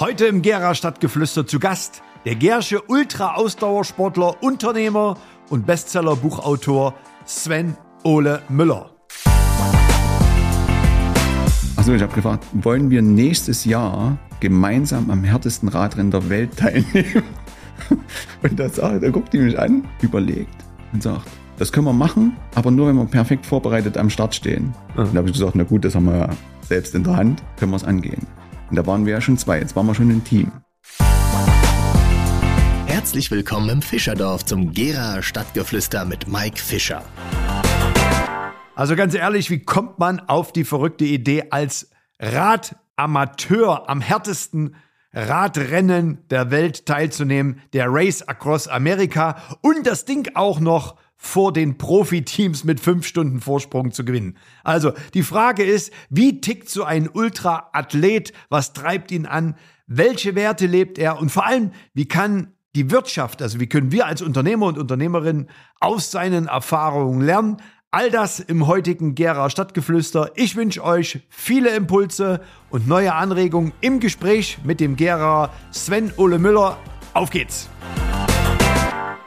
Heute 0.00 0.26
im 0.26 0.42
Gera 0.42 0.76
Stadtgeflüster 0.76 1.44
zu 1.44 1.58
Gast 1.58 2.04
der 2.24 2.36
Gersche 2.36 2.80
Ultra-Ausdauersportler, 2.86 4.40
Unternehmer 4.44 5.16
und 5.50 5.66
Bestseller-Buchautor 5.66 6.94
Sven 7.24 7.76
Ole 8.04 8.40
Müller. 8.48 8.90
Achso, 11.74 11.94
ich 11.94 12.02
habe 12.02 12.14
gefragt, 12.14 12.46
wollen 12.52 12.90
wir 12.90 13.02
nächstes 13.02 13.64
Jahr 13.64 14.16
gemeinsam 14.38 15.10
am 15.10 15.24
härtesten 15.24 15.68
Radrennen 15.68 16.12
der 16.12 16.30
Welt 16.30 16.56
teilnehmen? 16.56 17.24
Und 18.44 18.56
da, 18.56 18.68
sagt, 18.68 19.02
da 19.02 19.10
guckt 19.10 19.32
die 19.32 19.38
mich 19.38 19.58
an, 19.58 19.84
überlegt 20.00 20.54
und 20.92 21.02
sagt, 21.02 21.26
das 21.58 21.72
können 21.72 21.86
wir 21.86 21.92
machen, 21.92 22.36
aber 22.54 22.70
nur 22.70 22.86
wenn 22.86 22.94
wir 22.94 23.06
perfekt 23.06 23.46
vorbereitet 23.46 23.96
am 23.96 24.10
Start 24.10 24.32
stehen. 24.32 24.74
Mhm. 24.94 25.02
Und 25.02 25.14
da 25.14 25.18
habe 25.18 25.28
ich 25.28 25.34
gesagt, 25.34 25.56
na 25.56 25.64
gut, 25.64 25.84
das 25.84 25.96
haben 25.96 26.06
wir 26.06 26.18
ja 26.18 26.30
selbst 26.62 26.94
in 26.94 27.02
der 27.02 27.16
Hand, 27.16 27.42
können 27.56 27.72
wir 27.72 27.76
es 27.76 27.84
angehen. 27.84 28.26
Und 28.70 28.76
da 28.76 28.86
waren 28.86 29.06
wir 29.06 29.14
ja 29.14 29.20
schon 29.20 29.38
zwei, 29.38 29.58
jetzt 29.58 29.74
waren 29.76 29.86
wir 29.86 29.94
schon 29.94 30.10
ein 30.10 30.24
Team. 30.24 30.52
Herzlich 32.86 33.30
willkommen 33.30 33.68
im 33.70 33.82
Fischerdorf 33.82 34.44
zum 34.44 34.72
Gera 34.72 35.22
Stadtgeflüster 35.22 36.04
mit 36.04 36.28
Mike 36.28 36.58
Fischer. 36.58 37.02
Also 38.74 38.94
ganz 38.94 39.14
ehrlich, 39.14 39.50
wie 39.50 39.60
kommt 39.60 39.98
man 39.98 40.20
auf 40.20 40.52
die 40.52 40.64
verrückte 40.64 41.04
Idee, 41.04 41.44
als 41.50 41.90
Radamateur 42.20 43.88
am 43.88 44.00
härtesten 44.00 44.76
Radrennen 45.12 46.18
der 46.28 46.50
Welt 46.50 46.84
teilzunehmen, 46.84 47.62
der 47.72 47.86
Race 47.88 48.22
Across 48.22 48.68
America 48.68 49.36
und 49.62 49.86
das 49.86 50.04
Ding 50.04 50.30
auch 50.34 50.60
noch 50.60 50.96
vor 51.20 51.52
den 51.52 51.76
Profiteams 51.76 52.62
mit 52.62 52.78
fünf 52.78 53.06
Stunden 53.06 53.40
Vorsprung 53.40 53.90
zu 53.90 54.04
gewinnen. 54.04 54.38
Also 54.62 54.92
die 55.14 55.24
Frage 55.24 55.64
ist, 55.64 55.92
wie 56.08 56.40
tickt 56.40 56.70
so 56.70 56.84
ein 56.84 57.08
Ultra-Athlet? 57.12 58.32
Was 58.48 58.72
treibt 58.72 59.10
ihn 59.10 59.26
an? 59.26 59.56
Welche 59.88 60.36
Werte 60.36 60.66
lebt 60.66 60.96
er? 60.96 61.18
Und 61.18 61.30
vor 61.30 61.44
allem, 61.44 61.72
wie 61.92 62.06
kann 62.06 62.54
die 62.76 62.90
Wirtschaft, 62.90 63.42
also 63.42 63.58
wie 63.58 63.66
können 63.66 63.90
wir 63.90 64.06
als 64.06 64.22
Unternehmer 64.22 64.66
und 64.66 64.78
Unternehmerinnen 64.78 65.50
aus 65.80 66.12
seinen 66.12 66.46
Erfahrungen 66.46 67.20
lernen? 67.20 67.56
All 67.90 68.10
das 68.10 68.38
im 68.38 68.66
heutigen 68.66 69.14
Gera 69.14 69.50
Stadtgeflüster. 69.50 70.32
Ich 70.36 70.54
wünsche 70.54 70.84
euch 70.84 71.20
viele 71.30 71.70
Impulse 71.70 72.42
und 72.70 72.86
neue 72.86 73.14
Anregungen 73.14 73.72
im 73.80 73.98
Gespräch 73.98 74.58
mit 74.62 74.78
dem 74.78 74.94
Gera 74.94 75.50
Sven 75.72 76.12
Ole 76.18 76.38
Müller. 76.38 76.76
Auf 77.14 77.30
geht's! 77.30 77.68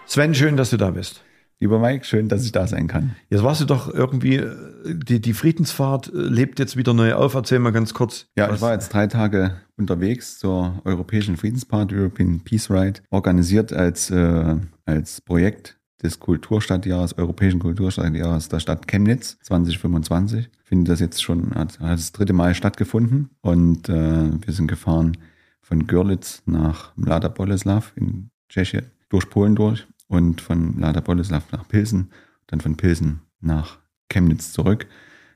Sven, 0.05 0.35
schön, 0.35 0.57
dass 0.57 0.69
du 0.69 0.77
da 0.77 0.91
bist. 0.91 1.23
Lieber 1.61 1.77
Mike, 1.77 2.05
schön, 2.05 2.27
dass 2.27 2.43
ich 2.43 2.51
da 2.51 2.65
sein 2.65 2.87
kann. 2.87 3.15
Jetzt 3.29 3.43
warst 3.43 3.61
du 3.61 3.65
doch 3.65 3.93
irgendwie, 3.93 4.37
äh, 4.37 4.55
die, 4.83 5.21
die 5.21 5.33
Friedensfahrt 5.33 6.11
äh, 6.11 6.17
lebt 6.17 6.57
jetzt 6.57 6.75
wieder 6.75 6.95
neu 6.95 7.13
auf. 7.13 7.35
Erzähl 7.35 7.59
mal 7.59 7.71
ganz 7.71 7.93
kurz. 7.93 8.25
Ja, 8.35 8.49
was. 8.49 8.55
ich 8.55 8.61
war 8.63 8.73
jetzt 8.73 8.91
drei 8.91 9.05
Tage 9.05 9.57
unterwegs 9.77 10.39
zur 10.39 10.81
Europäischen 10.85 11.37
Friedensfahrt, 11.37 11.93
European 11.93 12.39
Peace 12.39 12.71
Ride, 12.71 13.01
organisiert 13.11 13.73
als, 13.73 14.09
äh, 14.09 14.55
als 14.85 15.21
Projekt 15.21 15.77
des 16.01 16.19
Kulturstadtjahres, 16.19 17.19
Europäischen 17.19 17.59
Kulturstadtjahres 17.59 18.49
der 18.49 18.59
Stadt 18.59 18.87
Chemnitz 18.87 19.37
2025. 19.43 20.49
Ich 20.63 20.67
finde 20.67 20.89
das 20.89 20.99
jetzt 20.99 21.21
schon, 21.21 21.53
hat, 21.53 21.79
hat 21.79 21.99
das 21.99 22.11
dritte 22.11 22.33
Mal 22.33 22.55
stattgefunden 22.55 23.29
und 23.41 23.87
äh, 23.87 24.31
wir 24.45 24.53
sind 24.53 24.65
gefahren 24.65 25.15
von 25.61 25.85
Görlitz 25.85 26.41
nach 26.47 26.97
Mlada 26.97 27.27
Boleslav 27.27 27.93
in 27.95 28.31
Tschechien, 28.49 28.87
durch 29.09 29.29
Polen 29.29 29.53
durch 29.55 29.85
und 30.11 30.41
von 30.41 30.75
Mlada 30.75 30.99
Boleslav 30.99 31.53
nach 31.53 31.65
Pilsen, 31.69 32.11
dann 32.47 32.59
von 32.59 32.75
Pilsen 32.75 33.21
nach 33.39 33.79
Chemnitz 34.09 34.51
zurück. 34.51 34.87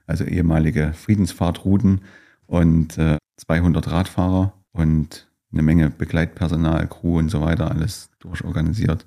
Also 0.06 0.26
ehemalige 0.26 0.92
Friedensfahrtrouten 0.94 2.02
und 2.46 2.98
äh, 2.98 3.18
200 3.38 3.90
Radfahrer 3.90 4.54
und 4.74 5.30
eine 5.54 5.62
Menge 5.62 5.90
Begleitpersonal, 5.90 6.88
Crew 6.88 7.20
und 7.20 7.30
so 7.30 7.40
weiter, 7.42 7.72
alles 7.72 8.10
durchorganisiert. 8.20 9.06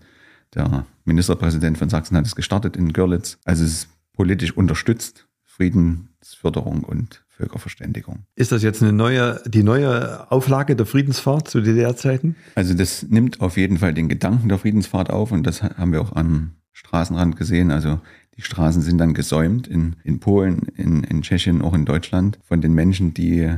Der 0.54 0.86
Ministerpräsident 1.04 1.76
von 1.76 1.90
Sachsen 1.90 2.16
hat 2.16 2.24
es 2.24 2.34
gestartet 2.34 2.74
in 2.74 2.94
Görlitz. 2.94 3.38
Also 3.44 3.64
es 3.64 3.72
ist 3.72 3.88
politisch 4.14 4.56
unterstützt, 4.56 5.28
Friedensförderung 5.44 6.82
und 6.82 7.26
Völkerverständigung. 7.38 8.24
Ist 8.34 8.50
das 8.50 8.64
jetzt 8.64 8.82
eine 8.82 8.92
neue, 8.92 9.40
die 9.46 9.62
neue 9.62 10.30
Auflage 10.32 10.74
der 10.74 10.86
Friedensfahrt 10.86 11.48
zu 11.48 11.60
DDR-Zeiten? 11.60 12.34
Also 12.56 12.74
das 12.74 13.04
nimmt 13.04 13.40
auf 13.40 13.56
jeden 13.56 13.78
Fall 13.78 13.94
den 13.94 14.08
Gedanken 14.08 14.48
der 14.48 14.58
Friedensfahrt 14.58 15.08
auf 15.08 15.30
und 15.30 15.46
das 15.46 15.62
haben 15.62 15.92
wir 15.92 16.00
auch 16.00 16.16
am 16.16 16.56
Straßenrand 16.72 17.36
gesehen. 17.36 17.70
Also 17.70 18.00
die 18.36 18.42
Straßen 18.42 18.82
sind 18.82 18.98
dann 18.98 19.14
gesäumt 19.14 19.68
in, 19.68 19.94
in 20.02 20.18
Polen, 20.18 20.66
in, 20.74 21.04
in 21.04 21.22
Tschechien, 21.22 21.62
auch 21.62 21.74
in 21.74 21.84
Deutschland 21.84 22.40
von 22.42 22.60
den 22.60 22.74
Menschen, 22.74 23.14
die 23.14 23.54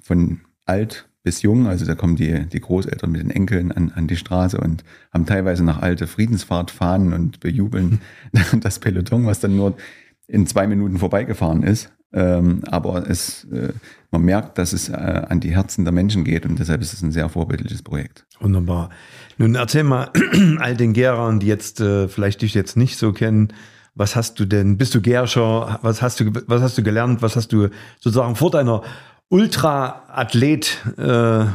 von 0.00 0.40
alt 0.64 1.08
bis 1.24 1.42
jung. 1.42 1.66
Also 1.66 1.84
da 1.84 1.96
kommen 1.96 2.14
die, 2.14 2.46
die 2.46 2.60
Großeltern 2.60 3.10
mit 3.10 3.20
den 3.20 3.32
Enkeln 3.32 3.72
an, 3.72 3.90
an 3.90 4.06
die 4.06 4.16
Straße 4.16 4.58
und 4.58 4.84
haben 5.12 5.26
teilweise 5.26 5.64
nach 5.64 5.82
alte 5.82 6.06
Friedensfahrtfahnen 6.06 7.12
und 7.12 7.40
bejubeln 7.40 8.00
das 8.60 8.78
Peloton, 8.78 9.26
was 9.26 9.40
dann 9.40 9.56
nur 9.56 9.76
in 10.28 10.46
zwei 10.46 10.68
Minuten 10.68 10.98
vorbeigefahren 10.98 11.64
ist. 11.64 11.90
Ähm, 12.12 12.62
aber 12.70 13.08
es, 13.10 13.44
äh, 13.44 13.72
man 14.10 14.22
merkt, 14.22 14.58
dass 14.58 14.72
es 14.72 14.88
äh, 14.88 14.92
an 14.94 15.40
die 15.40 15.54
Herzen 15.54 15.84
der 15.84 15.92
Menschen 15.92 16.24
geht 16.24 16.46
und 16.46 16.58
deshalb 16.58 16.80
ist 16.80 16.92
es 16.92 17.02
ein 17.02 17.12
sehr 17.12 17.28
vorbildliches 17.28 17.82
Projekt. 17.82 18.24
Wunderbar. 18.40 18.90
Nun 19.38 19.54
erzähl 19.54 19.82
mal 19.82 20.10
all 20.58 20.76
den 20.76 20.92
Gerern, 20.92 21.40
die 21.40 21.46
jetzt 21.46 21.80
äh, 21.80 22.08
vielleicht 22.08 22.42
dich 22.42 22.54
jetzt 22.54 22.76
nicht 22.76 22.96
so 22.96 23.12
kennen, 23.12 23.52
was 23.94 24.14
hast 24.14 24.38
du 24.38 24.44
denn? 24.44 24.76
Bist 24.76 24.94
du 24.94 25.00
Gerscher? 25.00 25.78
Was 25.82 26.02
hast 26.02 26.20
du, 26.20 26.30
was 26.46 26.60
hast 26.60 26.76
du 26.76 26.82
gelernt? 26.82 27.22
Was 27.22 27.34
hast 27.34 27.48
du 27.48 27.70
sozusagen 27.98 28.36
vor 28.36 28.50
deiner 28.50 28.82
Ultra-Athlet. 29.28 30.84
Äh, 30.98 31.46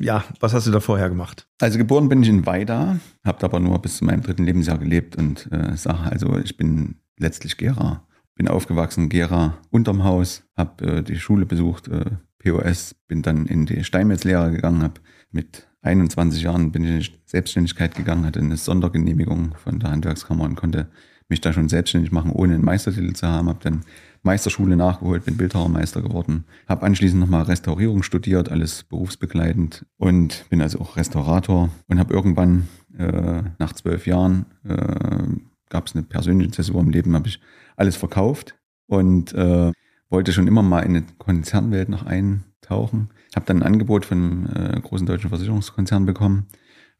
ja, 0.00 0.24
was 0.40 0.54
hast 0.54 0.66
du 0.66 0.70
da 0.70 0.80
vorher 0.80 1.08
gemacht? 1.08 1.46
Also 1.60 1.78
geboren 1.78 2.08
bin 2.08 2.22
ich 2.22 2.28
in 2.28 2.46
Weida, 2.46 2.98
habe 3.24 3.44
aber 3.44 3.60
nur 3.60 3.80
bis 3.80 3.98
zu 3.98 4.04
meinem 4.04 4.22
dritten 4.22 4.44
Lebensjahr 4.44 4.78
gelebt 4.78 5.16
und 5.16 5.50
äh, 5.52 5.76
sage 5.76 6.10
also, 6.10 6.38
ich 6.38 6.56
bin 6.56 6.96
letztlich 7.16 7.56
Gera. 7.56 8.06
Bin 8.36 8.48
aufgewachsen, 8.48 9.08
Gera, 9.08 9.58
unterm 9.70 10.04
Haus, 10.04 10.44
habe 10.56 10.84
äh, 10.84 11.02
die 11.02 11.18
Schule 11.18 11.46
besucht, 11.46 11.88
äh, 11.88 12.10
POS, 12.38 12.94
bin 13.06 13.22
dann 13.22 13.46
in 13.46 13.66
die 13.66 13.84
Steinmetzlehre 13.84 14.50
gegangen, 14.50 14.82
habe 14.82 15.00
mit 15.30 15.68
21 15.82 16.42
Jahren 16.42 16.72
bin 16.72 16.84
ich 16.84 17.08
in 17.08 17.14
die 17.14 17.20
Selbstständigkeit 17.26 17.94
gegangen, 17.94 18.24
hatte 18.24 18.40
eine 18.40 18.56
Sondergenehmigung 18.56 19.54
von 19.56 19.78
der 19.78 19.90
Handwerkskammer 19.90 20.44
und 20.44 20.56
konnte 20.56 20.88
mich 21.28 21.40
da 21.40 21.52
schon 21.52 21.68
selbstständig 21.68 22.12
machen, 22.12 22.30
ohne 22.30 22.54
einen 22.54 22.64
Meistertitel 22.64 23.12
zu 23.12 23.26
haben. 23.26 23.48
Habe 23.48 23.60
dann 23.62 23.80
Meisterschule 24.22 24.76
nachgeholt, 24.76 25.24
bin 25.24 25.36
Bildhauermeister 25.36 26.02
geworden, 26.02 26.44
habe 26.66 26.84
anschließend 26.84 27.20
nochmal 27.20 27.42
Restaurierung 27.42 28.02
studiert, 28.02 28.50
alles 28.50 28.84
berufsbegleitend 28.84 29.86
und 29.96 30.46
bin 30.48 30.62
also 30.62 30.80
auch 30.80 30.96
Restaurator 30.96 31.70
und 31.88 31.98
habe 31.98 32.14
irgendwann 32.14 32.68
äh, 32.96 33.42
nach 33.58 33.72
zwölf 33.74 34.06
Jahren 34.06 34.46
äh, 34.64 35.24
gab 35.74 35.88
es 35.88 35.96
eine 35.96 36.04
persönliche 36.04 36.52
Zäsur 36.52 36.80
im 36.80 36.90
Leben, 36.90 37.16
habe 37.16 37.26
ich 37.26 37.40
alles 37.74 37.96
verkauft 37.96 38.54
und 38.86 39.34
äh, 39.34 39.72
wollte 40.08 40.32
schon 40.32 40.46
immer 40.46 40.62
mal 40.62 40.82
in 40.82 40.94
eine 40.94 41.04
Konzernwelt 41.18 41.88
noch 41.88 42.06
eintauchen. 42.06 43.08
Habe 43.34 43.46
dann 43.46 43.56
ein 43.56 43.64
Angebot 43.64 44.06
von 44.06 44.18
einem 44.18 44.76
äh, 44.76 44.80
großen 44.80 45.04
deutschen 45.04 45.30
Versicherungskonzern 45.30 46.06
bekommen, 46.06 46.46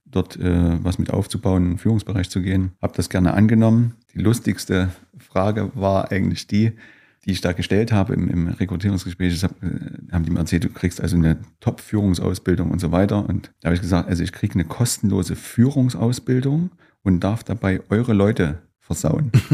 dort 0.04 0.36
äh, 0.40 0.82
was 0.82 0.98
mit 0.98 1.12
aufzubauen, 1.12 1.62
in 1.62 1.70
den 1.70 1.78
Führungsbereich 1.78 2.28
zu 2.28 2.42
gehen. 2.42 2.72
Habe 2.82 2.94
das 2.96 3.10
gerne 3.10 3.34
angenommen. 3.34 3.94
Die 4.12 4.18
lustigste 4.18 4.88
Frage 5.18 5.70
war 5.76 6.10
eigentlich 6.10 6.48
die, 6.48 6.72
die 7.24 7.30
ich 7.30 7.41
da 7.41 7.52
gestellt 7.52 7.92
habe 7.92 8.14
im, 8.14 8.28
im 8.28 8.48
Rekrutierungsgespräch, 8.48 9.41
hab, 9.44 9.52
äh, 9.62 9.68
haben 10.10 10.24
die 10.24 10.32
mir 10.32 10.41
erzählt, 10.41 10.64
du 10.64 10.70
kriegst 10.70 11.00
also 11.00 11.14
eine 11.14 11.38
Top-Führungsausbildung 11.60 12.72
und 12.72 12.80
so 12.80 12.91
weiter. 12.91 13.24
Und 13.28 13.52
da 13.60 13.68
habe 13.68 13.76
ich 13.76 13.82
gesagt, 13.82 14.08
also 14.08 14.24
ich 14.24 14.32
kriege 14.32 14.54
eine 14.54 14.64
kostenlose 14.64 15.36
Führungsausbildung 15.36 16.72
und 17.04 17.20
darf 17.20 17.44
dabei 17.44 17.81
eure 17.88 18.12
Leute 18.12 18.59
versauen. 18.81 19.31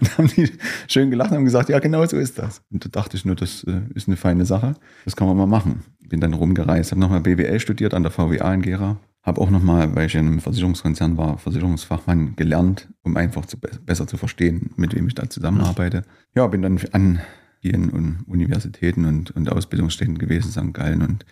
und 0.00 0.18
haben 0.18 0.28
die 0.28 0.50
schön 0.88 1.10
gelacht 1.10 1.30
und 1.30 1.38
haben 1.38 1.44
gesagt, 1.44 1.70
ja, 1.70 1.78
genau 1.78 2.04
so 2.04 2.18
ist 2.18 2.38
das. 2.38 2.62
Und 2.70 2.84
da 2.84 2.88
dachte 2.90 3.16
ich 3.16 3.24
nur, 3.24 3.36
das 3.36 3.64
äh, 3.64 3.80
ist 3.94 4.08
eine 4.08 4.16
feine 4.16 4.44
Sache. 4.44 4.74
Das 5.04 5.16
kann 5.16 5.26
man 5.26 5.36
mal 5.36 5.46
machen. 5.46 5.82
Bin 6.08 6.20
dann 6.20 6.34
rumgereist, 6.34 6.90
habe 6.90 7.00
nochmal 7.00 7.20
BWL 7.20 7.60
studiert 7.60 7.94
an 7.94 8.02
der 8.02 8.12
VWA 8.12 8.52
in 8.52 8.62
Gera, 8.62 8.98
habe 9.22 9.40
auch 9.40 9.50
nochmal, 9.50 9.94
weil 9.94 10.06
ich 10.06 10.14
in 10.14 10.26
einem 10.26 10.40
Versicherungskonzern 10.40 11.16
war, 11.16 11.38
Versicherungsfachmann 11.38 12.34
gelernt, 12.36 12.88
um 13.02 13.16
einfach 13.16 13.46
zu, 13.46 13.56
besser 13.58 14.06
zu 14.06 14.16
verstehen, 14.16 14.70
mit 14.76 14.94
wem 14.94 15.06
ich 15.06 15.14
da 15.14 15.30
zusammenarbeite. 15.30 16.02
Ja, 16.34 16.46
bin 16.48 16.62
dann 16.62 16.80
an 16.92 17.20
vielen 17.60 18.24
Universitäten 18.26 19.04
und, 19.04 19.30
und 19.30 19.50
Ausbildungsstätten 19.50 20.18
gewesen, 20.18 20.50
St. 20.50 20.74
Gallen 20.74 21.02
und 21.02 21.24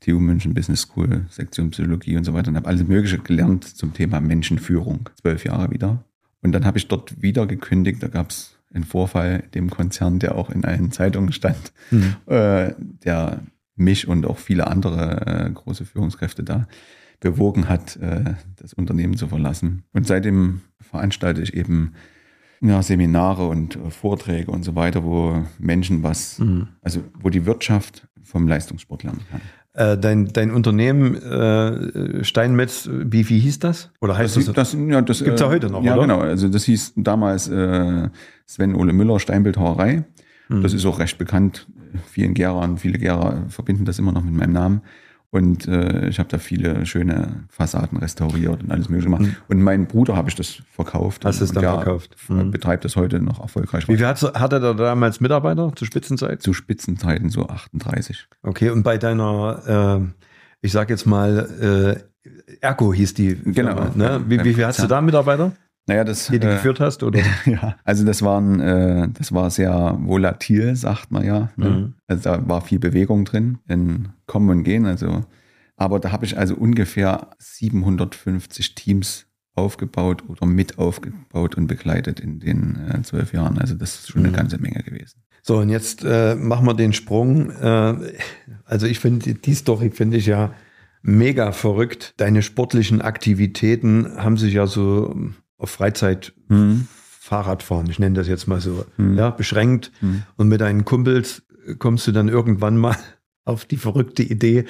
TU 0.00 0.18
München 0.18 0.54
Business 0.54 0.82
School, 0.82 1.26
Sektion 1.30 1.70
Psychologie 1.70 2.16
und 2.16 2.24
so 2.24 2.34
weiter 2.34 2.48
und 2.48 2.56
habe 2.56 2.68
alles 2.68 2.86
Mögliche 2.86 3.18
gelernt 3.18 3.64
zum 3.64 3.92
Thema 3.92 4.20
Menschenführung. 4.20 5.08
Zwölf 5.20 5.44
Jahre 5.44 5.70
wieder. 5.70 6.04
Und 6.42 6.52
dann 6.52 6.64
habe 6.64 6.78
ich 6.78 6.88
dort 6.88 7.22
wieder 7.22 7.46
gekündigt. 7.46 8.02
Da 8.02 8.08
gab 8.08 8.30
es 8.30 8.58
einen 8.72 8.84
Vorfall 8.84 9.44
dem 9.54 9.70
Konzern, 9.70 10.18
der 10.18 10.34
auch 10.34 10.50
in 10.50 10.64
allen 10.64 10.90
Zeitungen 10.90 11.32
stand, 11.32 11.72
mhm. 11.90 12.16
äh, 12.26 12.74
der 13.04 13.42
mich 13.76 14.06
und 14.08 14.26
auch 14.26 14.38
viele 14.38 14.66
andere 14.66 15.26
äh, 15.26 15.50
große 15.50 15.84
Führungskräfte 15.84 16.42
da 16.44 16.66
bewogen 17.20 17.68
hat, 17.68 17.96
äh, 17.96 18.34
das 18.56 18.74
Unternehmen 18.74 19.16
zu 19.16 19.28
verlassen. 19.28 19.84
Und 19.92 20.06
seitdem 20.06 20.60
veranstalte 20.80 21.40
ich 21.40 21.54
eben 21.54 21.94
ja, 22.60 22.82
Seminare 22.82 23.48
und 23.48 23.76
äh, 23.76 23.90
Vorträge 23.90 24.50
und 24.50 24.62
so 24.64 24.74
weiter, 24.74 25.04
wo 25.04 25.44
Menschen 25.58 26.02
was, 26.02 26.38
mhm. 26.38 26.68
also 26.82 27.02
wo 27.18 27.30
die 27.30 27.46
Wirtschaft 27.46 28.06
vom 28.22 28.48
Leistungssport 28.48 29.02
lernen 29.02 29.20
kann. 29.30 29.40
Äh, 29.76 29.98
dein, 29.98 30.26
dein 30.32 30.52
Unternehmen 30.52 31.16
äh, 31.20 32.22
Steinmetz, 32.22 32.88
wie, 32.90 33.28
wie 33.28 33.40
hieß 33.40 33.58
das? 33.58 33.90
Oder 34.00 34.16
heißt 34.16 34.36
das? 34.36 34.52
das, 34.52 34.72
ja, 34.74 35.02
das 35.02 35.24
Gibt's 35.24 35.40
ja 35.40 35.48
äh, 35.48 35.50
heute 35.50 35.68
noch, 35.68 35.82
Ja, 35.82 35.94
oder? 35.94 36.02
genau. 36.02 36.20
Also 36.20 36.48
das 36.48 36.62
hieß 36.64 36.92
damals 36.96 37.48
äh, 37.48 38.08
Sven 38.46 38.76
Ole 38.76 38.92
Müller 38.92 39.18
Steinbildhauerei. 39.18 40.04
Mhm. 40.48 40.62
Das 40.62 40.74
ist 40.74 40.86
auch 40.86 41.00
recht 41.00 41.18
bekannt. 41.18 41.66
Vielen 42.08 42.34
Gerern, 42.34 42.78
viele 42.78 42.98
Gerer 42.98 43.44
verbinden 43.48 43.84
das 43.84 43.98
immer 43.98 44.12
noch 44.12 44.22
mit 44.22 44.34
meinem 44.34 44.52
Namen. 44.52 44.80
Und 45.34 45.66
äh, 45.66 46.10
ich 46.10 46.20
habe 46.20 46.28
da 46.28 46.38
viele 46.38 46.86
schöne 46.86 47.46
Fassaden 47.48 47.98
restauriert 47.98 48.62
und 48.62 48.70
alles 48.70 48.88
mögliche 48.88 49.10
gemacht. 49.10 49.36
Und 49.48 49.60
mein 49.60 49.88
Bruder 49.88 50.14
habe 50.14 50.28
ich 50.28 50.36
das 50.36 50.62
verkauft. 50.70 51.24
Mhm. 51.24 51.28
Hast 51.28 51.40
du 51.40 51.44
es 51.46 51.50
dann 51.50 51.64
verkauft? 51.64 52.14
Mhm. 52.28 52.52
Betreibt 52.52 52.84
das 52.84 52.94
heute 52.94 53.18
noch 53.18 53.40
erfolgreich. 53.40 53.88
Wie 53.88 53.96
viel 53.96 54.06
hat, 54.06 54.22
hatte 54.22 54.60
der 54.60 54.74
damals 54.74 55.20
Mitarbeiter 55.20 55.72
zur 55.74 55.88
Spitzenzeit? 55.88 56.40
Zu 56.40 56.52
Spitzenzeiten 56.52 57.30
so 57.30 57.48
38. 57.48 58.28
Okay, 58.44 58.70
und 58.70 58.84
bei 58.84 58.96
deiner, 58.96 60.04
äh, 60.04 60.24
ich 60.60 60.70
sag 60.70 60.88
jetzt 60.88 61.04
mal, 61.04 61.98
äh, 62.00 62.60
Ergo 62.60 62.94
hieß 62.94 63.14
die. 63.14 63.34
Genau. 63.34 63.74
Firma, 63.74 63.90
ne? 63.96 64.24
Wie, 64.28 64.44
wie 64.44 64.54
viel 64.54 64.64
hast 64.64 64.84
du 64.84 64.86
da 64.86 65.00
Mitarbeiter, 65.00 65.50
Naja, 65.86 66.04
das. 66.04 66.28
die 66.28 66.38
du 66.38 66.48
äh, 66.48 66.54
geführt 66.54 66.80
hast? 66.80 67.02
Oder? 67.02 67.20
Ja, 67.46 67.76
also 67.84 68.04
das 68.04 68.22
waren, 68.22 68.58
äh, 68.60 69.08
das 69.12 69.32
war 69.32 69.50
sehr 69.50 69.96
volatil, 70.00 70.74
sagt 70.76 71.10
man 71.12 71.24
ja. 71.24 71.50
Ne? 71.56 71.68
Mhm. 71.70 71.94
Also 72.06 72.22
da 72.22 72.48
war 72.48 72.60
viel 72.62 72.78
Bewegung 72.78 73.24
drin, 73.24 73.58
in 73.68 74.08
Kommen 74.26 74.48
und 74.50 74.64
Gehen. 74.64 74.86
Also, 74.86 75.24
aber 75.76 76.00
da 76.00 76.10
habe 76.12 76.24
ich 76.24 76.38
also 76.38 76.54
ungefähr 76.54 77.30
750 77.38 78.74
Teams 78.74 79.26
aufgebaut 79.56 80.24
oder 80.28 80.46
mit 80.46 80.78
aufgebaut 80.78 81.54
und 81.56 81.66
begleitet 81.68 82.18
in 82.18 82.40
den 82.40 82.76
äh, 82.90 83.02
zwölf 83.02 83.32
Jahren. 83.32 83.58
Also 83.58 83.74
das 83.74 83.94
ist 83.96 84.08
schon 84.10 84.22
Mhm. 84.22 84.28
eine 84.28 84.36
ganze 84.36 84.58
Menge 84.58 84.82
gewesen. 84.82 85.20
So, 85.42 85.58
und 85.58 85.68
jetzt 85.68 86.02
äh, 86.04 86.34
machen 86.34 86.66
wir 86.66 86.74
den 86.74 86.92
Sprung. 86.92 87.50
Äh, 87.50 87.94
also 88.64 88.86
ich 88.86 88.98
finde, 88.98 89.20
die- 89.34 89.40
die 89.40 89.54
Story 89.54 89.90
finde 89.90 90.16
ich 90.16 90.26
ja 90.26 90.52
mega 91.02 91.52
verrückt. 91.52 92.14
Deine 92.16 92.40
sportlichen 92.42 93.02
Aktivitäten 93.02 94.10
haben 94.16 94.38
sich 94.38 94.54
ja 94.54 94.66
so 94.66 95.14
auf 95.58 95.70
Freizeit 95.70 96.32
Fahrradfahren, 97.20 97.88
ich 97.88 97.98
nenne 97.98 98.14
das 98.16 98.28
jetzt 98.28 98.46
mal 98.46 98.60
so, 98.60 98.84
Mhm. 98.96 99.16
ja, 99.16 99.30
beschränkt. 99.30 99.90
Mhm. 100.02 100.22
Und 100.36 100.48
mit 100.48 100.60
deinen 100.60 100.84
Kumpels 100.84 101.42
kommst 101.78 102.06
du 102.06 102.12
dann 102.12 102.28
irgendwann 102.28 102.76
mal 102.76 102.96
auf 103.44 103.64
die 103.64 103.76
verrückte 103.78 104.22
Idee, 104.22 104.66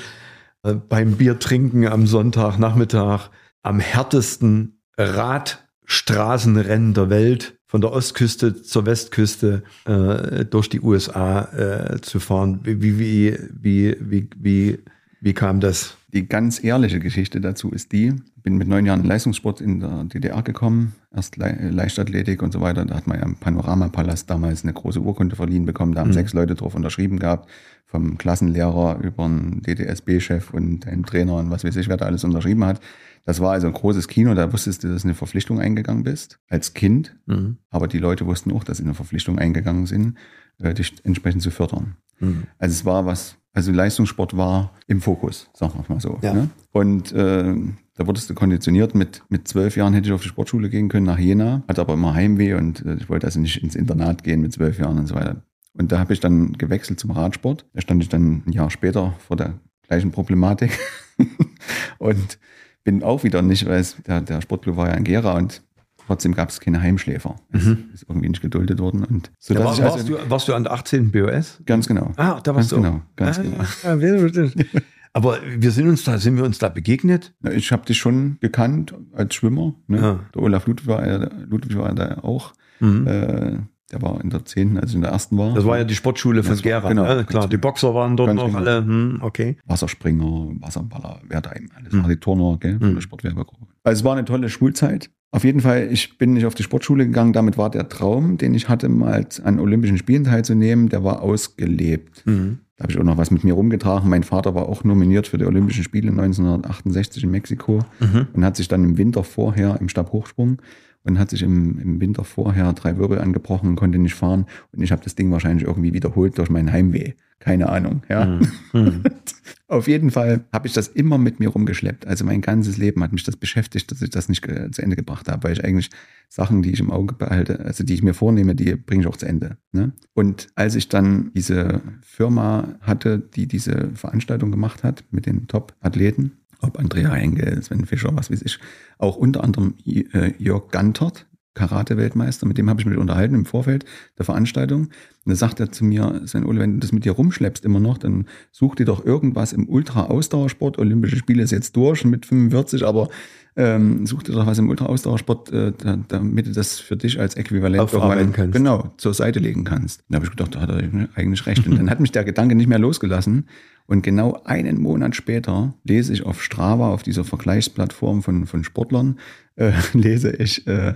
äh, 0.62 0.74
beim 0.74 1.16
Bier 1.16 1.38
trinken 1.38 1.86
am 1.86 2.06
Sonntagnachmittag 2.06 3.30
am 3.62 3.80
härtesten 3.80 4.80
Radstraßenrennen 4.96 6.94
der 6.94 7.10
Welt 7.10 7.58
von 7.66 7.80
der 7.80 7.92
Ostküste 7.92 8.62
zur 8.62 8.86
Westküste 8.86 9.64
äh, 9.84 10.44
durch 10.44 10.68
die 10.68 10.80
USA 10.80 11.42
äh, 11.52 12.00
zu 12.00 12.20
fahren. 12.20 12.60
Wie, 12.62 12.80
wie, 12.80 12.98
wie, 12.98 13.38
wie, 13.50 13.96
wie, 14.00 14.30
wie, 14.36 14.78
wie 15.24 15.32
kam 15.32 15.60
das? 15.60 15.96
Die 16.12 16.28
ganz 16.28 16.62
ehrliche 16.62 17.00
Geschichte 17.00 17.40
dazu 17.40 17.70
ist 17.70 17.92
die, 17.92 18.12
bin 18.42 18.58
mit 18.58 18.68
neun 18.68 18.84
Jahren 18.84 19.00
in 19.00 19.06
Leistungssport 19.06 19.62
in 19.62 19.80
der 19.80 20.04
DDR 20.04 20.42
gekommen, 20.42 20.94
erst 21.16 21.38
Le 21.38 21.70
Leichtathletik 21.70 22.42
und 22.42 22.52
so 22.52 22.60
weiter. 22.60 22.84
Da 22.84 22.94
hat 22.94 23.06
man 23.06 23.18
ja 23.18 23.24
im 23.24 23.36
Panoramapalast 23.36 24.28
damals 24.28 24.64
eine 24.64 24.74
große 24.74 25.00
Urkunde 25.00 25.34
verliehen 25.34 25.64
bekommen. 25.64 25.94
Da 25.94 26.02
haben 26.02 26.10
Mhm. 26.10 26.12
sechs 26.14 26.34
Leute 26.34 26.54
drauf 26.54 26.74
unterschrieben 26.74 27.18
gehabt, 27.18 27.48
vom 27.86 28.18
Klassenlehrer 28.18 28.98
über 29.02 29.24
einen 29.24 29.62
DDSB-Chef 29.62 30.52
und 30.52 30.86
einen 30.86 31.04
Trainer 31.04 31.36
und 31.36 31.50
was 31.50 31.64
weiß 31.64 31.74
ich, 31.76 31.88
wer 31.88 31.96
da 31.96 32.04
alles 32.04 32.22
unterschrieben 32.22 32.64
hat. 32.66 32.80
Das 33.24 33.40
war 33.40 33.52
also 33.52 33.66
ein 33.66 33.72
großes 33.72 34.06
Kino, 34.08 34.34
da 34.34 34.52
wusstest 34.52 34.84
du, 34.84 34.88
dass 34.88 35.02
du 35.02 35.08
eine 35.08 35.14
Verpflichtung 35.14 35.58
eingegangen 35.58 36.04
bist, 36.04 36.38
als 36.50 36.74
Kind. 36.74 37.16
Mhm. 37.24 37.56
Aber 37.70 37.88
die 37.88 37.98
Leute 37.98 38.26
wussten 38.26 38.52
auch, 38.52 38.62
dass 38.62 38.76
sie 38.76 38.84
eine 38.84 38.92
Verpflichtung 38.92 39.38
eingegangen 39.38 39.86
sind, 39.86 40.18
äh, 40.58 40.74
dich 40.74 40.94
entsprechend 41.04 41.40
zu 41.40 41.50
fördern. 41.50 41.96
Mhm. 42.20 42.42
Also 42.58 42.72
es 42.74 42.84
war 42.84 43.06
was, 43.06 43.36
also 43.54 43.72
Leistungssport 43.72 44.36
war 44.36 44.72
im 44.88 45.00
Fokus, 45.00 45.48
sagen 45.54 45.72
wir 45.74 45.94
mal 45.94 46.00
so. 46.00 46.18
Ja. 46.22 46.34
Ne? 46.34 46.50
Und 46.72 47.12
äh, 47.12 47.54
da 47.94 48.06
wurdest 48.06 48.28
du 48.28 48.34
konditioniert. 48.34 48.94
Mit, 48.96 49.22
mit 49.28 49.46
zwölf 49.46 49.76
Jahren 49.76 49.94
hätte 49.94 50.08
ich 50.08 50.12
auf 50.12 50.22
die 50.22 50.28
Sportschule 50.28 50.68
gehen 50.68 50.88
können 50.88 51.06
nach 51.06 51.18
Jena, 51.18 51.62
hatte 51.68 51.80
aber 51.80 51.94
immer 51.94 52.14
Heimweh 52.14 52.54
und 52.54 52.84
äh, 52.84 52.94
ich 52.94 53.08
wollte 53.08 53.26
also 53.26 53.38
nicht 53.38 53.62
ins 53.62 53.76
Internat 53.76 54.24
gehen 54.24 54.40
mit 54.40 54.52
zwölf 54.52 54.78
Jahren 54.78 54.98
und 54.98 55.06
so 55.06 55.14
weiter. 55.14 55.42
Und 55.72 55.92
da 55.92 56.00
habe 56.00 56.12
ich 56.12 56.20
dann 56.20 56.52
gewechselt 56.54 56.98
zum 56.98 57.12
Radsport. 57.12 57.64
Da 57.72 57.80
stand 57.80 58.02
ich 58.02 58.08
dann 58.08 58.42
ein 58.46 58.52
Jahr 58.52 58.70
später 58.70 59.14
vor 59.18 59.36
der 59.36 59.54
gleichen 59.86 60.10
Problematik 60.10 60.76
und 61.98 62.38
bin 62.82 63.02
auch 63.04 63.22
wieder 63.22 63.40
nicht, 63.42 63.66
weil 63.66 63.80
es, 63.80 63.96
der, 64.06 64.20
der 64.20 64.40
Sportclub 64.40 64.76
war 64.76 64.88
ja 64.88 64.94
in 64.94 65.04
Gera 65.04 65.36
und 65.36 65.62
trotzdem 66.06 66.34
gab 66.34 66.50
es 66.50 66.60
keine 66.60 66.80
Heimschläfer. 66.80 67.36
Das 67.50 67.64
Mhm. 67.64 67.84
ist 67.92 68.04
irgendwie 68.08 68.28
nicht 68.28 68.42
geduldet 68.42 68.78
worden. 68.78 69.04
Und 69.04 69.30
so, 69.38 69.54
Ja, 69.54 69.60
war, 69.60 69.66
warst, 69.66 69.80
also, 69.82 70.16
du, 70.16 70.30
warst 70.30 70.48
du 70.48 70.54
an 70.54 70.64
der 70.64 70.72
18. 70.72 71.10
BOS? 71.10 71.60
ganz 71.66 71.86
genau. 71.86 72.12
Ah, 72.16 72.40
da 72.42 72.54
warst 72.54 72.70
Ganz 72.70 72.70
du. 72.70 72.76
auch. 72.76 72.82
genau, 72.82 73.02
ganz 73.16 73.38
ah, 73.38 73.42
genau. 73.42 74.44
ja, 74.44 74.50
Aber 75.16 75.38
wir 75.58 75.70
sind 75.70 75.88
uns 75.88 76.02
da, 76.02 76.18
sind 76.18 76.36
wir 76.36 76.44
uns 76.44 76.58
da 76.58 76.68
begegnet? 76.68 77.34
Ja, 77.44 77.52
Ich 77.52 77.70
habe 77.70 77.86
dich 77.86 77.98
schon 77.98 78.36
gekannt 78.40 78.94
als 79.12 79.34
Schwimmer. 79.36 79.74
Ne? 79.86 79.98
Ja. 80.00 80.20
Der 80.34 80.42
Olaf 80.42 80.66
Ludwig 80.66 80.88
war, 80.88 81.06
ja- 81.06 81.30
Ludwig 81.48 81.76
war 81.78 81.94
da 81.94 82.18
auch. 82.22 82.52
Mhm. 82.80 83.06
Äh, 83.06 83.58
der 83.92 84.02
war 84.02 84.20
in 84.24 84.30
der 84.30 84.44
10., 84.44 84.76
als 84.76 84.90
ich 84.90 84.96
in 84.96 85.02
der 85.02 85.12
ersten 85.12 85.38
war. 85.38 85.54
Das 85.54 85.64
war 85.64 85.78
ja 85.78 85.84
die 85.84 85.94
Sportschule 85.94 86.42
von 86.42 86.56
Gera. 86.56 86.88
genau, 86.88 87.02
ne? 87.04 87.14
ganz 87.16 87.28
Klar, 87.28 87.48
die. 87.48 87.58
Boxer 87.58 87.94
waren 87.94 88.16
dort 88.16 88.34
noch 88.34 88.46
genau. 88.46 88.58
alle. 88.58 88.78
Hm, 88.84 89.18
okay. 89.20 89.56
Wasserspringer, 89.66 90.48
Wasserballer, 90.60 91.20
wer 91.28 91.40
da 91.40 91.52
eben 91.54 91.68
alles 91.76 91.92
Mhm. 91.92 92.02
war, 92.02 92.08
die 92.08 92.16
Turner, 92.16 92.56
gell, 92.58 92.78
von 92.80 92.90
Mhm. 92.90 92.94
der 92.94 93.00
Sportwerbegruppe. 93.02 93.66
Also 93.84 94.00
es 94.00 94.04
war 94.04 94.14
eine 94.16 94.24
tolle 94.24 94.48
Schulzeit. 94.48 95.10
Auf 95.34 95.42
jeden 95.42 95.58
Fall, 95.58 95.88
ich 95.90 96.16
bin 96.16 96.34
nicht 96.34 96.46
auf 96.46 96.54
die 96.54 96.62
Sportschule 96.62 97.06
gegangen. 97.06 97.32
Damit 97.32 97.58
war 97.58 97.68
der 97.68 97.88
Traum, 97.88 98.38
den 98.38 98.54
ich 98.54 98.68
hatte, 98.68 98.88
mal 98.88 99.26
an 99.42 99.58
Olympischen 99.58 99.98
Spielen 99.98 100.22
teilzunehmen, 100.22 100.88
der 100.88 101.02
war 101.02 101.22
ausgelebt. 101.22 102.24
Mhm. 102.24 102.58
Da 102.76 102.84
habe 102.84 102.92
ich 102.92 103.00
auch 103.00 103.04
noch 103.04 103.16
was 103.16 103.32
mit 103.32 103.42
mir 103.42 103.54
rumgetragen. 103.54 104.08
Mein 104.08 104.22
Vater 104.22 104.54
war 104.54 104.68
auch 104.68 104.84
nominiert 104.84 105.26
für 105.26 105.36
die 105.36 105.44
Olympischen 105.44 105.82
Spiele 105.82 106.10
1968 106.10 107.24
in 107.24 107.32
Mexiko. 107.32 107.80
Mhm. 107.98 108.28
und 108.32 108.44
hat 108.44 108.54
sich 108.54 108.68
dann 108.68 108.84
im 108.84 108.96
Winter 108.96 109.24
vorher 109.24 109.76
im 109.80 109.88
Stabhochsprung 109.88 110.62
und 111.02 111.18
hat 111.18 111.30
sich 111.30 111.42
im, 111.42 111.80
im 111.80 112.00
Winter 112.00 112.22
vorher 112.22 112.72
drei 112.72 112.96
Wirbel 112.96 113.18
angebrochen 113.18 113.70
und 113.70 113.74
konnte 113.74 113.98
nicht 113.98 114.14
fahren. 114.14 114.46
Und 114.70 114.84
ich 114.84 114.92
habe 114.92 115.02
das 115.02 115.16
Ding 115.16 115.32
wahrscheinlich 115.32 115.66
irgendwie 115.66 115.92
wiederholt 115.94 116.38
durch 116.38 116.48
meinen 116.48 116.70
Heimweh. 116.70 117.14
Keine 117.40 117.70
Ahnung. 117.70 118.04
Ja. 118.08 118.38
Mhm. 118.72 119.02
Auf 119.66 119.88
jeden 119.88 120.10
Fall 120.10 120.44
habe 120.52 120.66
ich 120.66 120.74
das 120.74 120.88
immer 120.88 121.16
mit 121.16 121.40
mir 121.40 121.48
rumgeschleppt. 121.48 122.06
Also 122.06 122.24
mein 122.24 122.42
ganzes 122.42 122.76
Leben 122.76 123.02
hat 123.02 123.12
mich 123.12 123.24
das 123.24 123.36
beschäftigt, 123.36 123.90
dass 123.90 124.02
ich 124.02 124.10
das 124.10 124.28
nicht 124.28 124.42
ge- 124.42 124.70
zu 124.70 124.82
Ende 124.82 124.94
gebracht 124.94 125.26
habe, 125.28 125.44
weil 125.44 125.52
ich 125.54 125.64
eigentlich 125.64 125.90
Sachen, 126.28 126.60
die 126.60 126.70
ich 126.70 126.80
im 126.80 126.90
Auge 126.90 127.14
behalte, 127.14 127.60
also 127.60 127.82
die 127.82 127.94
ich 127.94 128.02
mir 128.02 128.12
vornehme, 128.12 128.54
die 128.54 128.74
bringe 128.76 129.02
ich 129.02 129.06
auch 129.06 129.16
zu 129.16 129.26
Ende. 129.26 129.56
Ne? 129.72 129.92
Und 130.12 130.48
als 130.54 130.74
ich 130.74 130.90
dann 130.90 131.30
diese 131.34 131.80
Firma 132.02 132.74
hatte, 132.82 133.18
die 133.18 133.46
diese 133.46 133.90
Veranstaltung 133.94 134.50
gemacht 134.50 134.84
hat 134.84 135.02
mit 135.10 135.24
den 135.24 135.46
Top-Athleten, 135.48 136.32
ob 136.60 136.78
Andrea 136.78 137.14
Engel, 137.16 137.62
Sven 137.62 137.86
Fischer, 137.86 138.14
was 138.14 138.30
weiß 138.30 138.42
ich, 138.42 138.58
auch 138.98 139.16
unter 139.16 139.42
anderem 139.44 139.74
äh, 139.86 140.32
Jörg 140.38 140.70
Gantert, 140.70 141.26
Karate-Weltmeister, 141.54 142.46
mit 142.46 142.58
dem 142.58 142.68
habe 142.68 142.80
ich 142.80 142.86
mich 142.86 142.98
unterhalten 142.98 143.34
im 143.34 143.46
Vorfeld 143.46 143.84
der 144.18 144.24
Veranstaltung. 144.24 144.88
Und 145.24 145.30
da 145.30 145.36
sagt 145.36 145.60
er 145.60 145.72
zu 145.72 145.84
mir, 145.84 146.22
Sven 146.26 146.44
Ole, 146.44 146.60
wenn 146.60 146.74
du 146.74 146.78
das 146.80 146.92
mit 146.92 147.04
dir 147.04 147.12
rumschleppst 147.12 147.64
immer 147.64 147.80
noch, 147.80 147.96
dann 147.96 148.26
such 148.52 148.74
dir 148.74 148.84
doch 148.84 149.04
irgendwas 149.04 149.52
im 149.52 149.68
Ultra-Ausdauersport. 149.68 150.78
Olympische 150.78 151.16
Spiele 151.16 151.42
ist 151.42 151.52
jetzt 151.52 151.76
durch 151.76 152.04
mit 152.04 152.26
45, 152.26 152.84
aber 152.84 153.08
ähm, 153.56 154.04
such 154.04 154.24
dir 154.24 154.32
doch 154.32 154.46
was 154.46 154.58
im 154.58 154.68
Ultra-Ausdauersport, 154.68 155.52
äh, 155.52 155.72
da, 155.78 155.96
damit 156.08 156.46
du 156.46 156.52
das 156.52 156.80
für 156.80 156.96
dich 156.96 157.20
als 157.20 157.36
Äquivalent 157.36 157.80
Aufarbeiten 157.80 158.32
kannst. 158.32 158.52
genau 158.52 158.92
zur 158.96 159.14
Seite 159.14 159.38
legen 159.38 159.64
kannst. 159.64 160.02
Da 160.08 160.16
habe 160.16 160.26
ich 160.26 160.30
gedacht, 160.30 160.56
da 160.56 160.60
hat 160.60 160.70
er 160.70 161.08
eigentlich 161.14 161.46
recht. 161.46 161.66
Und 161.66 161.78
dann 161.78 161.88
hat 161.88 162.00
mich 162.00 162.12
der 162.12 162.24
Gedanke 162.24 162.56
nicht 162.56 162.68
mehr 162.68 162.80
losgelassen. 162.80 163.46
Und 163.86 164.02
genau 164.02 164.42
einen 164.44 164.80
Monat 164.80 165.14
später 165.14 165.74
lese 165.84 166.12
ich 166.12 166.24
auf 166.24 166.42
Strava, 166.42 166.92
auf 166.92 167.02
dieser 167.02 167.22
Vergleichsplattform 167.22 168.22
von, 168.22 168.46
von 168.46 168.64
Sportlern, 168.64 169.18
äh, 169.56 169.72
lese 169.92 170.32
ich 170.32 170.66
äh, 170.66 170.94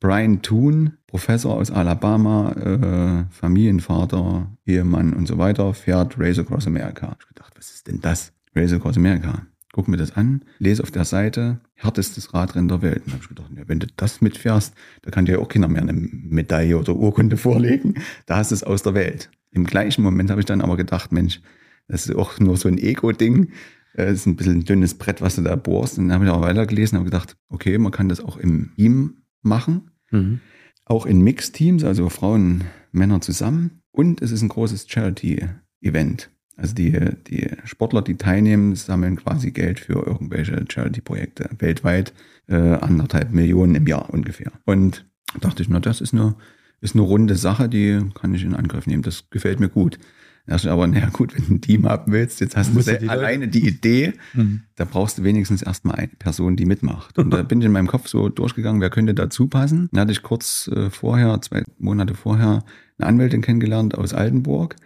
Brian 0.00 0.42
Toon, 0.42 0.92
Professor 1.06 1.54
aus 1.54 1.70
Alabama, 1.70 2.52
äh, 2.52 3.24
Familienvater, 3.34 4.50
Ehemann 4.66 5.14
und 5.14 5.26
so 5.26 5.38
weiter, 5.38 5.72
fährt 5.74 6.18
Race 6.18 6.38
Across 6.38 6.66
America. 6.66 7.16
Ich 7.20 7.28
gedacht, 7.28 7.54
was 7.56 7.70
ist 7.70 7.86
denn 7.88 8.00
das? 8.00 8.32
Race 8.54 8.72
Across 8.72 8.96
America. 8.98 9.46
Guck 9.72 9.88
mir 9.88 9.96
das 9.96 10.16
an, 10.16 10.42
lese 10.58 10.82
auf 10.82 10.90
der 10.90 11.04
Seite, 11.04 11.60
härtestes 11.74 12.32
Radrennen 12.32 12.68
der 12.68 12.80
Welt. 12.82 13.02
Und 13.06 13.12
habe 13.12 13.22
ich 13.22 13.28
gedacht, 13.28 13.50
ja, 13.54 13.62
wenn 13.66 13.78
du 13.78 13.86
das 13.96 14.20
mitfährst, 14.22 14.74
da 15.02 15.10
kann 15.10 15.26
dir 15.26 15.32
ja 15.32 15.38
auch 15.38 15.48
keiner 15.48 15.68
mehr 15.68 15.82
eine 15.82 15.92
Medaille 15.92 16.78
oder 16.78 16.94
Urkunde 16.96 17.36
vorlegen. 17.38 17.94
Da 18.26 18.36
hast 18.36 18.50
du 18.50 18.54
es 18.54 18.64
aus 18.64 18.82
der 18.82 18.94
Welt. 18.94 19.30
Im 19.50 19.64
gleichen 19.64 20.02
Moment 20.02 20.30
habe 20.30 20.40
ich 20.40 20.46
dann 20.46 20.60
aber 20.60 20.76
gedacht, 20.76 21.12
Mensch, 21.12 21.40
das 21.88 22.06
ist 22.06 22.16
auch 22.16 22.38
nur 22.40 22.56
so 22.56 22.68
ein 22.68 22.78
Ego-Ding. 22.78 23.50
Äh, 23.94 24.06
Das 24.06 24.12
ist 24.12 24.26
ein 24.26 24.36
bisschen 24.36 24.58
ein 24.58 24.64
dünnes 24.64 24.94
Brett, 24.94 25.20
was 25.22 25.36
du 25.36 25.42
da 25.42 25.56
bohrst. 25.56 25.98
Und 25.98 26.08
dann 26.08 26.14
habe 26.14 26.24
ich 26.24 26.30
auch 26.30 26.40
weitergelesen 26.40 26.96
und 26.96 27.00
habe 27.00 27.10
gedacht, 27.10 27.36
okay, 27.48 27.76
man 27.78 27.92
kann 27.92 28.08
das 28.08 28.20
auch 28.20 28.36
im 28.38 28.72
Team 28.76 29.22
machen. 29.46 29.90
Mhm. 30.10 30.40
Auch 30.84 31.06
in 31.06 31.20
Mixteams, 31.22 31.84
also 31.84 32.08
Frauen, 32.08 32.64
Männer 32.92 33.20
zusammen. 33.20 33.82
Und 33.90 34.22
es 34.22 34.30
ist 34.30 34.42
ein 34.42 34.48
großes 34.48 34.86
Charity-Event. 34.88 36.30
Also 36.56 36.74
die, 36.74 36.98
die 37.26 37.50
Sportler, 37.64 38.02
die 38.02 38.16
teilnehmen, 38.16 38.74
sammeln 38.74 39.16
quasi 39.16 39.50
Geld 39.50 39.80
für 39.80 40.06
irgendwelche 40.06 40.64
Charity-Projekte 40.68 41.50
weltweit. 41.58 42.14
Äh, 42.48 42.56
anderthalb 42.56 43.32
Millionen 43.32 43.74
im 43.74 43.86
Jahr 43.86 44.12
ungefähr. 44.12 44.52
Und 44.64 45.06
dachte 45.40 45.62
ich, 45.62 45.68
na, 45.68 45.80
das 45.80 46.00
ist 46.00 46.14
eine, 46.14 46.36
ist 46.80 46.94
eine 46.94 47.02
runde 47.02 47.34
Sache, 47.34 47.68
die 47.68 48.00
kann 48.14 48.34
ich 48.34 48.44
in 48.44 48.54
Angriff 48.54 48.86
nehmen. 48.86 49.02
Das 49.02 49.28
gefällt 49.30 49.60
mir 49.60 49.68
gut. 49.68 49.98
Da 50.46 50.54
ich 50.56 50.68
aber, 50.68 50.86
naja 50.86 51.08
gut, 51.12 51.34
wenn 51.36 51.44
du 51.46 51.54
ein 51.54 51.60
Team 51.60 51.88
haben 51.88 52.12
willst, 52.12 52.40
jetzt 52.40 52.56
hast 52.56 52.72
du 52.74 52.80
du 52.80 52.98
die 52.98 53.08
alleine 53.08 53.48
die 53.48 53.66
Idee, 53.66 54.12
Mhm. 54.34 54.62
da 54.76 54.84
brauchst 54.84 55.18
du 55.18 55.24
wenigstens 55.24 55.60
erstmal 55.62 55.96
eine 55.96 56.12
Person, 56.18 56.54
die 56.56 56.66
mitmacht. 56.66 57.18
Und 57.18 57.30
da 57.32 57.42
bin 57.42 57.60
ich 57.60 57.66
in 57.66 57.72
meinem 57.72 57.88
Kopf 57.88 58.06
so 58.06 58.28
durchgegangen, 58.28 58.80
wer 58.80 58.90
könnte 58.90 59.12
dazu 59.14 59.48
passen. 59.48 59.88
Dann 59.92 60.02
hatte 60.02 60.12
ich 60.12 60.22
kurz 60.22 60.68
äh, 60.72 60.88
vorher, 60.90 61.40
zwei 61.42 61.64
Monate 61.78 62.14
vorher, 62.14 62.64
eine 62.98 63.08
Anwältin 63.08 63.42
kennengelernt 63.42 63.98
aus 63.98 64.14
Altenburg, 64.14 64.76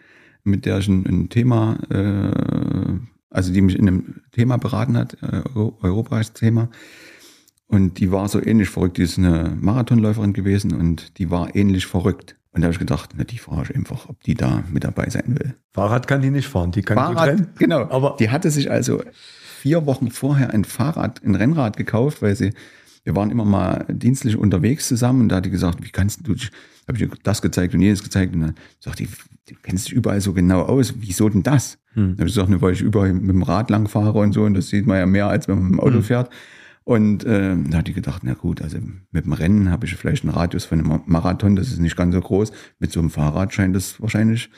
mit 0.45 0.65
der 0.65 0.79
ich 0.79 0.89
ein, 0.89 1.05
ein 1.07 1.29
Thema, 1.29 1.79
äh, 1.91 2.99
also 3.29 3.53
die 3.53 3.61
mich 3.61 3.79
in 3.79 3.87
einem 3.87 4.15
Thema 4.33 4.57
beraten 4.57 4.97
hat, 4.97 5.19
äh, 5.23 5.43
Euro- 5.55 5.79
europäisches 5.83 6.33
Thema. 6.33 6.71
Und 7.67 8.01
die 8.01 8.11
war 8.11 8.29
so 8.29 8.43
ähnlich 8.43 8.69
verrückt, 8.71 8.97
die 8.97 9.03
ist 9.03 9.19
eine 9.19 9.57
Marathonläuferin 9.61 10.33
gewesen 10.33 10.73
und 10.75 11.19
die 11.19 11.31
war 11.31 11.55
ähnlich 11.55 11.87
verrückt. 11.87 12.35
Und 12.53 12.63
da 12.63 12.67
habe 12.67 12.73
ich 12.73 12.79
gedacht, 12.81 13.11
na, 13.17 13.25
die 13.25 13.39
frage 13.39 13.69
ich 13.71 13.77
einfach, 13.77 14.09
ob 14.09 14.23
die 14.25 14.35
da 14.35 14.65
mit 14.73 14.83
dabei 14.85 15.09
sein 15.09 15.25
will. 15.39 15.55
Fahrrad 15.73 16.09
kann 16.09 16.21
die 16.21 16.31
nicht 16.31 16.49
fahren, 16.49 16.73
die 16.73 16.83
kann 16.83 16.97
gut 17.15 17.23
rennen. 17.23 17.39
Fahrrad, 17.39 17.57
genau. 17.59 17.81
Aber- 17.91 18.17
die 18.19 18.31
hatte 18.31 18.51
sich 18.51 18.71
also 18.71 19.03
vier 19.61 19.87
Wochen 19.87 20.11
vorher 20.11 20.53
ein 20.53 20.65
Fahrrad, 20.65 21.23
ein 21.25 21.35
Rennrad 21.37 21.77
gekauft, 21.77 22.23
weil 22.23 22.35
sie, 22.35 22.53
wir 23.05 23.15
waren 23.15 23.31
immer 23.31 23.45
mal 23.45 23.85
dienstlich 23.89 24.37
unterwegs 24.37 24.89
zusammen 24.89 25.23
und 25.23 25.29
da 25.29 25.37
hat 25.37 25.45
die 25.47 25.51
gesagt, 25.51 25.83
wie 25.85 25.91
kannst 25.91 26.27
du 26.27 26.35
dich, 26.35 26.51
habe 26.89 26.97
ich 26.99 27.03
ihr 27.05 27.11
das 27.23 27.41
gezeigt 27.41 27.73
und 27.75 27.83
jenes 27.83 28.03
gezeigt 28.03 28.35
und 28.35 28.41
dann 28.41 28.55
sagt 28.81 28.99
die, 28.99 29.07
du 29.07 29.55
kennst 29.63 29.87
dich 29.87 29.93
überall 29.95 30.21
so 30.21 30.33
genau 30.33 30.63
aus, 30.63 30.95
wieso 30.99 31.29
denn 31.29 31.43
das? 31.45 31.79
Hm. 31.93 32.03
Dann 32.17 32.19
habe 32.19 32.29
ich 32.29 32.35
gesagt, 32.35 32.49
ne, 32.51 32.61
weil 32.63 32.73
ich 32.73 32.81
überall 32.81 33.13
mit 33.13 33.31
dem 33.31 33.43
Rad 33.43 33.71
lang 33.71 33.87
fahre 33.89 34.19
und 34.19 34.33
so 34.33 34.43
und 34.43 34.55
das 34.55 34.69
sieht 34.69 34.87
man 34.87 34.99
ja 34.99 35.07
mehr, 35.07 35.29
als 35.29 35.47
wenn 35.47 35.55
man 35.57 35.65
mit 35.65 35.73
dem 35.75 35.81
Auto 35.81 35.95
Hm. 35.97 36.03
fährt. 36.03 36.31
Und 36.85 37.25
äh, 37.25 37.57
da 37.69 37.79
hat 37.79 37.89
die 37.89 37.93
gedacht, 37.93 38.23
na 38.25 38.35
gut, 38.35 38.63
also 38.63 38.79
mit 39.11 39.25
dem 39.25 39.33
Rennen 39.33 39.71
habe 39.71 39.87
ich 39.87 39.95
vielleicht 39.95 40.25
einen 40.25 40.33
Radius 40.33 40.65
von 40.65 40.81
einem 40.81 41.03
Marathon, 41.07 41.57
das 41.57 41.69
ist 41.69 41.79
nicht 41.79 41.97
ganz 41.97 42.15
so 42.15 42.21
groß. 42.21 42.53
Mit 42.79 42.91
so 42.91 43.01
einem 43.01 43.11
Fahrrad 43.11 43.53
scheint 43.53 43.77
das 43.77 44.01
wahrscheinlich 44.01 44.51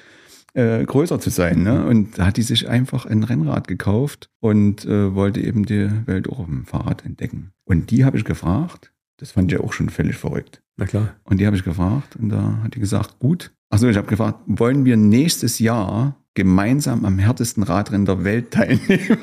äh, 0.55 0.85
größer 0.85 1.19
zu 1.21 1.31
sein. 1.31 1.63
Ne? 1.63 1.85
Und 1.85 2.19
da 2.19 2.27
hat 2.27 2.37
die 2.37 2.43
sich 2.43 2.69
einfach 2.69 3.07
ein 3.07 3.25
Rennrad 3.25 3.69
gekauft 3.69 4.31
und 4.41 4.85
äh, 4.85 5.15
wollte 5.15 5.41
eben 5.41 5.65
die 5.65 5.91
Welt 6.07 6.29
auch 6.29 6.39
auf 6.39 6.47
dem 6.47 6.65
Fahrrad 6.65 7.05
entdecken. 7.05 7.53
Und 7.65 7.91
die 7.91 8.05
habe 8.05 8.17
ich 8.17 8.25
gefragt, 8.25 8.93
das 9.19 9.33
fand 9.33 9.53
ich 9.53 9.59
ja 9.59 9.65
auch 9.65 9.73
schon 9.73 9.89
völlig 9.89 10.17
verrückt. 10.17 10.63
Na 10.77 10.87
klar. 10.87 11.15
Und 11.25 11.39
die 11.39 11.47
habe 11.47 11.57
ich 11.57 11.65
gefragt 11.65 12.17
und 12.17 12.29
da 12.29 12.61
hat 12.63 12.75
die 12.75 12.81
gesagt, 12.81 13.19
gut. 13.19 13.53
Achso, 13.71 13.89
ich 13.89 13.97
habe 13.97 14.09
gefragt, 14.09 14.41
wollen 14.47 14.85
wir 14.85 14.97
nächstes 14.97 15.59
Jahr 15.59 16.17
gemeinsam 16.35 17.05
am 17.05 17.19
härtesten 17.19 17.63
Radrennen 17.63 18.07
der 18.07 18.25
Welt 18.25 18.51
teilnehmen? 18.51 19.19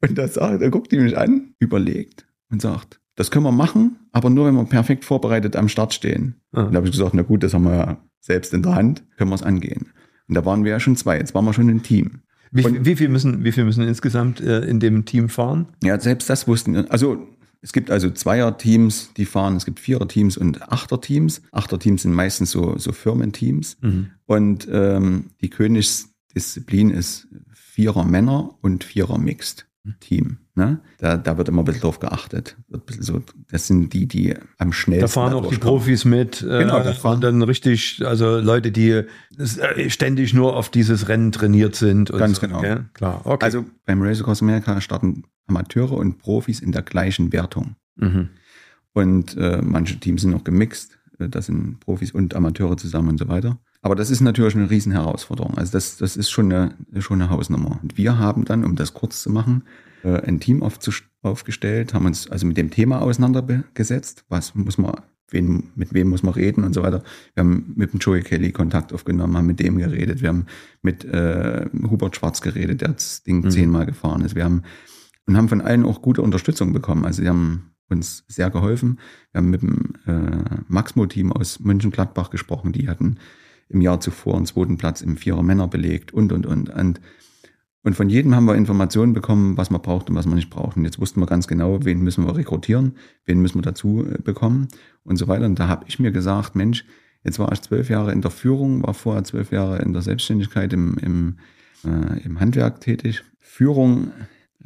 Und 0.00 0.16
da, 0.18 0.28
sagt, 0.28 0.62
da 0.62 0.68
guckt 0.68 0.92
die 0.92 0.98
mich 0.98 1.16
an, 1.16 1.54
überlegt 1.58 2.26
und 2.50 2.62
sagt, 2.62 3.00
das 3.14 3.30
können 3.30 3.44
wir 3.44 3.52
machen, 3.52 3.96
aber 4.12 4.30
nur 4.30 4.46
wenn 4.46 4.54
wir 4.54 4.64
perfekt 4.64 5.04
vorbereitet 5.04 5.56
am 5.56 5.68
Start 5.68 5.94
stehen. 5.94 6.36
Ah. 6.52 6.64
Und 6.64 6.72
da 6.72 6.76
habe 6.76 6.86
ich 6.86 6.92
gesagt, 6.92 7.14
na 7.14 7.22
gut, 7.22 7.42
das 7.42 7.54
haben 7.54 7.64
wir 7.64 7.74
ja 7.74 7.96
selbst 8.20 8.52
in 8.52 8.62
der 8.62 8.74
Hand, 8.74 9.04
können 9.16 9.30
wir 9.30 9.34
es 9.34 9.42
angehen. 9.42 9.86
Und 10.28 10.34
da 10.34 10.44
waren 10.44 10.64
wir 10.64 10.72
ja 10.72 10.80
schon 10.80 10.96
zwei, 10.96 11.16
jetzt 11.18 11.34
waren 11.34 11.44
wir 11.44 11.52
schon 11.52 11.68
ein 11.68 11.82
Team. 11.82 12.20
Wie, 12.52 12.84
wie, 12.84 12.96
viel 12.96 13.08
müssen, 13.08 13.44
wie 13.44 13.52
viel 13.52 13.64
müssen 13.64 13.86
insgesamt 13.86 14.40
äh, 14.40 14.60
in 14.60 14.80
dem 14.80 15.04
Team 15.04 15.28
fahren? 15.28 15.66
Ja, 15.82 15.98
selbst 15.98 16.30
das 16.30 16.46
wussten 16.46 16.74
wir. 16.74 16.90
Also 16.90 17.26
es 17.60 17.72
gibt 17.72 17.90
also 17.90 18.10
Zweier-Teams, 18.10 19.12
die 19.16 19.24
fahren, 19.24 19.56
es 19.56 19.64
gibt 19.64 19.80
Vierer-Teams 19.80 20.36
und 20.36 20.70
Achter-Teams. 20.70 21.42
Achter-Teams 21.52 22.02
sind 22.02 22.12
meistens 22.12 22.50
so, 22.50 22.78
so 22.78 22.92
Firmenteams. 22.92 23.78
Und 24.26 24.68
ähm, 24.70 25.30
die 25.40 25.50
Königsdisziplin 25.50 26.90
ist 26.90 27.28
Vierer 27.52 28.04
Männer 28.04 28.56
und 28.62 28.84
Vierer 28.84 29.18
Mixed 29.18 29.65
Team. 30.00 30.38
Ne? 30.54 30.80
Da, 30.98 31.16
da 31.16 31.36
wird 31.38 31.48
immer 31.48 31.62
ein 31.62 31.64
bisschen 31.64 31.82
drauf 31.82 32.00
geachtet. 32.00 32.56
So, 33.00 33.22
das 33.50 33.66
sind 33.66 33.92
die, 33.92 34.06
die 34.06 34.34
am 34.58 34.72
schnellsten. 34.72 35.02
Da 35.02 35.08
fahren 35.08 35.32
auch 35.34 35.42
die 35.42 35.48
durchkommen. 35.50 35.78
Profis 35.78 36.04
mit. 36.04 36.42
Äh, 36.42 36.60
Genau, 36.60 36.82
da 36.82 36.92
fahren- 36.92 37.20
dann 37.20 37.42
richtig, 37.42 38.02
also 38.04 38.38
Leute, 38.40 38.72
die 38.72 38.90
äh, 38.90 39.90
ständig 39.90 40.32
nur 40.34 40.56
auf 40.56 40.70
dieses 40.70 41.08
Rennen 41.08 41.32
trainiert 41.32 41.74
sind. 41.76 42.10
Ganz 42.10 42.40
so, 42.40 42.46
genau. 42.46 42.60
gell? 42.60 42.84
Klar, 42.94 43.20
okay. 43.24 43.44
Also 43.44 43.64
beim 43.84 44.00
Race 44.02 44.20
Across 44.20 44.42
America 44.42 44.80
starten 44.80 45.24
Amateure 45.46 45.92
und 45.92 46.18
Profis 46.18 46.60
in 46.60 46.72
der 46.72 46.82
gleichen 46.82 47.32
Wertung. 47.32 47.76
mhm. 47.96 48.30
Und 48.92 49.36
äh, 49.36 49.60
manche 49.62 50.00
Teams 50.00 50.22
sind 50.22 50.30
noch 50.30 50.42
gemixt. 50.44 50.98
Äh, 51.18 51.28
Das 51.28 51.46
sind 51.46 51.80
Profis 51.80 52.12
und 52.12 52.34
Amateure 52.34 52.76
zusammen 52.76 53.10
und 53.10 53.18
so 53.18 53.28
weiter. 53.28 53.58
Aber 53.82 53.94
das 53.94 54.10
ist 54.10 54.20
natürlich 54.20 54.54
eine 54.56 54.68
riesen 54.70 54.92
Herausforderung. 54.92 55.56
Also 55.58 55.72
das, 55.72 55.96
das 55.96 56.16
ist 56.16 56.30
schon 56.30 56.52
eine, 56.52 56.74
schon 57.00 57.20
eine 57.20 57.30
Hausnummer. 57.30 57.78
Und 57.82 57.96
wir 57.96 58.18
haben 58.18 58.44
dann, 58.44 58.64
um 58.64 58.74
das 58.76 58.94
kurz 58.94 59.22
zu 59.22 59.30
machen, 59.30 59.62
äh, 60.02 60.20
ein 60.22 60.40
Team 60.40 60.62
aufgestellt, 61.22 61.94
haben 61.94 62.06
uns 62.06 62.28
also 62.30 62.46
mit 62.46 62.56
dem 62.56 62.70
Thema 62.70 63.00
auseinandergesetzt. 63.02 64.24
Was 64.28 64.54
muss 64.54 64.78
man, 64.78 64.94
wen, 65.30 65.70
mit 65.74 65.92
wem 65.94 66.08
muss 66.08 66.22
man 66.22 66.34
reden 66.34 66.64
und 66.64 66.72
so 66.74 66.82
weiter. 66.82 67.02
Wir 67.34 67.42
haben 67.42 67.72
mit 67.76 67.92
dem 67.92 68.00
Joey 68.00 68.22
Kelly 68.22 68.52
Kontakt 68.52 68.92
aufgenommen, 68.92 69.36
haben 69.36 69.46
mit 69.46 69.60
dem 69.60 69.78
geredet. 69.78 70.20
Wir 70.22 70.28
haben 70.30 70.46
mit 70.82 71.04
äh, 71.04 71.66
Hubert 71.88 72.16
Schwarz 72.16 72.40
geredet, 72.40 72.80
der 72.80 72.88
das 72.88 73.22
Ding 73.22 73.42
Mhm. 73.44 73.50
zehnmal 73.50 73.86
gefahren 73.86 74.22
ist. 74.24 74.34
Wir 74.34 74.44
haben 74.44 74.62
und 75.28 75.36
haben 75.36 75.48
von 75.48 75.60
allen 75.60 75.84
auch 75.84 76.02
gute 76.02 76.22
Unterstützung 76.22 76.72
bekommen. 76.72 77.04
Also 77.04 77.22
sie 77.22 77.28
haben 77.28 77.70
uns 77.88 78.24
sehr 78.28 78.50
geholfen. 78.50 78.98
Wir 79.32 79.38
haben 79.38 79.50
mit 79.50 79.62
dem 79.62 79.94
äh, 80.06 80.60
Maxmo-Team 80.68 81.32
aus 81.32 81.60
Mönchengladbach 81.60 82.30
gesprochen. 82.30 82.72
Die 82.72 82.88
hatten 82.88 83.18
im 83.68 83.80
Jahr 83.80 84.00
zuvor 84.00 84.36
einen 84.36 84.46
zweiten 84.46 84.76
Platz 84.76 85.00
im 85.00 85.16
Vierer 85.16 85.42
Männer 85.42 85.68
belegt 85.68 86.12
und, 86.12 86.32
und, 86.32 86.46
und. 86.46 86.70
Und, 86.70 87.00
und 87.82 87.94
von 87.94 88.08
jedem 88.08 88.34
haben 88.34 88.46
wir 88.46 88.54
Informationen 88.54 89.12
bekommen, 89.12 89.56
was 89.56 89.70
man 89.70 89.82
braucht 89.82 90.10
und 90.10 90.16
was 90.16 90.26
man 90.26 90.36
nicht 90.36 90.50
braucht. 90.50 90.76
Und 90.76 90.84
jetzt 90.84 91.00
wussten 91.00 91.20
wir 91.20 91.26
ganz 91.26 91.46
genau, 91.46 91.84
wen 91.84 92.00
müssen 92.00 92.26
wir 92.26 92.36
rekrutieren, 92.36 92.96
wen 93.24 93.40
müssen 93.40 93.58
wir 93.58 93.62
dazu 93.62 94.04
äh, 94.04 94.18
bekommen 94.20 94.68
und 95.04 95.16
so 95.16 95.28
weiter. 95.28 95.46
Und 95.46 95.58
da 95.58 95.68
habe 95.68 95.84
ich 95.88 95.98
mir 95.98 96.12
gesagt, 96.12 96.54
Mensch, 96.54 96.84
jetzt 97.24 97.38
war 97.38 97.52
ich 97.52 97.62
zwölf 97.62 97.88
Jahre 97.88 98.12
in 98.12 98.22
der 98.22 98.30
Führung, 98.30 98.82
war 98.82 98.94
vorher 98.94 99.24
zwölf 99.24 99.52
Jahre 99.52 99.78
in 99.78 99.92
der 99.92 100.02
Selbstständigkeit 100.02 100.72
im, 100.72 100.96
im, 100.98 101.36
äh, 101.84 102.20
im 102.24 102.40
Handwerk 102.40 102.80
tätig. 102.80 103.24
Führung 103.38 104.10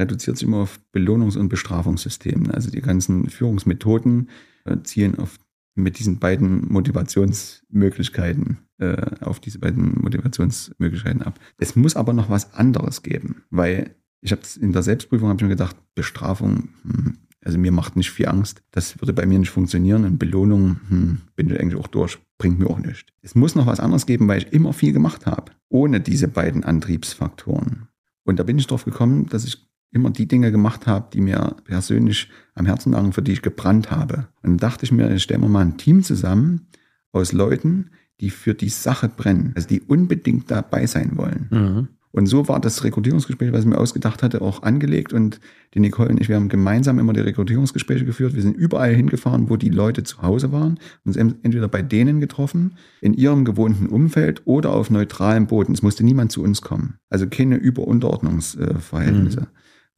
reduziert 0.01 0.37
sich 0.39 0.49
immer 0.49 0.59
auf 0.59 0.81
Belohnungs- 0.95 1.39
und 1.39 1.49
Bestrafungssysteme. 1.49 2.53
Also 2.53 2.71
die 2.71 2.81
ganzen 2.81 3.29
Führungsmethoden 3.29 4.29
äh, 4.65 4.79
zielen 4.83 5.19
auf, 5.19 5.39
mit 5.75 5.99
diesen 5.99 6.19
beiden 6.19 6.73
Motivationsmöglichkeiten 6.73 8.59
äh, 8.79 8.97
auf 9.21 9.41
diese 9.41 9.59
beiden 9.59 10.01
Motivationsmöglichkeiten 10.01 11.23
ab. 11.23 11.39
Es 11.59 11.77
muss 11.77 11.97
aber 11.97 12.13
noch 12.13 12.31
was 12.31 12.55
anderes 12.55 13.03
geben, 13.03 13.43
weil 13.51 13.95
ich 14.23 14.33
habe 14.33 14.43
in 14.61 14.73
der 14.73 14.83
Selbstprüfung 14.83 15.29
habe 15.29 15.39
ich 15.39 15.43
mir 15.43 15.49
gedacht, 15.51 15.77
Bestrafung, 15.95 16.71
hm, 16.83 17.19
also 17.43 17.59
mir 17.59 17.73
macht 17.73 17.97
nicht 17.97 18.11
viel 18.11 18.29
Angst, 18.29 18.63
das 18.71 19.01
würde 19.01 19.15
bei 19.15 19.25
mir 19.25 19.39
nicht 19.39 19.51
funktionieren 19.51 20.05
und 20.05 20.19
Belohnung, 20.19 20.81
hm, 20.89 21.19
bin 21.37 21.49
ich 21.49 21.59
eigentlich 21.59 21.81
auch 21.81 21.87
durch, 21.87 22.19
bringt 22.37 22.59
mir 22.59 22.69
auch 22.69 22.79
nichts. 22.79 23.13
Es 23.23 23.35
muss 23.35 23.55
noch 23.55 23.67
was 23.67 23.81
anderes 23.81 24.07
geben, 24.07 24.29
weil 24.29 24.39
ich 24.39 24.53
immer 24.53 24.73
viel 24.73 24.93
gemacht 24.93 25.27
habe, 25.27 25.53
ohne 25.69 26.01
diese 26.01 26.29
beiden 26.29 26.65
Antriebsfaktoren. 26.65 27.89
Und 28.25 28.39
da 28.39 28.43
bin 28.43 28.59
ich 28.59 28.67
drauf 28.67 28.85
gekommen, 28.85 29.27
dass 29.27 29.45
ich 29.45 29.70
immer 29.93 30.11
die 30.11 30.29
Dinge 30.29 30.53
gemacht 30.53 30.87
habe, 30.87 31.09
die 31.13 31.21
mir 31.21 31.57
persönlich 31.65 32.29
am 32.55 32.67
Herzen 32.67 32.93
lagen, 32.93 33.13
für 33.13 33.23
die 33.23 33.33
ich 33.33 33.43
gebrannt 33.43 33.91
habe. 33.91 34.29
Und 34.43 34.51
dann 34.51 34.59
dachte 34.59 34.85
ich 34.85 34.93
mir, 34.93 35.11
ich 35.13 35.23
stelle 35.23 35.41
mir 35.41 35.49
mal 35.49 35.65
ein 35.65 35.79
Team 35.79 36.03
zusammen 36.03 36.69
aus 37.13 37.33
Leuten, 37.33 37.91
die 38.21 38.31
für 38.31 38.55
die 38.55 38.69
Sache 38.69 39.09
brennen, 39.09 39.53
also 39.57 39.69
die 39.69 39.81
unbedingt 39.81 40.51
dabei 40.51 40.87
sein 40.87 41.17
wollen. 41.17 41.49
Mhm. 41.51 41.89
Und 42.13 42.27
so 42.27 42.49
war 42.49 42.61
das 42.61 42.83
Rekrutierungsgespräch, 42.83 43.53
was 43.53 43.61
ich 43.61 43.67
mir 43.67 43.79
ausgedacht 43.79 44.23
hatte, 44.23 44.43
auch 44.43 44.65
angelegt. 44.65 45.13
Und 45.13 45.41
die 45.75 45.81
Nicole 45.81 46.09
und 46.09 46.21
ich, 46.21 46.29
wir 46.29 46.37
haben 46.37 46.49
gemeinsam 46.49 46.99
immer 46.99 47.13
die 47.13 47.21
Rekrutierungsgespräche 47.21 48.05
geführt. 48.05 48.35
Wir 48.35 48.43
sind 48.43 48.57
überall 48.57 48.93
hingefahren, 48.95 49.49
wo 49.49 49.57
die 49.57 49.69
Leute 49.69 50.03
zu 50.03 50.21
Hause 50.21 50.51
waren, 50.51 50.81
uns 51.05 51.17
entweder 51.17 51.69
bei 51.69 51.83
denen 51.83 52.21
getroffen, 52.21 52.73
in 53.01 53.15
ihrem 53.15 53.45
gewohnten 53.45 53.87
Umfeld 53.87 54.43
oder 54.45 54.73
auf 54.73 54.91
neutralem 54.91 55.47
Boden. 55.47 55.73
Es 55.73 55.83
musste 55.83 56.03
niemand 56.03 56.33
zu 56.33 56.43
uns 56.43 56.63
kommen. 56.63 56.95
Also 57.11 57.29
keine 57.29 57.57
Über-Unterordnungsverhältnisse. 57.57 59.47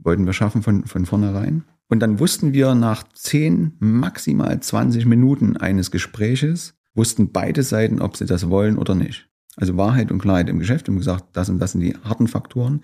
Wollten 0.03 0.27
wir 0.27 0.33
schaffen 0.33 0.63
von, 0.63 0.85
von 0.85 1.07
vornherein. 1.07 1.65
Und 1.89 2.01
dann 2.01 2.19
wussten 2.19 2.53
wir 2.53 2.75
nach 2.75 3.05
10, 3.13 3.77
maximal 3.79 4.59
20 4.59 5.07
Minuten 5.07 5.57
eines 5.57 5.91
Gespräches, 5.91 6.75
wussten 6.95 7.33
beide 7.33 7.63
Seiten, 7.63 8.01
ob 8.01 8.17
sie 8.17 8.27
das 8.27 8.49
wollen 8.49 8.79
oder 8.79 8.95
nicht. 8.95 9.29
Also 9.57 9.77
Wahrheit 9.77 10.11
und 10.11 10.19
Klarheit 10.19 10.49
im 10.49 10.59
Geschäft. 10.59 10.89
Haben 10.89 10.97
gesagt, 10.97 11.37
das 11.37 11.51
und 11.51 11.59
das 11.59 11.73
sind 11.73 11.83
die 11.83 11.97
harten 12.05 12.29
Faktoren. 12.29 12.81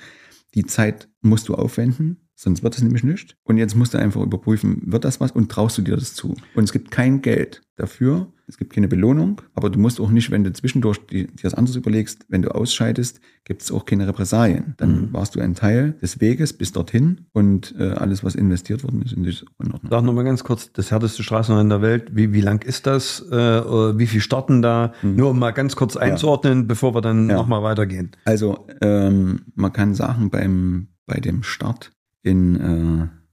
Die 0.55 0.65
Zeit 0.65 1.09
musst 1.21 1.49
du 1.49 1.55
aufwenden, 1.55 2.29
sonst 2.35 2.63
wird 2.63 2.77
es 2.77 2.83
nämlich 2.83 3.05
nicht. 3.05 3.37
Und 3.43 3.59
jetzt 3.59 3.75
musst 3.75 3.95
du 3.95 3.99
einfach 3.99 4.23
überprüfen, 4.23 4.83
wird 4.85 5.05
das 5.05 5.21
was 5.21 5.33
und 5.33 5.51
traust 5.51 5.79
du 5.79 5.83
dir 5.83 5.97
das 5.97 6.15
zu. 6.15 6.35
Und 6.55 6.65
es 6.65 6.73
gibt 6.73 6.91
kein 6.91 7.23
Geld 7.23 7.63
dafür, 7.77 8.33
es 8.49 8.57
gibt 8.57 8.73
keine 8.73 8.89
Belohnung, 8.89 9.43
aber 9.55 9.69
du 9.71 9.79
musst 9.79 10.01
auch 10.01 10.11
nicht, 10.11 10.31
wenn 10.31 10.43
du 10.43 10.53
zwischendurch 10.53 10.99
dir 11.07 11.29
was 11.43 11.55
anderes 11.55 11.77
überlegst, 11.77 12.25
wenn 12.29 12.43
du 12.43 12.49
ausscheidest, 12.55 13.21
gibt 13.45 13.63
es 13.63 13.71
auch 13.71 13.85
keine 13.85 14.09
Repressalien. 14.09 14.75
Dann 14.79 15.13
warst 15.13 15.35
du 15.37 15.41
ein 15.41 15.55
Teil 15.55 15.93
des 16.03 16.21
Weges 16.21 16.53
bis 16.53 16.73
dorthin 16.73 17.27
und 17.33 17.75
äh, 17.79 17.91
alles, 17.91 18.25
was 18.25 18.35
investiert 18.35 18.85
worden 18.85 19.03
ist, 19.03 19.13
ist 19.13 19.45
in 19.63 19.73
Ordnung. 19.73 19.91
Sag 19.91 20.03
nochmal 20.03 20.25
ganz 20.25 20.45
kurz, 20.45 20.73
das 20.73 20.91
härteste 20.91 21.23
Straßenrennen 21.23 21.69
der 21.69 21.83
Welt, 21.83 22.11
wie, 22.17 22.33
wie 22.33 22.41
lang 22.41 22.65
ist 22.65 22.87
das? 22.87 23.21
Äh, 23.31 23.37
wie 23.99 24.07
viel 24.07 24.21
starten 24.21 24.63
da? 24.63 24.93
Nur 25.03 25.31
um 25.31 25.39
mal 25.39 25.51
ganz 25.53 25.77
kurz 25.77 25.97
einzuordnen, 25.97 26.67
bevor 26.67 26.95
wir 26.95 27.01
dann 27.03 27.29
Ja. 27.29 27.37
nochmal 27.37 27.63
weitergehen. 27.63 28.13
Also 28.25 28.67
ähm, 28.81 29.43
man 29.55 29.73
kann 29.73 29.95
sagen, 29.95 30.31
beim, 30.31 30.89
bei 31.07 31.21
dem 31.21 31.43
Start 31.43 31.91
in 32.23 32.57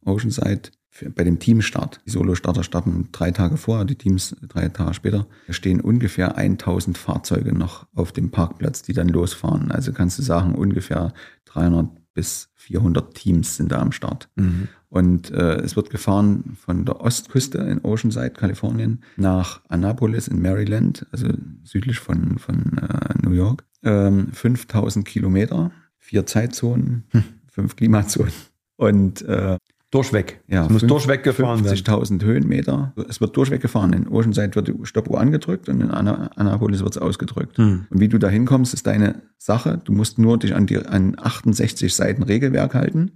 äh, 0.05 0.09
Oceanside 0.09 0.69
für, 0.95 1.09
bei 1.09 1.25
dem 1.25 1.39
Teamstart. 1.39 1.99
Die 2.05 2.09
Solo-Starter 2.09 2.63
starten 2.63 3.09
drei 3.11 3.31
Tage 3.31 3.57
vor, 3.57 3.83
die 3.83 3.97
Teams 3.97 4.33
drei 4.47 4.69
Tage 4.69 4.93
später. 4.93 5.27
Da 5.45 5.53
stehen 5.53 5.81
ungefähr 5.81 6.37
1000 6.37 6.97
Fahrzeuge 6.97 7.53
noch 7.53 7.85
auf 7.93 8.13
dem 8.13 8.31
Parkplatz, 8.31 8.81
die 8.81 8.93
dann 8.93 9.09
losfahren. 9.09 9.71
Also 9.71 9.91
kannst 9.91 10.17
du 10.19 10.23
sagen, 10.23 10.55
ungefähr 10.55 11.13
300 11.45 11.89
bis 12.13 12.47
400 12.55 13.13
Teams 13.13 13.57
sind 13.57 13.73
da 13.73 13.81
am 13.81 13.91
Start. 13.91 14.29
Mhm. 14.37 14.69
Und 14.87 15.31
äh, 15.31 15.57
es 15.57 15.75
wird 15.75 15.89
gefahren 15.89 16.55
von 16.57 16.85
der 16.85 17.01
Ostküste 17.01 17.57
in 17.57 17.83
Oceanside, 17.83 18.29
Kalifornien, 18.29 19.03
nach 19.17 19.59
Annapolis 19.67 20.29
in 20.29 20.41
Maryland, 20.41 21.05
also 21.11 21.27
südlich 21.63 21.99
von, 21.99 22.37
von 22.37 22.77
äh, 22.77 23.15
New 23.21 23.33
York. 23.33 23.65
Ähm, 23.83 24.29
5000 24.31 25.05
Kilometer, 25.05 25.71
vier 25.97 26.25
Zeitzonen, 26.25 27.03
hm. 27.09 27.23
fünf 27.51 27.75
Klimazonen. 27.75 28.31
Und 28.77 29.21
äh, 29.23 29.57
Durchweg. 29.95 30.41
ja, 30.47 30.65
es 30.65 30.71
muss 30.71 30.81
durchweg 30.81 31.23
gefahren 31.23 31.63
werden. 31.63 31.77
50.000 31.77 32.23
Höhenmeter. 32.23 32.93
Es 33.09 33.21
wird 33.21 33.35
durchweg 33.35 33.61
gefahren. 33.61 33.93
In 33.93 34.07
Oceanside 34.07 34.55
wird 34.55 34.67
die 34.67 34.75
Stoppuhr 34.83 35.19
angedrückt 35.19 35.69
und 35.69 35.81
in 35.81 35.91
Anna 35.91 36.31
Annapolis 36.35 36.81
wird 36.81 36.95
es 36.95 37.01
ausgedrückt. 37.01 37.57
Hm. 37.57 37.87
Und 37.89 37.99
wie 37.99 38.07
du 38.07 38.17
da 38.17 38.27
hinkommst, 38.27 38.73
ist 38.73 38.87
deine 38.87 39.23
Sache. 39.37 39.81
Du 39.83 39.93
musst 39.93 40.19
nur 40.19 40.37
dich 40.37 40.55
an, 40.55 40.65
die, 40.65 40.77
an 40.77 41.15
68 41.17 41.93
Seiten 41.93 42.23
Regelwerk 42.23 42.73
halten. 42.73 43.11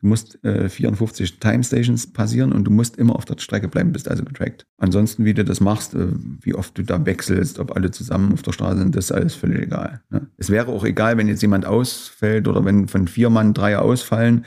Du 0.00 0.08
musst 0.08 0.44
äh, 0.44 0.68
54 0.68 1.38
Time 1.40 1.64
Stations 1.64 2.12
passieren 2.12 2.52
und 2.52 2.64
du 2.64 2.70
musst 2.70 2.96
immer 2.96 3.16
auf 3.16 3.24
der 3.24 3.38
Strecke 3.38 3.68
bleiben, 3.68 3.92
bist 3.92 4.06
also 4.06 4.22
getrackt. 4.22 4.66
Ansonsten, 4.76 5.24
wie 5.24 5.32
du 5.32 5.44
das 5.44 5.60
machst, 5.60 5.94
äh, 5.94 6.08
wie 6.42 6.54
oft 6.54 6.76
du 6.76 6.82
da 6.82 7.06
wechselst, 7.06 7.58
ob 7.58 7.74
alle 7.74 7.90
zusammen 7.90 8.32
auf 8.34 8.42
der 8.42 8.52
Straße 8.52 8.78
sind, 8.78 8.94
das 8.94 9.06
ist 9.06 9.12
alles 9.12 9.34
völlig 9.34 9.62
egal. 9.62 10.02
Ne? 10.10 10.26
Es 10.36 10.50
wäre 10.50 10.68
auch 10.68 10.84
egal, 10.84 11.16
wenn 11.16 11.28
jetzt 11.28 11.40
jemand 11.40 11.64
ausfällt 11.64 12.48
oder 12.48 12.64
wenn 12.64 12.86
von 12.88 13.08
vier 13.08 13.30
Mann 13.30 13.54
drei 13.54 13.78
ausfallen 13.78 14.44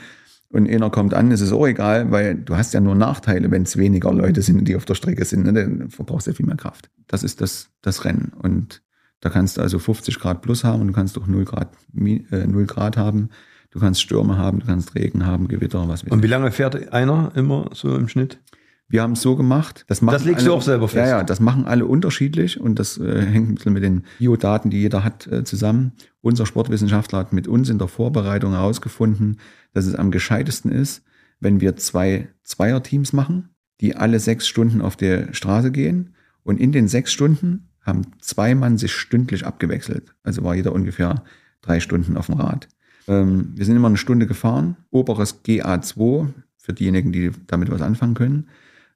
und 0.50 0.68
einer 0.68 0.90
kommt 0.90 1.12
an, 1.14 1.30
ist 1.30 1.40
es 1.42 1.52
auch 1.52 1.66
egal, 1.66 2.10
weil 2.10 2.34
du 2.34 2.56
hast 2.56 2.72
ja 2.72 2.80
nur 2.80 2.94
Nachteile, 2.94 3.50
wenn 3.50 3.62
es 3.62 3.76
weniger 3.76 4.12
Leute 4.12 4.40
sind, 4.42 4.66
die 4.66 4.76
auf 4.76 4.86
der 4.86 4.94
Strecke 4.94 5.24
sind. 5.24 5.44
Ne? 5.44 5.52
Dann 5.52 5.90
verbrauchst 5.90 6.26
du 6.26 6.30
ja 6.30 6.34
viel 6.36 6.46
mehr 6.46 6.56
Kraft. 6.56 6.90
Das 7.06 7.22
ist 7.22 7.40
das, 7.40 7.68
das 7.82 8.04
Rennen. 8.04 8.32
Und 8.40 8.82
da 9.20 9.28
kannst 9.30 9.56
du 9.58 9.60
also 9.60 9.78
50 9.78 10.18
Grad 10.18 10.42
plus 10.42 10.64
haben 10.64 10.80
und 10.80 10.86
du 10.88 10.92
kannst 10.94 11.18
auch 11.18 11.26
0 11.26 11.44
Grad, 11.44 11.68
äh, 11.94 12.46
0 12.46 12.66
Grad 12.66 12.96
haben. 12.96 13.28
Du 13.70 13.78
kannst 13.80 14.00
Stürme 14.00 14.38
haben, 14.38 14.60
du 14.60 14.66
kannst 14.66 14.94
Regen 14.94 15.26
haben, 15.26 15.48
Gewitter, 15.48 15.86
was 15.88 16.04
weiß 16.04 16.10
Und 16.12 16.20
ich. 16.20 16.24
wie 16.24 16.28
lange 16.28 16.50
fährt 16.50 16.92
einer 16.92 17.32
immer 17.34 17.68
so 17.74 17.94
im 17.94 18.08
Schnitt? 18.08 18.40
Wir 18.90 19.02
haben 19.02 19.12
es 19.12 19.20
so 19.20 19.36
gemacht. 19.36 19.84
Das, 19.88 20.00
machen 20.00 20.14
Das 20.14 20.24
legst 20.24 20.40
alle, 20.40 20.48
du 20.48 20.54
auch 20.54 20.62
selber 20.62 20.88
fest? 20.88 21.10
Ja, 21.10 21.18
ja, 21.18 21.24
das 21.24 21.40
machen 21.40 21.66
alle 21.66 21.84
unterschiedlich 21.84 22.58
und 22.58 22.78
das 22.78 22.96
äh, 22.96 23.20
hängt 23.20 23.50
ein 23.50 23.54
bisschen 23.56 23.74
mit 23.74 23.82
den 23.82 24.04
Biodaten, 24.18 24.70
die 24.70 24.80
jeder 24.80 25.04
hat, 25.04 25.26
äh, 25.26 25.44
zusammen. 25.44 25.92
Unser 26.22 26.46
Sportwissenschaftler 26.46 27.18
hat 27.18 27.34
mit 27.34 27.46
uns 27.48 27.68
in 27.68 27.76
der 27.76 27.88
Vorbereitung 27.88 28.52
herausgefunden, 28.52 29.38
dass 29.72 29.86
es 29.86 29.94
am 29.94 30.10
gescheitesten 30.10 30.70
ist, 30.70 31.02
wenn 31.40 31.60
wir 31.60 31.76
zwei 31.76 32.28
Zweierteams 32.42 33.12
machen, 33.12 33.50
die 33.80 33.96
alle 33.96 34.18
sechs 34.20 34.48
Stunden 34.48 34.80
auf 34.80 34.96
der 34.96 35.32
Straße 35.34 35.70
gehen 35.70 36.14
und 36.42 36.58
in 36.58 36.72
den 36.72 36.88
sechs 36.88 37.12
Stunden 37.12 37.68
haben 37.82 38.02
zwei 38.20 38.54
Mann 38.54 38.76
sich 38.76 38.92
stündlich 38.92 39.46
abgewechselt. 39.46 40.14
Also 40.22 40.44
war 40.44 40.54
jeder 40.54 40.72
ungefähr 40.72 41.24
drei 41.62 41.80
Stunden 41.80 42.16
auf 42.16 42.26
dem 42.26 42.36
Rad. 42.36 42.68
Ähm, 43.06 43.52
wir 43.54 43.64
sind 43.64 43.76
immer 43.76 43.88
eine 43.88 43.96
Stunde 43.96 44.26
gefahren, 44.26 44.76
oberes 44.90 45.44
GA2 45.44 46.28
für 46.56 46.72
diejenigen, 46.72 47.12
die 47.12 47.30
damit 47.46 47.70
was 47.70 47.80
anfangen 47.80 48.14
können 48.14 48.48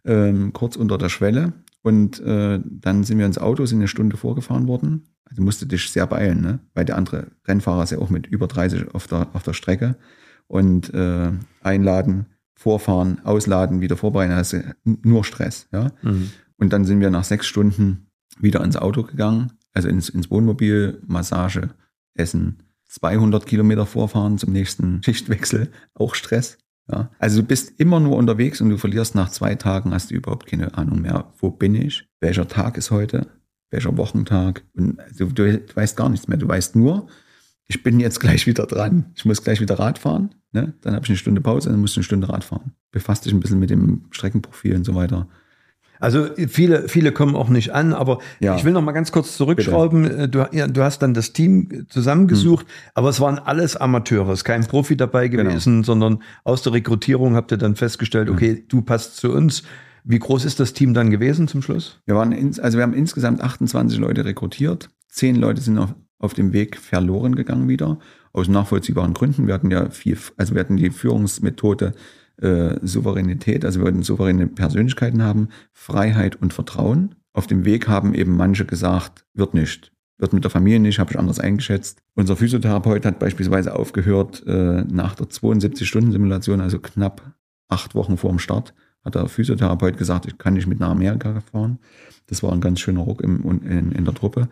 ähm, 0.04 0.52
kurz 0.52 0.76
unter 0.76 0.98
der 0.98 1.08
Schwelle. 1.08 1.52
Und 1.82 2.20
äh, 2.20 2.60
dann 2.64 3.04
sind 3.04 3.18
wir 3.18 3.26
ins 3.26 3.38
Auto, 3.38 3.66
sind 3.66 3.78
eine 3.78 3.88
Stunde 3.88 4.16
vorgefahren 4.16 4.68
worden. 4.68 5.04
Also 5.24 5.42
musste 5.42 5.66
dich 5.66 5.90
sehr 5.90 6.06
beeilen, 6.06 6.40
ne? 6.40 6.60
weil 6.74 6.84
der 6.84 6.96
andere 6.96 7.28
Rennfahrer 7.46 7.84
ist 7.84 7.90
ja 7.90 7.98
auch 7.98 8.10
mit 8.10 8.26
über 8.26 8.46
30 8.46 8.94
auf 8.94 9.06
der, 9.06 9.28
auf 9.32 9.42
der 9.42 9.54
Strecke. 9.54 9.96
Und 10.52 10.92
äh, 10.92 11.30
einladen, 11.62 12.26
vorfahren, 12.54 13.25
ausladen, 13.25 13.80
wieder 13.80 13.97
vorbereiten, 13.97 14.35
hast 14.35 14.52
du 14.52 14.62
nur 14.85 15.25
Stress. 15.25 15.66
Ja? 15.73 15.92
Und 16.59 16.75
dann 16.75 16.85
sind 16.85 17.00
wir 17.00 17.09
nach 17.09 17.25
sechs 17.25 17.47
Stunden 17.47 18.09
wieder 18.38 18.62
ins 18.62 18.76
Auto 18.76 19.02
gegangen, 19.02 19.52
also 19.73 19.88
ins, 19.88 20.11
ins 20.11 20.30
Wohnmobil, 20.30 21.00
Massage, 21.06 21.71
Essen, 22.12 22.59
200 22.85 23.47
Kilometer 23.47 23.87
vorfahren 23.87 24.37
zum 24.37 24.52
nächsten 24.52 25.02
Schichtwechsel, 25.04 25.71
auch 25.94 26.14
Stress. 26.14 26.59
Ja. 26.90 27.11
Also 27.18 27.40
du 27.40 27.47
bist 27.49 27.80
immer 27.80 27.99
nur 27.99 28.18
unterwegs 28.18 28.61
und 28.61 28.68
du 28.68 28.76
verlierst 28.76 29.14
nach 29.14 29.30
zwei 29.30 29.54
Tagen, 29.54 29.94
hast 29.94 30.11
du 30.11 30.14
überhaupt 30.14 30.46
keine 30.46 30.76
Ahnung 30.76 31.00
mehr, 31.00 31.33
wo 31.38 31.50
bin 31.50 31.74
ich, 31.74 32.07
welcher 32.20 32.46
Tag 32.46 32.76
ist 32.76 32.90
heute, 32.90 33.26
welcher 33.70 33.96
Wochentag. 33.96 34.64
Und 34.74 34.98
du, 35.16 35.29
du 35.29 35.62
weißt 35.74 35.96
gar 35.96 36.11
nichts 36.11 36.29
mehr. 36.29 36.37
Du 36.37 36.46
weißt 36.46 36.76
nur, 36.76 37.09
ich 37.74 37.82
bin 37.82 37.98
jetzt 38.00 38.20
gleich 38.20 38.46
wieder 38.46 38.66
dran. 38.66 39.06
Ich 39.14 39.24
muss 39.24 39.42
gleich 39.42 39.61
wieder 39.61 39.78
Rad 39.78 39.98
fahren. 39.98 40.35
Ne? 40.52 40.74
Dann 40.82 40.94
habe 40.94 41.04
ich 41.04 41.11
eine 41.11 41.16
Stunde 41.16 41.40
Pause, 41.40 41.70
dann 41.70 41.80
musst 41.80 41.96
du 41.96 42.00
eine 42.00 42.04
Stunde 42.04 42.28
Rad 42.28 42.44
fahren. 42.44 42.72
Befasst 42.90 43.24
dich 43.24 43.32
ein 43.32 43.40
bisschen 43.40 43.58
mit 43.58 43.70
dem 43.70 44.02
Streckenprofil 44.11 44.76
und 44.76 44.85
so 44.85 44.94
weiter. 44.94 45.26
Also 45.98 46.26
viele, 46.48 46.88
viele 46.88 47.12
kommen 47.12 47.35
auch 47.37 47.48
nicht 47.48 47.70
an, 47.70 47.94
aber 47.94 48.18
Ja. 48.40 48.56
ich 48.56 48.64
will 48.64 48.72
noch 48.72 48.82
mal 48.82 48.92
ganz 48.92 49.12
kurz 49.12 49.37
zurückschrauben. 49.37 50.30
Du, 50.30 50.46
ja, 50.52 50.66
du 50.66 50.82
hast 50.82 50.98
dann 50.98 51.14
das 51.14 51.32
Team 51.32 51.87
zusammengesucht, 51.88 52.66
aber 52.94 53.08
es 53.08 53.20
waren 53.20 53.38
alles 53.38 53.76
Amateure, 53.76 54.30
es 54.30 54.40
ist 54.40 54.44
kein 54.44 54.66
Profi 54.66 54.96
dabei 54.96 55.28
Genau. 55.28 55.44
gewesen, 55.50 55.85
sondern 55.85 56.22
aus 56.44 56.62
der 56.62 56.72
Rekrutierung 56.74 57.37
habt 57.37 57.52
ihr 57.52 57.56
dann 57.56 57.76
festgestellt, 57.76 58.28
okay, 58.28 58.64
du 58.68 58.82
passt 58.82 59.16
zu 59.16 59.32
uns. 59.32 59.62
Wie 60.04 60.18
groß 60.18 60.44
ist 60.44 60.58
das 60.58 60.72
Team 60.72 60.92
dann 60.92 61.11
gewesen 61.11 61.46
zum 61.46 61.62
Schluss? 61.62 62.00
Wir 62.04 62.16
waren 62.16 62.32
ins, 62.32 62.58
also 62.58 62.76
wir 62.78 62.82
haben 62.82 62.94
insgesamt 62.94 63.40
28 63.40 63.98
Leute 64.00 64.24
rekrutiert. 64.24 64.90
Zehn 65.08 65.37
Leute 65.37 65.61
sind 65.61 65.78
auf, 65.78 65.94
auf 66.22 66.35
dem 66.35 66.52
Weg 66.52 66.78
verloren 66.78 67.35
gegangen 67.35 67.68
wieder. 67.68 67.98
Aus 68.32 68.48
nachvollziehbaren 68.48 69.12
Gründen. 69.12 69.46
Wir 69.46 69.54
hatten 69.54 69.70
ja 69.70 69.90
viel, 69.90 70.16
also 70.38 70.54
wir 70.54 70.61
hatten 70.61 70.78
die 70.78 70.90
Führungsmethode 70.90 71.92
äh, 72.40 72.76
Souveränität, 72.82 73.64
also 73.64 73.80
wir 73.80 73.85
wollten 73.85 74.02
souveräne 74.02 74.46
Persönlichkeiten 74.46 75.22
haben, 75.22 75.48
Freiheit 75.72 76.40
und 76.40 76.54
Vertrauen. 76.54 77.14
Auf 77.35 77.46
dem 77.46 77.64
Weg 77.64 77.88
haben 77.88 78.14
eben 78.14 78.37
manche 78.37 78.64
gesagt, 78.64 79.26
wird 79.35 79.54
nicht. 79.54 79.92
Wird 80.18 80.32
mit 80.32 80.44
der 80.44 80.50
Familie 80.50 80.80
nicht, 80.80 80.98
habe 80.98 81.11
ich 81.11 81.18
anders 81.18 81.40
eingeschätzt. 81.40 82.00
Unser 82.14 82.37
Physiotherapeut 82.37 83.04
hat 83.04 83.18
beispielsweise 83.18 83.74
aufgehört 83.74 84.44
äh, 84.46 84.85
nach 84.85 85.14
der 85.14 85.26
72-Stunden-Simulation, 85.26 86.61
also 86.61 86.78
knapp 86.78 87.35
acht 87.68 87.94
Wochen 87.94 88.16
vor 88.16 88.30
dem 88.30 88.38
Start, 88.38 88.74
hat 89.04 89.14
der 89.14 89.28
Physiotherapeut 89.28 89.96
gesagt, 89.96 90.26
ich 90.26 90.38
kann 90.38 90.54
nicht 90.54 90.66
mit 90.66 90.78
nach 90.78 90.90
Amerika 90.90 91.40
fahren. 91.40 91.78
Das 92.26 92.42
war 92.42 92.52
ein 92.52 92.61
ganz 92.61 92.80
schöner 92.80 93.00
Ruck 93.00 93.20
im, 93.22 93.42
in, 93.64 93.92
in 93.92 94.04
der 94.04 94.14
Truppe. 94.14 94.48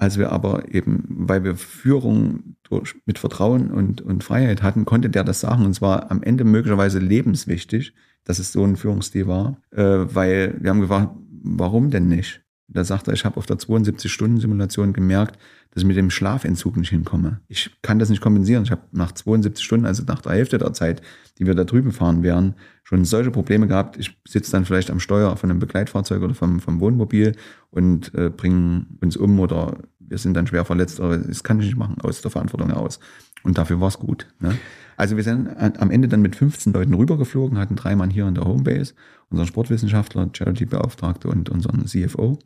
Als 0.00 0.16
wir 0.16 0.32
aber 0.32 0.72
eben, 0.72 1.04
weil 1.08 1.44
wir 1.44 1.56
Führung 1.56 2.56
durch, 2.62 2.96
mit 3.04 3.18
Vertrauen 3.18 3.70
und, 3.70 4.00
und 4.00 4.24
Freiheit 4.24 4.62
hatten, 4.62 4.86
konnte 4.86 5.10
der 5.10 5.24
das 5.24 5.40
sagen. 5.40 5.66
Und 5.66 5.74
zwar 5.74 6.10
am 6.10 6.22
Ende 6.22 6.44
möglicherweise 6.44 6.98
lebenswichtig, 6.98 7.92
dass 8.24 8.38
es 8.38 8.50
so 8.50 8.64
ein 8.64 8.76
Führungsstil 8.76 9.26
war, 9.26 9.60
äh, 9.72 9.82
weil 9.82 10.56
wir 10.58 10.70
haben 10.70 10.80
gefragt, 10.80 11.10
warum 11.42 11.90
denn 11.90 12.08
nicht? 12.08 12.40
Da 12.72 12.82
sagt 12.82 13.08
er, 13.08 13.14
ich 13.14 13.26
habe 13.26 13.36
auf 13.36 13.44
der 13.44 13.58
72-Stunden-Simulation 13.58 14.94
gemerkt, 14.94 15.38
dass 15.70 15.82
ich 15.82 15.86
mit 15.86 15.96
dem 15.96 16.08
Schlafentzug 16.08 16.76
nicht 16.76 16.90
hinkomme. 16.90 17.40
Ich 17.48 17.70
kann 17.82 17.98
das 17.98 18.08
nicht 18.08 18.22
kompensieren. 18.22 18.62
Ich 18.62 18.70
habe 18.70 18.82
nach 18.92 19.12
72 19.12 19.64
Stunden, 19.64 19.86
also 19.86 20.04
nach 20.06 20.22
der 20.22 20.32
Hälfte 20.32 20.56
der 20.56 20.72
Zeit, 20.72 21.02
die 21.38 21.46
wir 21.46 21.54
da 21.54 21.64
drüben 21.64 21.92
fahren 21.92 22.22
werden, 22.22 22.54
schon 22.84 23.04
solche 23.04 23.30
Probleme 23.32 23.66
gehabt. 23.66 23.98
Ich 23.98 24.16
sitze 24.26 24.52
dann 24.52 24.64
vielleicht 24.64 24.90
am 24.90 25.00
Steuer 25.00 25.36
von 25.36 25.50
einem 25.50 25.58
Begleitfahrzeug 25.58 26.22
oder 26.22 26.34
vom, 26.34 26.60
vom 26.60 26.80
Wohnmobil 26.80 27.34
und 27.70 28.14
äh, 28.14 28.30
bringe 28.30 28.86
uns 29.00 29.16
um 29.16 29.40
oder 29.40 29.78
wir 30.10 30.18
sind 30.18 30.34
dann 30.34 30.46
schwer 30.46 30.64
verletzt, 30.66 31.00
aber 31.00 31.16
das 31.16 31.42
kann 31.42 31.58
ich 31.60 31.66
nicht 31.66 31.78
machen, 31.78 31.96
aus 32.02 32.20
der 32.20 32.30
Verantwortung 32.30 32.68
heraus. 32.68 33.00
Und 33.42 33.56
dafür 33.56 33.80
war 33.80 33.88
es 33.88 33.98
gut. 33.98 34.26
Ne? 34.40 34.58
Also 34.98 35.16
wir 35.16 35.24
sind 35.24 35.48
am 35.56 35.90
Ende 35.90 36.08
dann 36.08 36.20
mit 36.20 36.36
15 36.36 36.74
Leuten 36.74 36.92
rübergeflogen, 36.92 37.56
hatten 37.58 37.76
drei 37.76 37.96
Mann 37.96 38.10
hier 38.10 38.28
in 38.28 38.34
der 38.34 38.44
Homebase, 38.44 38.92
unseren 39.30 39.46
Sportwissenschaftler, 39.46 40.28
Charity-Beauftragte 40.30 41.28
und 41.28 41.48
unseren 41.48 41.86
CFO. 41.86 42.38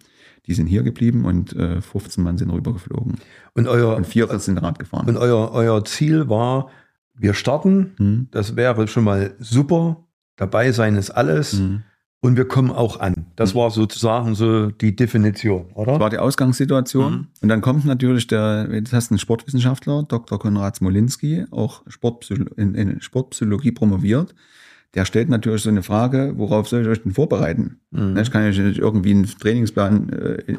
Die 0.46 0.54
sind 0.54 0.66
hier 0.68 0.82
geblieben 0.84 1.24
und 1.24 1.56
äh, 1.56 1.80
15 1.80 2.22
Mann 2.22 2.38
sind 2.38 2.50
rübergeflogen. 2.50 3.16
Und 3.54 3.66
euer, 3.66 3.96
Und 3.96 4.06
vier 4.06 4.38
sind 4.38 4.58
Rad 4.58 4.78
gefahren. 4.78 5.08
und 5.08 5.16
euer, 5.16 5.50
euer 5.52 5.84
Ziel 5.84 6.28
war, 6.28 6.68
wir 7.16 7.34
starten, 7.34 7.94
Hm. 7.96 8.28
das 8.30 8.54
wäre 8.54 8.86
schon 8.86 9.04
mal 9.04 9.34
super, 9.38 10.04
dabei 10.36 10.70
sein 10.72 10.96
ist 10.96 11.10
alles 11.10 11.54
Hm. 11.54 11.82
Und 12.24 12.38
wir 12.38 12.48
kommen 12.48 12.70
auch 12.70 13.00
an. 13.00 13.26
Das 13.36 13.54
war 13.54 13.70
sozusagen 13.70 14.34
so 14.34 14.70
die 14.70 14.96
Definition, 14.96 15.66
oder? 15.74 15.92
Das 15.92 16.00
war 16.00 16.08
die 16.08 16.16
Ausgangssituation. 16.16 17.12
Mhm. 17.12 17.26
Und 17.42 17.48
dann 17.50 17.60
kommt 17.60 17.84
natürlich 17.84 18.26
der, 18.26 18.66
jetzt 18.72 18.94
hast 18.94 19.10
du 19.10 19.12
einen 19.12 19.18
Sportwissenschaftler, 19.18 20.04
Dr. 20.04 20.38
Konrad 20.38 20.74
Smolinski, 20.74 21.44
auch 21.50 21.82
Sportpsycho 21.86 22.44
in, 22.56 22.74
in 22.74 23.02
Sportpsychologie 23.02 23.72
promoviert. 23.72 24.34
Der 24.94 25.04
stellt 25.04 25.28
natürlich 25.28 25.64
so 25.64 25.68
eine 25.68 25.82
Frage, 25.82 26.32
worauf 26.36 26.66
soll 26.66 26.80
ich 26.80 26.88
euch 26.88 27.02
denn 27.02 27.12
vorbereiten? 27.12 27.80
Mhm. 27.90 28.14
Ne, 28.14 28.22
Ich 28.22 28.30
kann 28.30 28.50
ja 28.50 28.62
nicht 28.62 28.78
irgendwie 28.78 29.10
einen 29.10 29.26
Trainingsplan 29.26 30.08
äh, 30.08 30.54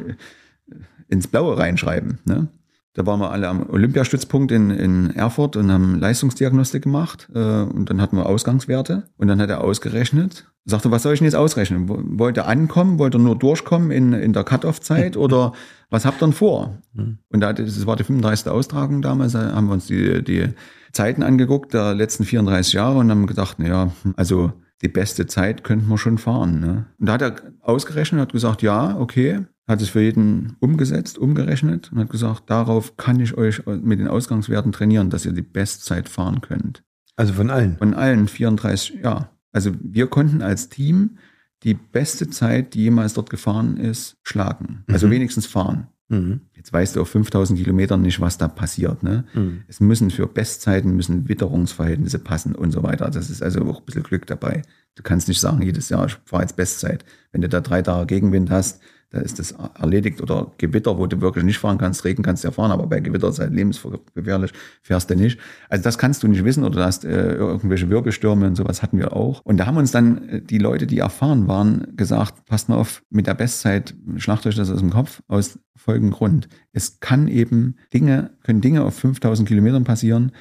ins 1.08 1.26
Blaue 1.26 1.58
reinschreiben. 1.58 2.20
Ne? 2.26 2.48
Da 2.96 3.06
waren 3.06 3.20
wir 3.20 3.30
alle 3.32 3.48
am 3.50 3.70
Olympiastützpunkt 3.70 4.52
in, 4.52 4.70
in 4.72 5.12
Erfurt 5.16 5.56
und 5.58 5.72
haben 5.72 6.00
Leistungsdiagnostik 6.00 6.82
gemacht. 6.84 7.30
Äh, 7.36 7.40
und 7.64 7.90
dann 7.90 8.02
hatten 8.02 8.16
wir 8.18 8.26
Ausgangswerte. 8.26 9.04
Und 9.18 9.28
dann 9.28 9.40
hat 9.42 9.50
er 9.50 9.62
ausgerechnet, 9.64 10.48
sagte, 10.64 10.92
was 10.92 11.04
soll 11.04 11.14
ich 11.14 11.20
denn 11.20 11.26
jetzt 11.26 11.36
ausrechnen? 11.36 11.90
Wo- 11.90 12.00
Wollt 12.04 12.38
ihr 12.38 12.48
ankommen? 12.48 12.98
Wollt 12.98 13.14
ihr 13.14 13.20
nur 13.20 13.38
durchkommen 13.38 13.92
in, 13.92 14.14
in 14.14 14.32
der 14.34 14.44
Cut-Off-Zeit? 14.46 15.18
oder 15.18 15.52
was 15.90 16.06
habt 16.06 16.22
ihr 16.24 16.28
denn 16.28 16.34
vor? 16.34 16.78
Mhm. 16.94 17.18
Und 17.30 17.42
da, 17.42 17.52
das 17.54 17.86
war 17.86 17.96
die 17.98 18.04
35. 18.06 18.48
Austragung 18.48 19.02
damals, 19.02 19.34
da 19.34 19.52
haben 19.54 19.68
wir 19.68 19.74
uns 19.74 19.88
die, 19.88 20.24
die 20.24 20.48
Zeiten 20.94 21.22
angeguckt, 21.22 21.74
der 21.74 21.94
letzten 21.94 22.24
34 22.24 22.74
Jahre 22.74 22.98
und 23.00 23.12
haben 23.12 23.28
gedacht, 23.28 23.60
naja, 23.60 23.92
also 24.16 24.54
die 24.82 24.88
beste 24.88 25.26
Zeit 25.28 25.64
könnten 25.66 25.88
wir 25.90 25.98
schon 25.98 26.18
fahren. 26.18 26.60
Ne? 26.62 26.86
Und 27.00 27.08
da 27.08 27.14
hat 27.14 27.22
er 27.22 27.36
ausgerechnet, 27.62 28.22
hat 28.22 28.32
gesagt, 28.34 28.62
ja, 28.62 28.98
okay, 28.98 29.42
hat 29.68 29.82
es 29.82 29.90
für 29.90 30.02
jeden 30.02 30.56
umgesetzt, 30.60 31.18
umgerechnet 31.18 31.92
und 31.92 32.00
hat 32.00 32.10
gesagt, 32.10 32.50
darauf 32.50 32.98
kann 32.98 33.20
ich 33.20 33.36
euch 33.36 33.66
mit 33.66 34.00
den 34.00 34.08
Ausgangswerten 34.08 34.72
trainieren, 34.72 35.10
dass 35.10 35.26
ihr 35.26 35.32
die 35.32 35.42
Bestzeit 35.42 36.08
fahren 36.08 36.42
könnt. 36.42 36.84
Also 37.16 37.34
von 37.34 37.50
allen? 37.50 37.78
Von 37.78 37.94
allen 37.94 38.28
34, 38.28 39.00
ja. 39.04 39.30
Also 39.52 39.72
wir 39.82 40.08
konnten 40.08 40.42
als 40.42 40.70
Team 40.70 41.18
die 41.64 41.74
beste 41.74 42.30
Zeit, 42.30 42.74
die 42.74 42.84
jemals 42.84 43.14
dort 43.14 43.30
gefahren 43.30 43.78
ist, 43.78 44.18
schlagen. 44.22 44.84
Also 44.88 45.08
mhm. 45.08 45.12
wenigstens 45.12 45.46
fahren. 45.46 45.88
Mhm. 46.10 46.42
Jetzt 46.54 46.72
weißt 46.72 46.96
du 46.96 47.02
auf 47.02 47.10
5000 47.10 47.58
Kilometern 47.58 48.02
nicht, 48.02 48.20
was 48.20 48.38
da 48.38 48.48
passiert. 48.48 49.02
Ne? 49.02 49.26
Mhm. 49.34 49.64
Es 49.68 49.80
müssen 49.80 50.12
für 50.12 50.28
Bestzeiten 50.28 50.96
müssen 50.96 51.28
Witterungsverhältnisse 51.28 52.20
passen 52.20 52.54
und 52.54 52.72
so 52.72 52.84
weiter. 52.84 53.10
Das 53.10 53.30
ist 53.30 53.42
also 53.42 53.62
auch 53.62 53.80
ein 53.80 53.86
bisschen 53.86 54.04
Glück 54.04 54.28
dabei. 54.28 54.62
Du 54.96 55.04
kannst 55.04 55.28
nicht 55.28 55.42
sagen, 55.42 55.62
jedes 55.62 55.90
Jahr, 55.90 56.06
ich 56.06 56.18
fahre 56.26 56.44
jetzt 56.44 56.56
Bestzeit. 56.56 57.04
Wenn 57.32 57.42
du 57.42 57.50
da 57.50 57.62
drei 57.62 57.82
Tage 57.82 58.06
Gegenwind 58.06 58.52
hast, 58.52 58.82
da 59.16 59.22
ist 59.22 59.40
das 59.40 59.56
erledigt. 59.80 60.22
Oder 60.22 60.52
Gewitter, 60.58 60.98
wo 60.98 61.08
du 61.08 61.22
wirklich 61.22 61.46
nicht 61.46 61.58
fahren 61.58 61.78
kannst, 61.78 62.04
Regen 62.04 62.22
kannst 62.22 62.44
du 62.44 62.50
ja 62.50 62.52
fahren, 62.52 62.72
aber 62.72 62.86
bei 62.88 63.00
Gewitter 63.00 63.30
ist 63.30 63.40
halt 63.40 63.54
lebensgefährlich, 63.54 64.52
fährst 64.82 65.10
du 65.10 65.16
nicht. 65.16 65.40
Also 65.70 65.84
das 65.84 65.98
kannst 65.98 66.22
du 66.22 66.28
nicht 66.28 66.44
wissen 66.44 66.64
oder 66.64 66.76
du 66.76 66.84
hast 66.84 67.06
äh, 67.06 67.36
irgendwelche 67.36 67.90
Wirbelstürme 67.90 68.46
und 68.46 68.56
sowas 68.56 68.84
hatten 68.84 69.00
wir 69.00 69.14
auch. 69.14 69.42
Und 69.46 69.58
da 69.58 69.66
haben 69.66 69.78
uns 69.78 69.92
dann 69.92 70.28
äh, 70.28 70.42
die 70.42 70.58
Leute, 70.58 70.86
die 70.86 71.00
erfahren 71.00 71.48
waren, 71.48 71.96
gesagt, 71.96 72.46
passt 72.46 72.68
mal 72.68 72.76
auf, 72.76 73.04
mit 73.10 73.28
der 73.28 73.36
Bestzeit 73.36 73.96
schlacht 74.18 74.46
euch 74.46 74.56
das 74.56 74.70
aus 74.70 74.80
dem 74.80 74.92
Kopf 74.92 75.22
aus 75.28 75.60
folgendem 75.76 76.12
Grund. 76.12 76.50
Es 76.74 77.00
kann 77.00 77.28
eben 77.30 77.78
Dinge, 77.94 78.32
können 78.44 78.62
Dinge 78.62 78.84
auf 78.84 78.96
5000 78.96 79.48
Kilometern 79.48 79.86
passieren, 79.86 80.34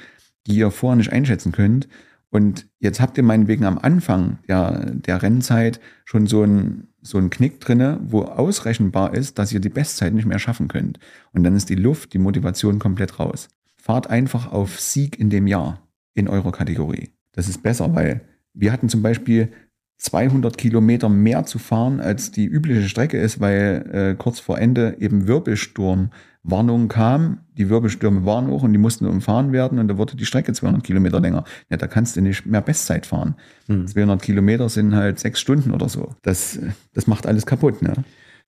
die 0.47 0.57
ihr 0.57 0.71
vorher 0.71 0.97
nicht 0.97 1.13
einschätzen 1.13 1.53
könnt. 1.53 1.87
Und 2.29 2.67
jetzt 2.79 2.99
habt 2.99 3.17
ihr 3.17 3.23
meinetwegen 3.23 3.63
am 3.63 3.77
Anfang 3.77 4.39
der, 4.49 4.91
der 4.91 5.21
Rennzeit 5.21 5.79
schon 6.03 6.27
so 6.27 6.43
ein 6.43 6.89
so 7.05 7.19
ein 7.19 7.29
Knick 7.29 7.59
drinne, 7.59 7.99
wo 8.01 8.23
ausrechenbar 8.23 9.13
ist, 9.13 9.37
dass 9.37 9.53
ihr 9.53 9.59
die 9.59 9.69
Bestzeit 9.69 10.13
nicht 10.13 10.25
mehr 10.25 10.39
schaffen 10.39 10.67
könnt. 10.67 10.99
Und 11.33 11.43
dann 11.43 11.55
ist 11.55 11.69
die 11.69 11.75
Luft, 11.75 12.13
die 12.13 12.17
Motivation 12.17 12.79
komplett 12.79 13.19
raus. 13.19 13.47
Fahrt 13.77 14.09
einfach 14.09 14.51
auf 14.51 14.79
Sieg 14.79 15.19
in 15.19 15.29
dem 15.29 15.45
Jahr 15.45 15.87
in 16.15 16.27
eurer 16.27 16.51
Kategorie. 16.51 17.11
Das 17.31 17.47
ist 17.47 17.61
besser, 17.61 17.93
weil 17.93 18.21
wir 18.55 18.71
hatten 18.71 18.89
zum 18.89 19.03
Beispiel 19.03 19.51
200 19.97 20.57
Kilometer 20.57 21.09
mehr 21.09 21.45
zu 21.45 21.57
fahren, 21.57 21.99
als 21.99 22.31
die 22.31 22.45
übliche 22.45 22.87
Strecke 22.87 23.17
ist, 23.17 23.39
weil 23.39 23.89
äh, 23.91 24.15
kurz 24.15 24.39
vor 24.39 24.59
Ende 24.59 24.97
eben 24.99 25.27
Wirbelsturmwarnung 25.27 26.89
kam. 26.89 27.39
Die 27.57 27.69
Wirbelstürme 27.69 28.25
waren 28.25 28.47
hoch 28.47 28.63
und 28.63 28.73
die 28.73 28.77
mussten 28.77 29.05
umfahren 29.05 29.51
werden 29.53 29.79
und 29.79 29.87
da 29.87 29.97
wurde 29.97 30.17
die 30.17 30.25
Strecke 30.25 30.51
200 30.51 30.83
Kilometer 30.83 31.21
länger. 31.21 31.45
Ja, 31.69 31.77
da 31.77 31.87
kannst 31.87 32.17
du 32.17 32.21
nicht 32.21 32.45
mehr 32.45 32.61
Bestzeit 32.61 33.05
fahren. 33.05 33.35
Hm. 33.67 33.87
200 33.87 34.21
Kilometer 34.21 34.67
sind 34.67 34.93
halt 34.93 35.19
sechs 35.19 35.39
Stunden 35.39 35.71
oder 35.71 35.87
so. 35.87 36.13
Das, 36.21 36.59
das 36.93 37.07
macht 37.07 37.25
alles 37.25 37.45
kaputt. 37.45 37.81
Ne? 37.81 37.93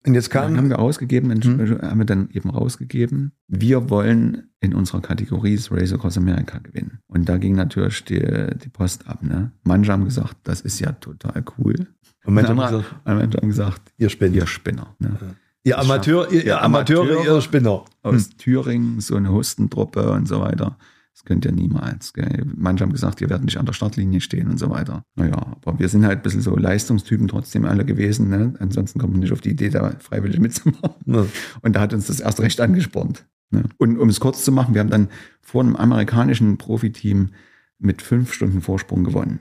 Und 0.05 0.13
jetzt 0.13 0.29
kam, 0.29 0.43
dann 0.43 0.57
haben 0.57 0.69
wir 0.69 0.77
rausgegeben, 0.77 1.31
hm. 1.31 1.81
haben 1.81 1.99
wir 1.99 2.05
dann 2.05 2.29
eben 2.31 2.49
rausgegeben, 2.49 3.33
wir 3.47 3.89
wollen 3.89 4.49
in 4.59 4.73
unserer 4.73 5.01
Kategorie 5.01 5.55
das 5.55 5.71
Race 5.71 5.91
Across 5.91 6.17
America 6.17 6.59
gewinnen. 6.59 6.99
Und 7.07 7.27
da 7.27 7.37
ging 7.37 7.55
natürlich 7.55 8.03
die, 8.05 8.19
die 8.19 8.69
Post 8.69 9.07
ab. 9.07 9.21
Ne? 9.21 9.51
Manche 9.63 9.91
haben 9.91 10.05
gesagt, 10.05 10.37
das 10.43 10.61
ist 10.61 10.79
ja 10.79 10.93
total 10.93 11.43
cool. 11.57 11.87
Und 12.25 12.33
manche, 12.33 12.49
haben, 12.49 12.57
gesagt, 12.57 12.95
manche 13.05 13.37
haben 13.37 13.47
gesagt, 13.47 13.81
ihr 13.97 14.09
Spinner. 14.09 14.35
Ihr 14.35 14.47
Spinner. 14.47 14.95
Ne? 14.99 15.17
Ja. 15.19 15.27
Ihr 15.63 15.79
Amateur, 15.79 16.31
ihr, 16.31 16.45
ihr 16.45 16.61
Amateure, 16.61 17.01
Amateure, 17.01 17.35
ihr 17.35 17.41
Spinner. 17.41 17.83
Aus 18.01 18.29
hm. 18.29 18.37
Thüringen, 18.37 19.01
so 19.01 19.15
eine 19.15 19.31
Hustentruppe 19.31 20.11
und 20.11 20.27
so 20.27 20.39
weiter. 20.39 20.77
Das 21.17 21.25
könnt 21.25 21.45
ihr 21.45 21.51
niemals. 21.51 22.13
Gell? 22.13 22.45
Manche 22.55 22.83
haben 22.83 22.91
gesagt, 22.91 23.21
ihr 23.21 23.29
werdet 23.31 23.43
nicht 23.43 23.57
an 23.57 23.65
der 23.65 23.73
Startlinie 23.73 24.21
stehen 24.21 24.49
und 24.49 24.59
so 24.59 24.69
weiter. 24.69 25.01
Naja, 25.15 25.57
aber 25.65 25.79
wir 25.79 25.89
sind 25.89 26.05
halt 26.05 26.19
ein 26.19 26.21
bisschen 26.21 26.41
so 26.41 26.55
Leistungstypen 26.55 27.27
trotzdem 27.27 27.65
alle 27.65 27.85
gewesen. 27.85 28.29
Ne? 28.29 28.53
Ansonsten 28.59 28.99
kommt 28.99 29.13
man 29.13 29.21
nicht 29.21 29.33
auf 29.33 29.41
die 29.41 29.49
Idee, 29.49 29.69
da 29.69 29.95
freiwillig 29.97 30.39
mitzumachen. 30.39 30.93
Ja. 31.07 31.25
Und 31.63 31.75
da 31.75 31.81
hat 31.81 31.95
uns 31.95 32.05
das 32.05 32.19
erst 32.19 32.39
recht 32.39 32.61
angespornt. 32.61 33.25
Ne? 33.49 33.63
Und 33.77 33.97
um 33.97 34.09
es 34.09 34.19
kurz 34.19 34.45
zu 34.45 34.51
machen, 34.51 34.75
wir 34.75 34.81
haben 34.81 34.91
dann 34.91 35.07
vor 35.41 35.63
einem 35.63 35.75
amerikanischen 35.75 36.59
Profiteam 36.59 37.31
mit 37.79 38.03
fünf 38.03 38.31
Stunden 38.31 38.61
Vorsprung 38.61 39.03
gewonnen. 39.03 39.39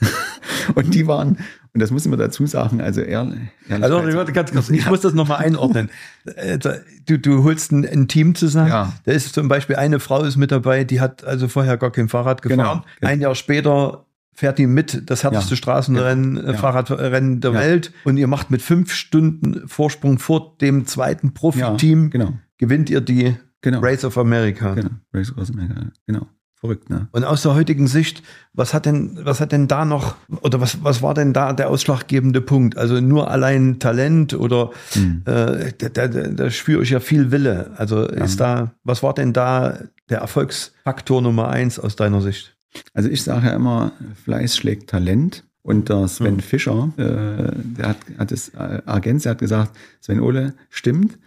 und 0.74 0.94
die 0.94 1.06
waren, 1.06 1.38
und 1.74 1.80
das 1.80 1.90
müssen 1.90 2.10
wir 2.10 2.16
dazu 2.16 2.46
sagen, 2.46 2.80
also 2.80 3.00
ehrlich. 3.00 3.40
Also, 3.68 4.02
ganz 4.32 4.52
kurz, 4.52 4.70
ich 4.70 4.88
muss 4.88 5.00
das 5.00 5.14
nochmal 5.14 5.38
einordnen. 5.44 5.90
Äh, 6.24 6.58
du, 7.06 7.18
du 7.18 7.44
holst 7.44 7.72
ein, 7.72 7.86
ein, 7.86 8.08
Team 8.08 8.34
zusammen. 8.34 8.68
Ja. 8.68 8.92
Da 9.04 9.12
ist 9.12 9.34
zum 9.34 9.48
Beispiel 9.48 9.76
eine 9.76 10.00
Frau 10.00 10.24
ist 10.24 10.36
mit 10.36 10.50
dabei, 10.50 10.84
die 10.84 11.00
hat 11.00 11.24
also 11.24 11.48
vorher 11.48 11.76
gar 11.76 11.90
kein 11.90 12.08
Fahrrad 12.08 12.42
genau, 12.42 12.56
gefahren. 12.56 12.82
Genau. 13.00 13.12
Ein 13.12 13.20
Jahr 13.20 13.34
später 13.34 14.06
fährt 14.38 14.58
die 14.58 14.68
mit 14.68 15.10
das 15.10 15.24
härteste 15.24 15.54
ja. 15.54 15.56
Straßenrennen, 15.56 16.36
ja. 16.36 16.52
Äh, 16.52 16.54
Fahrradrennen 16.54 17.40
der 17.40 17.52
ja. 17.52 17.58
Welt. 17.58 17.92
Und 18.04 18.16
ihr 18.18 18.28
macht 18.28 18.52
mit 18.52 18.62
fünf 18.62 18.92
Stunden 18.92 19.66
Vorsprung 19.66 20.20
vor 20.20 20.56
dem 20.60 20.86
zweiten 20.86 21.34
Profiteam, 21.34 22.10
genau. 22.10 22.34
gewinnt 22.56 22.88
ihr 22.88 23.00
die 23.00 23.36
genau. 23.62 23.80
Race 23.80 24.04
of 24.04 24.16
America. 24.16 24.74
Genau, 24.74 24.90
Race 25.12 25.36
of 25.36 25.50
America, 25.50 25.90
genau. 26.06 26.28
Verrückt, 26.60 26.90
ne? 26.90 27.06
Und 27.12 27.22
aus 27.22 27.42
der 27.42 27.54
heutigen 27.54 27.86
Sicht, 27.86 28.24
was 28.52 28.74
hat 28.74 28.84
denn, 28.84 29.16
was 29.22 29.40
hat 29.40 29.52
denn 29.52 29.68
da 29.68 29.84
noch, 29.84 30.16
oder 30.40 30.60
was, 30.60 30.82
was 30.82 31.02
war 31.02 31.14
denn 31.14 31.32
da 31.32 31.52
der 31.52 31.70
ausschlaggebende 31.70 32.40
Punkt? 32.40 32.76
Also 32.76 33.00
nur 33.00 33.30
allein 33.30 33.78
Talent 33.78 34.34
oder 34.34 34.72
hm. 34.92 35.22
äh, 35.24 35.72
da, 35.78 35.88
da, 35.88 36.08
da 36.08 36.50
spüre 36.50 36.82
ich 36.82 36.90
ja 36.90 36.98
viel 36.98 37.30
Wille. 37.30 37.70
Also 37.76 38.02
ja. 38.02 38.24
ist 38.24 38.40
da, 38.40 38.72
was 38.82 39.04
war 39.04 39.14
denn 39.14 39.32
da 39.32 39.78
der 40.08 40.18
Erfolgsfaktor 40.18 41.22
Nummer 41.22 41.48
eins 41.48 41.78
aus 41.78 41.94
deiner 41.94 42.20
Sicht? 42.20 42.56
Also 42.92 43.08
ich 43.08 43.22
sage 43.22 43.46
ja 43.46 43.52
immer, 43.52 43.92
Fleiß 44.24 44.56
schlägt 44.56 44.90
Talent. 44.90 45.44
Und 45.62 45.90
der 45.90 46.08
Sven 46.08 46.36
hm. 46.36 46.40
Fischer, 46.40 46.92
äh, 46.96 47.52
der 47.54 47.88
hat, 47.88 47.98
hat 48.16 48.32
es, 48.32 48.48
äh, 48.50 48.80
der 48.86 49.30
hat 49.30 49.38
gesagt, 49.38 49.76
Sven 50.00 50.20
Ole, 50.20 50.54
stimmt, 50.70 51.18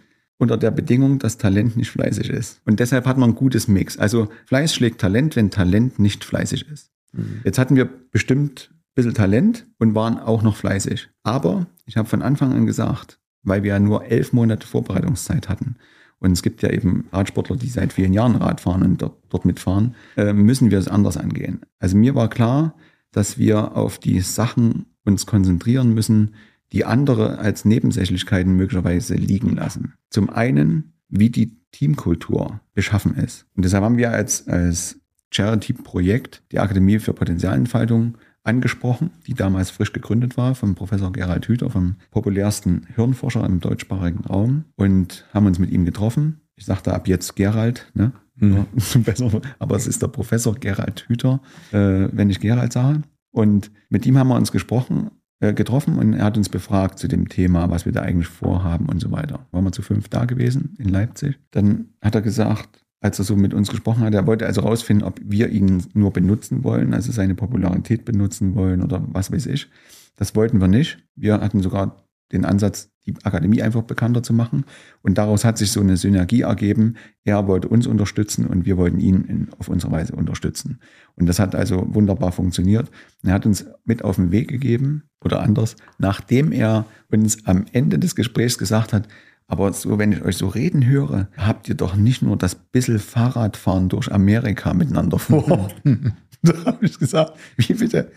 unter 0.42 0.56
der 0.56 0.72
Bedingung, 0.72 1.20
dass 1.20 1.38
Talent 1.38 1.76
nicht 1.76 1.90
fleißig 1.90 2.28
ist. 2.28 2.60
Und 2.64 2.80
deshalb 2.80 3.06
hat 3.06 3.16
man 3.16 3.30
ein 3.30 3.34
gutes 3.36 3.68
Mix. 3.68 3.96
Also 3.96 4.28
Fleiß 4.46 4.74
schlägt 4.74 5.00
Talent, 5.00 5.36
wenn 5.36 5.50
Talent 5.50 6.00
nicht 6.00 6.24
fleißig 6.24 6.68
ist. 6.68 6.90
Mhm. 7.12 7.40
Jetzt 7.44 7.58
hatten 7.58 7.76
wir 7.76 7.88
bestimmt 8.10 8.70
ein 8.72 8.94
bisschen 8.96 9.14
Talent 9.14 9.66
und 9.78 9.94
waren 9.94 10.18
auch 10.18 10.42
noch 10.42 10.56
fleißig. 10.56 11.08
Aber 11.22 11.68
ich 11.86 11.96
habe 11.96 12.08
von 12.08 12.22
Anfang 12.22 12.52
an 12.52 12.66
gesagt, 12.66 13.20
weil 13.44 13.62
wir 13.62 13.70
ja 13.70 13.78
nur 13.78 14.04
elf 14.04 14.32
Monate 14.32 14.66
Vorbereitungszeit 14.66 15.48
hatten, 15.48 15.76
und 16.18 16.30
es 16.30 16.42
gibt 16.42 16.62
ja 16.62 16.70
eben 16.70 17.08
Radsportler, 17.12 17.56
die 17.56 17.66
seit 17.66 17.92
vielen 17.92 18.12
Jahren 18.12 18.36
Rad 18.36 18.60
fahren 18.60 18.84
und 18.84 19.02
dort, 19.02 19.16
dort 19.28 19.44
mitfahren, 19.44 19.96
äh, 20.16 20.32
müssen 20.32 20.70
wir 20.70 20.78
es 20.78 20.86
anders 20.86 21.16
angehen. 21.16 21.62
Also 21.80 21.96
mir 21.96 22.14
war 22.14 22.30
klar, 22.30 22.76
dass 23.10 23.38
wir 23.38 23.76
auf 23.76 23.98
die 23.98 24.20
Sachen 24.20 24.86
uns 25.04 25.26
konzentrieren 25.26 25.94
müssen, 25.94 26.34
die 26.72 26.84
andere 26.84 27.38
als 27.38 27.64
Nebensächlichkeiten 27.64 28.54
möglicherweise 28.54 29.14
liegen 29.14 29.56
lassen. 29.56 29.94
Zum 30.10 30.30
einen, 30.30 30.94
wie 31.08 31.30
die 31.30 31.58
Teamkultur 31.70 32.60
beschaffen 32.74 33.14
ist. 33.16 33.46
Und 33.54 33.64
deshalb 33.64 33.84
haben 33.84 33.98
wir 33.98 34.10
als, 34.10 34.48
als 34.48 35.00
Charity-Projekt 35.30 36.42
die 36.52 36.58
Akademie 36.58 36.98
für 36.98 37.12
Potenzialentfaltung 37.12 38.18
angesprochen, 38.44 39.10
die 39.26 39.34
damals 39.34 39.70
frisch 39.70 39.92
gegründet 39.92 40.36
war 40.36 40.54
vom 40.54 40.74
Professor 40.74 41.12
Gerald 41.12 41.46
Hüther, 41.46 41.70
vom 41.70 41.96
populärsten 42.10 42.86
Hirnforscher 42.94 43.44
im 43.44 43.60
deutschsprachigen 43.60 44.24
Raum 44.24 44.64
und 44.76 45.26
haben 45.32 45.46
uns 45.46 45.58
mit 45.58 45.70
ihm 45.70 45.84
getroffen. 45.84 46.40
Ich 46.56 46.64
sagte 46.64 46.92
ab 46.92 47.08
jetzt 47.08 47.36
Gerald, 47.36 47.90
ne? 47.94 48.12
Mhm. 48.36 48.66
aber 49.58 49.76
es 49.76 49.86
ist 49.86 50.02
der 50.02 50.08
Professor 50.08 50.54
Gerald 50.54 51.04
Hüther, 51.08 51.40
äh, 51.70 52.08
wenn 52.12 52.30
ich 52.30 52.40
Gerald 52.40 52.72
sage. 52.72 53.02
Und 53.30 53.70
mit 53.88 54.04
ihm 54.06 54.18
haben 54.18 54.28
wir 54.28 54.36
uns 54.36 54.52
gesprochen 54.52 55.10
getroffen 55.50 55.98
und 55.98 56.14
er 56.14 56.24
hat 56.24 56.36
uns 56.36 56.48
befragt 56.48 56.98
zu 57.00 57.08
dem 57.08 57.28
Thema, 57.28 57.68
was 57.70 57.84
wir 57.84 57.92
da 57.92 58.02
eigentlich 58.02 58.28
vorhaben 58.28 58.86
und 58.86 59.00
so 59.00 59.10
weiter. 59.10 59.46
Waren 59.50 59.64
wir 59.64 59.72
zu 59.72 59.82
fünf 59.82 60.08
da 60.08 60.24
gewesen 60.24 60.76
in 60.78 60.88
Leipzig. 60.88 61.38
Dann 61.50 61.86
hat 62.00 62.14
er 62.14 62.22
gesagt, 62.22 62.84
als 63.00 63.18
er 63.18 63.24
so 63.24 63.34
mit 63.34 63.52
uns 63.52 63.68
gesprochen 63.68 64.04
hat, 64.04 64.14
er 64.14 64.28
wollte 64.28 64.46
also 64.46 64.60
rausfinden, 64.60 65.04
ob 65.04 65.20
wir 65.24 65.48
ihn 65.48 65.82
nur 65.92 66.12
benutzen 66.12 66.62
wollen, 66.62 66.94
also 66.94 67.10
seine 67.10 67.34
Popularität 67.34 68.04
benutzen 68.04 68.54
wollen 68.54 68.80
oder 68.80 69.02
was 69.08 69.32
weiß 69.32 69.46
ich. 69.46 69.68
Das 70.14 70.36
wollten 70.36 70.60
wir 70.60 70.68
nicht. 70.68 70.98
Wir 71.16 71.40
hatten 71.40 71.60
sogar 71.60 72.06
den 72.30 72.44
Ansatz, 72.44 72.91
die 73.06 73.14
Akademie 73.24 73.62
einfach 73.62 73.82
bekannter 73.82 74.22
zu 74.22 74.32
machen. 74.32 74.64
Und 75.02 75.18
daraus 75.18 75.44
hat 75.44 75.58
sich 75.58 75.72
so 75.72 75.80
eine 75.80 75.96
Synergie 75.96 76.42
ergeben. 76.42 76.94
Er 77.24 77.46
wollte 77.46 77.68
uns 77.68 77.86
unterstützen 77.86 78.46
und 78.46 78.64
wir 78.64 78.76
wollten 78.76 79.00
ihn 79.00 79.24
in, 79.24 79.48
auf 79.58 79.68
unsere 79.68 79.92
Weise 79.92 80.14
unterstützen. 80.14 80.80
Und 81.16 81.26
das 81.26 81.38
hat 81.38 81.54
also 81.54 81.84
wunderbar 81.94 82.32
funktioniert. 82.32 82.90
Er 83.24 83.32
hat 83.32 83.46
uns 83.46 83.66
mit 83.84 84.04
auf 84.04 84.16
den 84.16 84.30
Weg 84.30 84.48
gegeben 84.48 85.04
oder 85.24 85.40
anders, 85.40 85.76
nachdem 85.98 86.52
er 86.52 86.86
uns 87.10 87.46
am 87.46 87.66
Ende 87.72 87.98
des 87.98 88.14
Gesprächs 88.14 88.58
gesagt 88.58 88.92
hat, 88.92 89.08
aber 89.52 89.70
so, 89.74 89.98
wenn 89.98 90.12
ich 90.12 90.22
euch 90.22 90.38
so 90.38 90.48
reden 90.48 90.86
höre, 90.86 91.28
habt 91.36 91.68
ihr 91.68 91.74
doch 91.74 91.94
nicht 91.94 92.22
nur 92.22 92.38
das 92.38 92.54
bisschen 92.54 92.98
Fahrradfahren 92.98 93.90
durch 93.90 94.10
Amerika 94.10 94.72
miteinander 94.72 95.18
vor. 95.18 95.68
da 96.42 96.64
habe 96.64 96.86
ich 96.86 96.98
gesagt, 96.98 97.38
wie 97.56 97.74
bitte? 97.74 98.10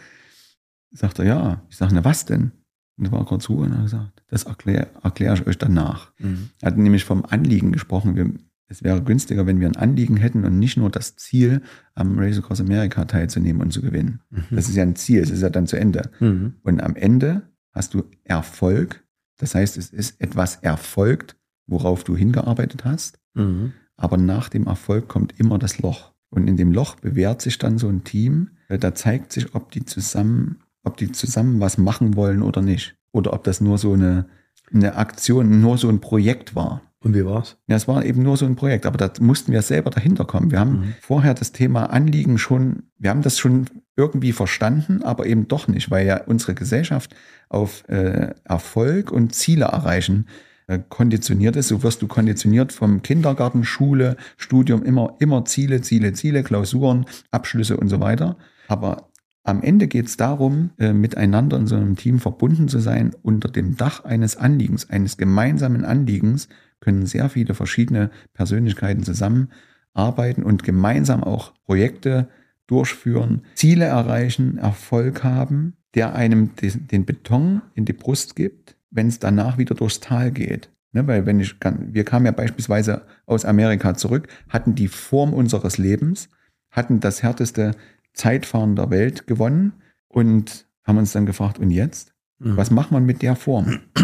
Sagt 0.91 1.19
er, 1.19 1.25
ja. 1.25 1.61
Ich 1.69 1.75
sage, 1.75 1.93
na 1.93 2.05
was 2.05 2.25
denn? 2.25 2.51
Und 2.97 3.07
da 3.07 3.11
war 3.11 3.25
kurz 3.25 3.49
Ruhe 3.49 3.65
und 3.65 3.73
hat 3.73 3.83
gesagt, 3.83 4.14
das 4.27 4.43
erkläre 4.43 4.87
erklär 5.03 5.33
ich 5.33 5.45
euch 5.47 5.57
danach. 5.57 6.11
Mhm. 6.19 6.49
Er 6.61 6.71
hat 6.71 6.77
nämlich 6.77 7.05
vom 7.05 7.25
Anliegen 7.25 7.71
gesprochen. 7.71 8.15
Wir, 8.15 8.33
es 8.67 8.83
wäre 8.83 9.01
günstiger, 9.03 9.45
wenn 9.45 9.59
wir 9.59 9.67
ein 9.67 9.75
Anliegen 9.75 10.17
hätten 10.17 10.43
und 10.43 10.57
nicht 10.57 10.77
nur 10.77 10.89
das 10.89 11.15
Ziel, 11.15 11.61
am 11.93 12.17
Race 12.17 12.37
Across 12.37 12.61
America 12.61 13.05
teilzunehmen 13.05 13.61
und 13.61 13.71
zu 13.71 13.81
gewinnen. 13.81 14.21
Mhm. 14.31 14.43
Das 14.51 14.67
ist 14.67 14.75
ja 14.75 14.83
ein 14.83 14.95
Ziel, 14.95 15.21
es 15.21 15.29
ist 15.29 15.41
ja 15.41 15.49
dann 15.49 15.67
zu 15.67 15.77
Ende. 15.77 16.09
Mhm. 16.19 16.55
Und 16.63 16.81
am 16.81 16.95
Ende 16.95 17.43
hast 17.71 17.93
du 17.93 18.03
Erfolg. 18.23 19.03
Das 19.37 19.53
heißt, 19.53 19.77
es 19.77 19.89
ist 19.89 20.19
etwas 20.21 20.55
erfolgt, 20.57 21.35
worauf 21.67 22.03
du 22.03 22.15
hingearbeitet 22.15 22.85
hast. 22.85 23.19
Mhm. 23.33 23.73
Aber 23.97 24.17
nach 24.17 24.49
dem 24.49 24.67
Erfolg 24.67 25.07
kommt 25.07 25.39
immer 25.39 25.59
das 25.59 25.79
Loch. 25.79 26.13
Und 26.29 26.47
in 26.47 26.57
dem 26.57 26.71
Loch 26.71 26.95
bewährt 26.95 27.41
sich 27.41 27.57
dann 27.57 27.77
so 27.77 27.87
ein 27.87 28.03
Team. 28.03 28.51
Da 28.67 28.93
zeigt 28.95 29.31
sich, 29.31 29.55
ob 29.55 29.71
die 29.71 29.85
zusammen, 29.85 30.63
ob 30.83 30.97
die 30.97 31.11
zusammen 31.11 31.59
was 31.59 31.77
machen 31.77 32.15
wollen 32.15 32.41
oder 32.41 32.61
nicht. 32.61 32.97
Oder 33.15 33.31
ob 33.33 33.45
das 33.45 33.61
nur 33.61 33.77
so 33.77 33.93
eine, 33.93 34.25
eine 34.73 34.95
Aktion, 34.95 35.61
nur 35.61 35.77
so 35.77 35.87
ein 35.87 36.01
Projekt 36.01 36.53
war. 36.53 36.81
Und 36.99 37.15
wie 37.15 37.23
war's? 37.25 37.57
Ja, 37.67 37.75
es 37.77 37.87
war 37.87 38.03
eben 38.03 38.23
nur 38.23 38.35
so 38.35 38.45
ein 38.45 38.55
Projekt, 38.57 38.85
aber 38.85 38.97
da 38.97 39.09
mussten 39.21 39.53
wir 39.53 39.61
selber 39.61 39.89
dahinter 39.89 40.25
kommen. 40.25 40.51
Wir 40.51 40.59
haben 40.59 40.71
Mhm. 40.79 40.93
vorher 41.01 41.33
das 41.33 41.51
Thema 41.53 41.85
Anliegen 41.91 42.37
schon, 42.37 42.83
wir 42.97 43.11
haben 43.11 43.21
das 43.21 43.37
schon 43.37 43.67
irgendwie 43.95 44.33
verstanden, 44.33 45.01
aber 45.03 45.27
eben 45.27 45.47
doch 45.47 45.67
nicht, 45.69 45.89
weil 45.91 46.05
ja 46.05 46.21
unsere 46.25 46.55
Gesellschaft 46.55 47.15
auf 47.47 47.87
äh, 47.87 48.33
Erfolg 48.43 49.11
und 49.11 49.33
Ziele 49.33 49.65
erreichen 49.65 50.27
äh, 50.67 50.79
konditioniert 50.89 51.55
ist. 51.55 51.69
So 51.69 51.83
wirst 51.83 52.01
du 52.01 52.07
konditioniert 52.07 52.73
vom 52.73 53.01
Kindergarten, 53.01 53.63
Schule, 53.63 54.17
Studium, 54.35 54.83
immer, 54.83 55.15
immer 55.19 55.45
Ziele, 55.45 55.81
Ziele, 55.81 56.11
Ziele, 56.13 56.43
Klausuren, 56.43 57.05
Abschlüsse 57.31 57.77
und 57.77 57.87
so 57.87 57.99
weiter. 58.01 58.35
Aber 58.67 59.09
am 59.45 59.61
Ende 59.61 59.87
geht 59.87 60.07
es 60.07 60.17
darum, 60.17 60.71
äh, 60.79 60.91
miteinander 60.91 61.57
in 61.57 61.67
so 61.67 61.75
einem 61.75 61.95
Team 61.95 62.19
verbunden 62.19 62.67
zu 62.67 62.79
sein, 62.79 63.15
unter 63.21 63.47
dem 63.47 63.77
Dach 63.77 64.03
eines 64.03 64.37
Anliegens, 64.37 64.89
eines 64.89 65.17
gemeinsamen 65.17 65.85
Anliegens, 65.85 66.49
können 66.79 67.05
sehr 67.05 67.29
viele 67.29 67.53
verschiedene 67.53 68.09
Persönlichkeiten 68.33 69.03
zusammenarbeiten 69.03 70.43
und 70.43 70.63
gemeinsam 70.63 71.23
auch 71.23 71.53
Projekte 71.63 72.27
durchführen, 72.65 73.43
Ziele 73.53 73.85
erreichen, 73.85 74.57
Erfolg 74.57 75.23
haben, 75.23 75.73
der 75.93 76.15
einem 76.15 76.49
den 76.55 77.05
Beton 77.05 77.61
in 77.75 77.85
die 77.85 77.93
Brust 77.93 78.35
gibt, 78.35 78.75
wenn 78.89 79.07
es 79.07 79.19
danach 79.19 79.59
wieder 79.59 79.75
durchs 79.75 79.99
Tal 79.99 80.31
geht. 80.31 80.71
Ne, 80.91 81.05
weil 81.07 81.25
wenn 81.25 81.39
ich 81.39 81.55
wir 81.59 82.05
kamen 82.05 82.25
ja 82.25 82.31
beispielsweise 82.31 83.03
aus 83.25 83.45
Amerika 83.45 83.93
zurück, 83.93 84.27
hatten 84.49 84.73
die 84.73 84.87
Form 84.87 85.33
unseres 85.33 85.77
Lebens, 85.77 86.29
hatten 86.71 86.99
das 86.99 87.21
härteste 87.21 87.71
Zeitfahren 88.15 88.75
der 88.75 88.89
Welt 88.89 89.27
gewonnen 89.27 89.73
und 90.07 90.65
haben 90.83 90.97
uns 90.97 91.11
dann 91.11 91.25
gefragt, 91.25 91.59
und 91.59 91.69
jetzt? 91.71 92.13
Mhm. 92.39 92.57
Was 92.57 92.71
macht 92.71 92.91
man 92.91 93.05
mit 93.05 93.21
der 93.21 93.35
Form? 93.35 93.79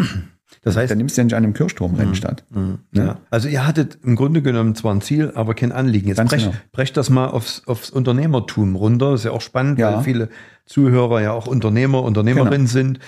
Das 0.63 0.76
heißt, 0.76 0.91
Dann 0.91 0.97
nimmst 0.97 1.15
du 1.15 1.21
ja 1.21 1.24
nicht 1.24 1.34
an 1.34 1.45
einem 1.45 1.54
Kirchturmrennen 1.54 2.13
statt. 2.13 2.43
Mhm. 2.50 2.80
Ne? 2.91 3.06
Ja. 3.06 3.17
Also 3.30 3.47
ihr 3.47 3.65
hattet 3.65 4.00
im 4.04 4.17
Grunde 4.17 4.41
genommen 4.41 4.76
zwar 4.76 4.93
ein 4.93 5.00
Ziel, 5.00 5.32
aber 5.34 5.54
kein 5.54 5.71
Anliegen. 5.71 6.10
Jetzt 6.10 6.17
brecht, 6.26 6.43
genau. 6.45 6.54
brecht 6.74 6.97
das 6.97 7.10
mal 7.10 7.28
aufs, 7.30 7.63
aufs 7.67 7.89
Unternehmertum 7.89 8.76
runter. 8.76 9.13
ist 9.13 9.24
ja 9.24 9.32
auch 9.32 9.39
spannend, 9.39 9.80
Ja. 9.80 9.95
weil 9.95 10.04
viele 10.04 10.30
Zuhörer 10.65 11.21
ja 11.21 11.32
auch 11.32 11.47
Unternehmer, 11.47 12.04
Unternehmerinnen 12.04 12.67
Genau. 12.67 12.69
sind. 12.69 13.00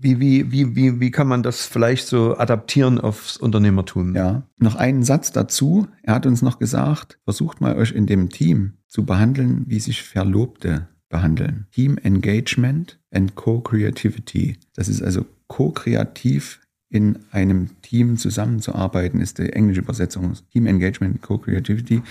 Wie, 0.00 0.20
wie, 0.20 0.52
wie, 0.52 0.76
wie, 0.76 1.00
wie 1.00 1.10
kann 1.10 1.26
man 1.26 1.42
das 1.42 1.66
vielleicht 1.66 2.06
so 2.06 2.36
adaptieren 2.36 3.00
aufs 3.00 3.36
Unternehmertum? 3.36 4.14
Ja. 4.14 4.44
Noch 4.58 4.76
einen 4.76 5.02
Satz 5.02 5.32
dazu. 5.32 5.88
Er 6.02 6.14
hat 6.14 6.26
uns 6.26 6.40
noch 6.40 6.60
gesagt, 6.60 7.18
versucht 7.24 7.60
mal 7.60 7.76
euch 7.76 7.90
in 7.92 8.06
dem 8.06 8.28
Team 8.28 8.74
zu 8.86 9.04
behandeln, 9.04 9.64
wie 9.66 9.80
sich 9.80 10.04
Verlobte 10.04 10.86
behandeln. 11.08 11.66
Team 11.72 11.98
Engagement 11.98 13.00
and 13.10 13.34
Co-Creativity. 13.34 14.56
Das 14.74 14.88
ist 14.88 15.02
also 15.02 15.26
co-kreativ 15.48 16.60
in 16.90 17.18
einem 17.32 17.80
Team 17.82 18.16
zusammenzuarbeiten, 18.16 19.20
ist 19.20 19.38
die 19.38 19.52
englische 19.52 19.80
Übersetzung. 19.80 20.34
Team 20.52 20.66
Engagement 20.66 21.22
Co-Creativity, 21.22 22.02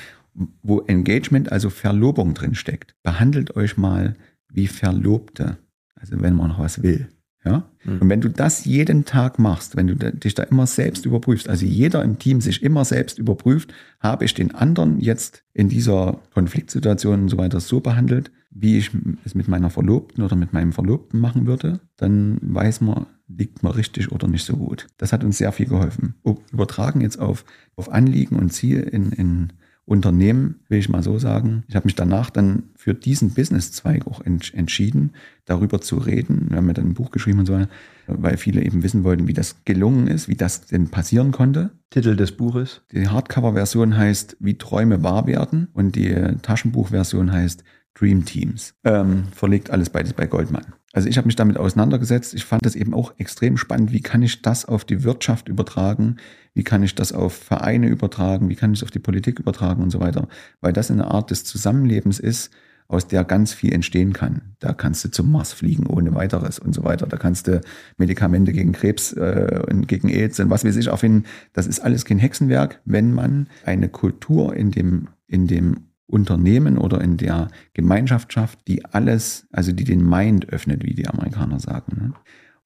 wo 0.61 0.81
Engagement, 0.81 1.51
also 1.51 1.69
Verlobung 1.69 2.33
drin 2.33 2.53
steckt. 2.53 2.95
Behandelt 3.01 3.55
euch 3.55 3.77
mal 3.77 4.15
wie 4.49 4.67
Verlobte. 4.67 5.57
Also 5.95 6.21
wenn 6.21 6.35
man 6.35 6.49
noch 6.49 6.59
was 6.59 6.83
will. 6.83 7.07
Ja? 7.47 7.63
Mhm. 7.83 8.01
Und 8.01 8.09
wenn 8.09 8.21
du 8.21 8.29
das 8.29 8.65
jeden 8.65 9.05
Tag 9.05 9.39
machst, 9.39 9.75
wenn 9.75 9.87
du 9.87 9.95
dich 9.95 10.35
da 10.35 10.43
immer 10.43 10.67
selbst 10.67 11.05
überprüfst, 11.05 11.47
also 11.47 11.65
jeder 11.65 12.03
im 12.03 12.19
Team 12.19 12.41
sich 12.41 12.61
immer 12.61 12.83
selbst 12.83 13.17
überprüft, 13.17 13.73
habe 13.99 14.25
ich 14.25 14.33
den 14.33 14.53
anderen 14.53 14.99
jetzt 14.99 15.43
in 15.53 15.69
dieser 15.69 16.19
Konfliktsituation 16.33 17.21
und 17.21 17.29
so 17.29 17.37
weiter 17.37 17.59
so 17.59 17.79
behandelt, 17.79 18.31
wie 18.51 18.77
ich 18.77 18.91
es 19.23 19.35
mit 19.35 19.47
meiner 19.47 19.69
Verlobten 19.69 20.23
oder 20.23 20.35
mit 20.35 20.51
meinem 20.51 20.73
Verlobten 20.73 21.19
machen 21.19 21.45
würde, 21.47 21.79
dann 21.95 22.39
weiß 22.41 22.81
man, 22.81 23.05
liegt 23.27 23.63
man 23.63 23.73
richtig 23.73 24.11
oder 24.11 24.27
nicht 24.27 24.45
so 24.45 24.57
gut. 24.57 24.87
Das 24.97 25.13
hat 25.13 25.23
uns 25.23 25.37
sehr 25.37 25.51
viel 25.51 25.67
geholfen. 25.67 26.15
Übertragen 26.51 27.01
jetzt 27.01 27.19
auf, 27.19 27.45
auf 27.75 27.91
Anliegen 27.91 28.35
und 28.35 28.51
Ziel 28.51 28.81
in, 28.81 29.11
in 29.11 29.53
Unternehmen, 29.87 30.59
will 30.67 30.79
ich 30.79 30.89
mal 30.89 31.01
so 31.01 31.17
sagen. 31.17 31.63
Ich 31.69 31.75
habe 31.75 31.85
mich 31.85 31.95
danach 31.95 32.29
dann 32.29 32.63
für 32.75 32.93
diesen 32.93 33.33
Businesszweig 33.33 34.05
auch 34.05 34.19
ent 34.19 34.53
entschieden, 34.53 35.13
darüber 35.45 35.79
zu 35.79 35.97
reden. 35.97 36.47
Wir 36.49 36.57
haben 36.57 36.67
ja 36.67 36.73
dann 36.73 36.89
ein 36.89 36.93
Buch 36.93 37.09
geschrieben 37.09 37.39
und 37.39 37.45
so 37.45 37.53
weiter, 37.53 37.69
weil 38.05 38.35
viele 38.35 38.61
eben 38.63 38.83
wissen 38.83 39.05
wollten, 39.05 39.29
wie 39.29 39.33
das 39.33 39.63
gelungen 39.63 40.07
ist, 40.07 40.27
wie 40.27 40.35
das 40.35 40.65
denn 40.65 40.89
passieren 40.89 41.31
konnte. 41.31 41.71
Titel 41.89 42.17
des 42.17 42.33
Buches? 42.33 42.81
Die 42.91 43.07
Hardcover-Version 43.07 43.95
heißt 43.95 44.35
Wie 44.41 44.57
Träume 44.57 45.03
wahr 45.03 45.25
werden 45.25 45.69
und 45.73 45.95
die 45.95 46.13
Taschenbuch-Version 46.41 47.31
heißt 47.31 47.63
Dream 47.93 48.25
Teams. 48.25 48.75
Ähm, 48.83 49.23
verlegt 49.31 49.71
alles 49.71 49.89
beides 49.89 50.11
bei 50.11 50.27
Goldman. 50.27 50.65
Also 50.93 51.09
ich 51.09 51.17
habe 51.17 51.27
mich 51.27 51.35
damit 51.35 51.57
auseinandergesetzt. 51.57 52.33
Ich 52.33 52.43
fand 52.43 52.65
das 52.65 52.75
eben 52.75 52.93
auch 52.93 53.13
extrem 53.17 53.55
spannend. 53.55 53.91
Wie 53.91 54.01
kann 54.01 54.21
ich 54.21 54.41
das 54.41 54.65
auf 54.65 54.83
die 54.83 55.03
Wirtschaft 55.03 55.47
übertragen? 55.47 56.17
Wie 56.57 56.63
kann 56.63 56.81
ich 56.81 56.95
das 56.95 57.13
auf 57.13 57.33
Vereine 57.33 57.87
übertragen? 57.87 58.49
Wie 58.49 58.55
kann 58.55 58.73
ich 58.73 58.79
es 58.79 58.83
auf 58.83 58.89
die 58.89 58.97
Politik 58.97 59.39
übertragen 59.39 59.83
und 59.83 59.91
so 59.91 59.99
weiter? 59.99 60.27
Weil 60.59 60.73
das 60.73 60.89
eine 60.89 61.05
Art 61.11 61.29
des 61.29 61.43
Zusammenlebens 61.43 62.19
ist, 62.19 62.49
aus 62.87 63.07
der 63.07 63.23
ganz 63.25 63.53
viel 63.53 63.71
entstehen 63.71 64.11
kann. 64.11 64.41
Da 64.57 64.73
kannst 64.73 65.05
du 65.05 65.11
zum 65.11 65.31
Mars 65.31 65.53
fliegen 65.53 65.85
ohne 65.85 66.15
weiteres 66.15 66.57
und 66.57 66.73
so 66.73 66.83
weiter. 66.83 67.05
Da 67.05 67.17
kannst 67.17 67.47
du 67.47 67.61
Medikamente 67.97 68.53
gegen 68.53 68.71
Krebs 68.71 69.13
äh, 69.13 69.61
und 69.69 69.87
gegen 69.87 70.09
AIDS 70.09 70.39
und 70.39 70.49
was 70.49 70.65
weiß 70.65 70.77
ich 70.77 70.87
erfinden. 70.87 71.25
Das 71.53 71.67
ist 71.67 71.79
alles 71.79 72.05
kein 72.05 72.17
Hexenwerk, 72.17 72.81
wenn 72.85 73.13
man 73.13 73.49
eine 73.63 73.87
Kultur 73.87 74.55
in 74.55 74.71
dem, 74.71 75.09
in 75.27 75.45
dem 75.45 75.89
Unternehmen 76.07 76.79
oder 76.79 77.01
in 77.01 77.17
der 77.17 77.49
Gemeinschaft 77.73 78.33
schafft, 78.33 78.67
die 78.67 78.83
alles, 78.83 79.45
also 79.51 79.73
die 79.73 79.83
den 79.83 80.03
Mind 80.03 80.49
öffnet, 80.49 80.83
wie 80.83 80.95
die 80.95 81.07
Amerikaner 81.07 81.59
sagen. 81.59 81.97
Ne? 82.01 82.13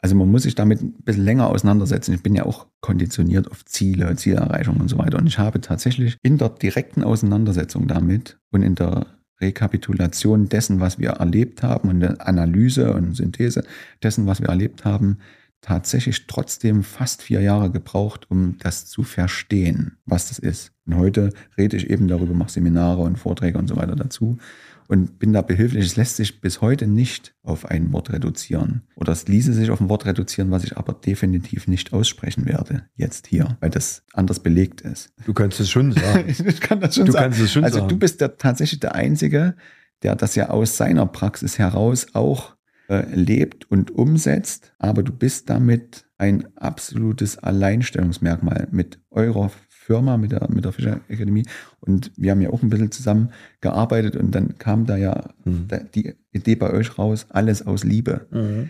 Also 0.02 0.16
man 0.16 0.32
muss 0.32 0.44
sich 0.44 0.56
damit 0.56 0.82
ein 0.82 0.94
bisschen 1.04 1.24
länger 1.24 1.50
auseinandersetzen. 1.50 2.14
Ich 2.14 2.24
bin 2.24 2.36
ja 2.36 2.46
auch 2.46 2.66
konditioniert 2.82 3.50
auf 3.52 3.64
Ziele, 3.66 4.16
Zielerreichung 4.16 4.78
und 4.78 4.90
so 4.90 4.98
weiter. 4.98 5.20
Und 5.20 5.28
ich 5.28 5.38
habe 5.38 5.62
tatsächlich 5.62 6.18
in 6.24 6.40
der 6.40 6.50
direkten 6.50 7.04
Auseinandersetzung 7.04 7.88
damit 7.88 8.40
und 8.52 8.64
in 8.64 8.74
der 8.74 9.06
Rekapitulation 9.40 10.50
dessen, 10.50 10.80
was 10.80 10.98
wir 10.98 11.12
erlebt 11.12 11.62
haben 11.62 11.90
und 11.90 12.00
der 12.00 12.28
Analyse 12.28 12.94
und 12.94 13.16
Synthese 13.16 13.64
dessen, 14.02 14.26
was 14.26 14.42
wir 14.42 14.50
erlebt 14.50 14.86
haben, 14.86 15.18
tatsächlich 15.62 16.26
trotzdem 16.26 16.82
fast 16.82 17.22
vier 17.22 17.42
Jahre 17.42 17.70
gebraucht, 17.70 18.30
um 18.30 18.58
das 18.60 18.88
zu 18.88 19.04
verstehen, 19.04 19.98
was 20.06 20.30
das 20.30 20.40
ist. 20.40 20.74
Und 20.88 20.98
heute 20.98 21.32
rede 21.58 21.78
ich 21.78 21.90
eben 21.90 22.08
darüber, 22.08 22.34
mache 22.34 22.52
Seminare 22.52 23.02
und 23.02 23.18
Vorträge 23.18 23.60
und 23.60 23.68
so 23.68 23.76
weiter 23.76 23.96
dazu 23.96 24.40
und 24.92 25.20
bin 25.20 25.32
da 25.32 25.42
behilflich. 25.42 25.86
Es 25.86 25.96
lässt 25.96 26.18
sich 26.18 26.42
bis 26.42 26.60
heute 26.60 26.86
nicht 26.86 27.34
auf 27.44 27.66
ein 27.66 27.94
Wort 27.94 28.12
reduzieren. 28.12 28.82
Oder 28.96 29.14
es 29.14 29.26
ließe 29.26 29.54
sich 29.54 29.72
auf 29.72 29.80
ein 29.80 29.88
Wort 29.88 30.06
reduzieren, 30.06 30.52
was 30.52 30.66
ich 30.66 30.76
aber 30.76 30.92
definitiv 30.92 31.70
nicht 31.70 31.94
aussprechen 31.94 32.46
werde, 32.46 32.84
jetzt 32.98 33.28
hier, 33.28 33.58
weil 33.62 33.70
das 33.70 34.04
anders 34.12 34.42
belegt 34.42 34.82
ist. 34.82 35.14
Du 35.26 35.34
kannst 35.34 35.62
es 35.62 35.70
schon 35.70 35.94
sagen. 35.94 36.26
ich 36.46 36.60
kann 36.60 36.82
das 36.82 36.96
schon 36.96 37.06
Du 37.06 37.14
sagen. 37.14 37.24
kannst 37.24 37.40
es 37.40 37.54
schon 37.54 37.64
also 37.64 37.78
sagen. 37.78 37.88
du 37.88 37.98
bist 37.98 38.20
der, 38.20 38.38
tatsächlich 38.38 38.82
der 38.82 38.94
Einzige, 38.94 39.56
der 40.04 40.18
das 40.18 40.36
ja 40.36 40.50
aus 40.50 40.76
seiner 40.76 41.06
Praxis 41.06 41.58
heraus 41.58 42.08
auch 42.12 42.58
äh, 42.90 43.06
lebt 43.16 43.72
und 43.72 43.92
umsetzt, 43.92 44.74
aber 44.78 45.04
du 45.04 45.14
bist 45.14 45.50
damit 45.50 46.06
ein 46.18 46.50
absolutes 46.58 47.38
Alleinstellungsmerkmal 47.38 48.68
mit 48.72 49.00
eurer 49.10 49.52
Firma, 49.82 50.18
mit 50.18 50.32
der, 50.32 50.48
mit 50.52 50.64
der 50.64 50.72
Fischer 50.72 51.02
Akademie. 51.10 51.46
Und 51.80 52.12
wir 52.16 52.32
haben 52.32 52.42
ja 52.42 52.52
auch 52.52 52.62
ein 52.62 52.70
bisschen 52.70 52.92
zusammen 52.92 53.30
gearbeitet 53.62 54.16
und 54.16 54.32
dann 54.36 54.58
kam 54.60 54.86
da 54.86 54.96
ja 54.96 55.30
Mhm. 55.44 55.66
da, 55.68 55.78
die 55.80 56.14
Idee 56.32 56.56
bei 56.56 56.72
euch 56.72 56.98
raus, 57.00 57.26
alles 57.30 57.66
aus 57.66 57.84
Liebe. 57.84 58.28
Mhm. 58.32 58.70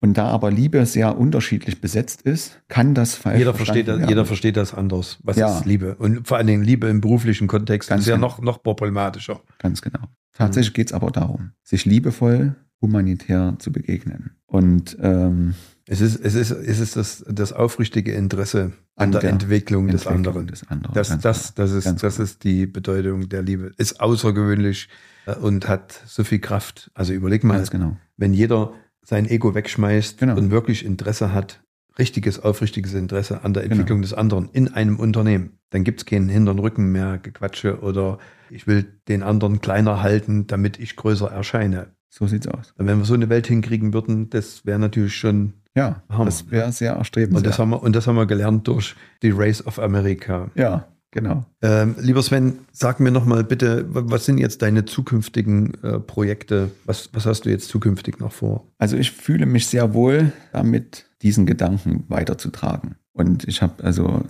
Und 0.00 0.16
da 0.18 0.26
aber 0.26 0.50
Liebe 0.50 0.84
sehr 0.86 1.16
unterschiedlich 1.18 1.80
besetzt 1.80 2.22
ist, 2.22 2.60
kann 2.68 2.94
das 2.94 3.14
falsch 3.14 3.38
Jeder 3.38 3.54
versteht, 3.54 3.88
das, 3.88 4.06
jeder 4.08 4.24
versteht 4.26 4.56
das 4.56 4.74
anders. 4.74 5.18
Was 5.22 5.36
Ja. 5.38 5.58
ist 5.58 5.64
Liebe? 5.66 5.94
Und 5.96 6.28
vor 6.28 6.36
allen 6.36 6.46
Dingen 6.46 6.62
Liebe 6.62 6.86
im 6.88 7.00
beruflichen 7.00 7.48
Kontext 7.48 7.88
Ganz 7.88 8.02
ist 8.02 8.08
ja 8.08 8.14
genau. 8.16 8.28
noch, 8.28 8.40
noch 8.42 8.62
problematischer. 8.62 9.40
Ganz 9.58 9.80
genau. 9.82 10.00
Tatsächlich 10.34 10.72
Mhm. 10.72 10.74
geht 10.74 10.86
es 10.88 10.92
aber 10.92 11.10
darum, 11.10 11.50
sich 11.62 11.84
liebevoll, 11.86 12.54
humanitär 12.82 13.54
zu 13.58 13.72
begegnen. 13.72 14.32
Und 14.46 14.96
ähm, 15.00 15.54
Es 15.86 16.00
ist, 16.00 16.16
es 16.16 16.34
ist, 16.34 16.50
es 16.50 16.78
ist 16.80 16.96
das, 16.96 17.24
das 17.28 17.52
aufrichtige 17.52 18.12
Interesse 18.14 18.72
an, 18.96 19.12
der, 19.12 19.20
der 19.20 19.30
Entwicklung, 19.30 19.88
des 19.88 20.06
Entwicklung 20.06 20.26
anderen. 20.26 20.46
des 20.46 20.66
anderen, 20.68 20.94
Das, 20.94 21.08
das, 21.08 21.54
genau. 21.54 21.66
das, 21.66 21.72
ist, 21.72 22.02
das 22.02 22.16
genau. 22.16 22.24
ist 22.24 22.44
die 22.44 22.66
Bedeutung 22.66 23.28
der 23.28 23.42
Liebe. 23.42 23.72
Ist 23.76 24.00
außergewöhnlich 24.00 24.88
äh, 25.26 25.34
und 25.34 25.68
hat 25.68 26.00
so 26.06 26.24
viel 26.24 26.38
Kraft. 26.38 26.90
Also 26.94 27.12
überleg 27.12 27.44
mal, 27.44 27.62
genau. 27.70 27.96
wenn 28.16 28.32
jeder 28.32 28.72
sein 29.02 29.28
Ego 29.28 29.54
wegschmeißt 29.54 30.18
Genau. 30.18 30.36
und 30.36 30.50
wirklich 30.50 30.84
Interesse 30.86 31.34
hat, 31.34 31.62
richtiges, 31.98 32.40
aufrichtiges 32.40 32.94
Interesse 32.94 33.44
an 33.44 33.52
der 33.52 33.64
Entwicklung 33.64 33.98
genau. 33.98 34.08
des 34.08 34.14
anderen 34.14 34.48
in 34.52 34.68
einem 34.72 34.98
Unternehmen. 34.98 35.58
Dann 35.70 35.84
gibt 35.84 36.00
es 36.00 36.06
keinen 36.06 36.30
Hintern 36.30 36.58
Rücken 36.58 36.92
mehr 36.92 37.18
Gequatsche 37.18 37.80
oder 37.80 38.18
ich 38.48 38.66
will 38.66 38.86
den 39.08 39.22
anderen 39.22 39.60
kleiner 39.60 40.02
halten, 40.02 40.46
damit 40.46 40.78
ich 40.80 40.96
größer 40.96 41.30
erscheine. 41.30 41.88
So 42.08 42.26
sieht's 42.26 42.48
aus. 42.48 42.72
Und 42.78 42.86
wenn 42.86 42.98
wir 42.98 43.04
so 43.04 43.14
eine 43.14 43.28
Welt 43.28 43.46
hinkriegen 43.46 43.92
würden, 43.92 44.30
das 44.30 44.64
wäre 44.64 44.78
natürlich 44.78 45.14
schon 45.16 45.54
ja, 45.74 46.02
Hammer. 46.08 46.26
das 46.26 46.50
wäre 46.50 46.70
sehr 46.72 46.92
erstrebenswert. 46.92 47.44
Und 47.44 47.46
das, 47.46 47.58
haben 47.58 47.70
wir, 47.70 47.82
und 47.82 47.94
das 47.94 48.06
haben 48.06 48.16
wir 48.16 48.26
gelernt 48.26 48.66
durch 48.68 48.94
die 49.22 49.30
Race 49.30 49.66
of 49.66 49.78
America. 49.78 50.50
Ja, 50.54 50.86
genau. 51.10 51.44
Ähm, 51.62 51.96
lieber 52.00 52.22
Sven, 52.22 52.58
sag 52.72 53.00
mir 53.00 53.10
noch 53.10 53.24
mal 53.24 53.44
bitte, 53.44 53.86
was 53.88 54.24
sind 54.24 54.38
jetzt 54.38 54.62
deine 54.62 54.84
zukünftigen 54.84 55.74
äh, 55.82 55.98
Projekte? 55.98 56.70
Was, 56.84 57.10
was 57.12 57.26
hast 57.26 57.42
du 57.42 57.50
jetzt 57.50 57.68
zukünftig 57.68 58.18
noch 58.20 58.32
vor? 58.32 58.68
Also 58.78 58.96
ich 58.96 59.10
fühle 59.10 59.46
mich 59.46 59.66
sehr 59.66 59.94
wohl 59.94 60.32
damit, 60.52 61.06
diesen 61.22 61.46
Gedanken 61.46 62.04
weiterzutragen. 62.08 62.96
Und 63.12 63.48
ich 63.48 63.62
habe 63.62 63.82
also 63.82 64.24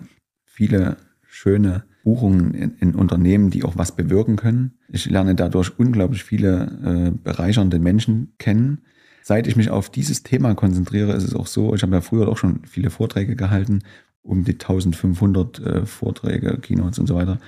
viele 0.44 0.96
schöne 1.26 1.84
Buchungen 2.04 2.54
in, 2.54 2.76
in, 2.78 2.94
Unternehmen, 2.94 3.50
die 3.50 3.64
auch 3.64 3.76
was 3.76 3.92
bewirken 3.92 4.36
können. 4.36 4.78
Ich 4.88 5.06
lerne 5.06 5.34
dadurch 5.34 5.78
unglaublich 5.78 6.22
viele 6.22 6.66
äh, 6.84 7.10
bereichernde 7.10 7.78
Menschen 7.78 8.34
kennen. 8.38 8.82
Seit 9.26 9.46
ich 9.46 9.56
mich 9.56 9.70
auf 9.70 9.88
dieses 9.88 10.22
Thema 10.22 10.54
konzentriere, 10.54 11.12
ist 11.14 11.24
es 11.24 11.34
auch 11.34 11.46
so, 11.46 11.74
ich 11.74 11.82
habe 11.82 11.94
ja 11.94 12.02
früher 12.02 12.28
auch 12.28 12.36
schon 12.36 12.60
viele 12.66 12.90
Vorträge 12.90 13.36
gehalten, 13.36 13.80
um 14.22 14.44
die 14.44 14.52
1500 14.52 15.58
äh, 15.60 15.86
Vorträge, 15.86 16.58
Keynotes 16.58 16.98
und 16.98 17.06
so 17.06 17.14
weiter. 17.14 17.38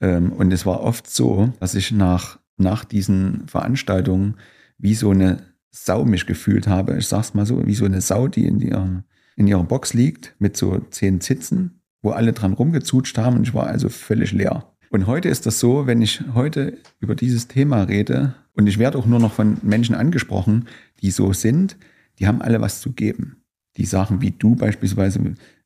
Ähm, 0.00 0.32
und 0.32 0.52
es 0.52 0.66
war 0.66 0.80
oft 0.80 1.08
so, 1.08 1.52
dass 1.60 1.76
ich 1.76 1.92
nach, 1.92 2.40
nach 2.56 2.84
diesen 2.84 3.46
Veranstaltungen 3.46 4.36
wie 4.78 4.94
so 4.94 5.10
eine 5.10 5.38
Sau 5.70 6.04
mich 6.04 6.26
gefühlt 6.26 6.66
habe. 6.66 6.98
Ich 6.98 7.06
sag's 7.06 7.34
mal 7.34 7.46
so, 7.46 7.64
wie 7.66 7.74
so 7.74 7.84
eine 7.84 8.00
Sau, 8.00 8.26
die 8.26 8.46
in 8.46 8.60
ihrer, 8.60 9.04
in 9.36 9.46
ihrer 9.46 9.62
Box 9.62 9.94
liegt 9.94 10.34
mit 10.40 10.56
so 10.56 10.80
zehn 10.90 11.20
Zitzen 11.20 11.82
wo 12.02 12.10
alle 12.10 12.32
dran 12.32 12.52
rumgezutscht 12.52 13.16
haben 13.16 13.36
und 13.36 13.42
ich 13.44 13.54
war 13.54 13.68
also 13.68 13.88
völlig 13.88 14.32
leer. 14.32 14.64
Und 14.90 15.06
heute 15.06 15.28
ist 15.28 15.46
das 15.46 15.58
so, 15.58 15.86
wenn 15.86 16.02
ich 16.02 16.22
heute 16.34 16.76
über 17.00 17.14
dieses 17.14 17.48
Thema 17.48 17.84
rede 17.84 18.34
und 18.54 18.66
ich 18.66 18.78
werde 18.78 18.98
auch 18.98 19.06
nur 19.06 19.20
noch 19.20 19.32
von 19.32 19.56
Menschen 19.62 19.94
angesprochen, 19.94 20.66
die 21.02 21.10
so 21.10 21.32
sind, 21.32 21.76
die 22.18 22.26
haben 22.26 22.42
alle 22.42 22.60
was 22.60 22.80
zu 22.80 22.92
geben. 22.92 23.42
Die 23.76 23.84
sagen 23.84 24.20
wie 24.20 24.30
du 24.30 24.54
beispielsweise, 24.54 25.18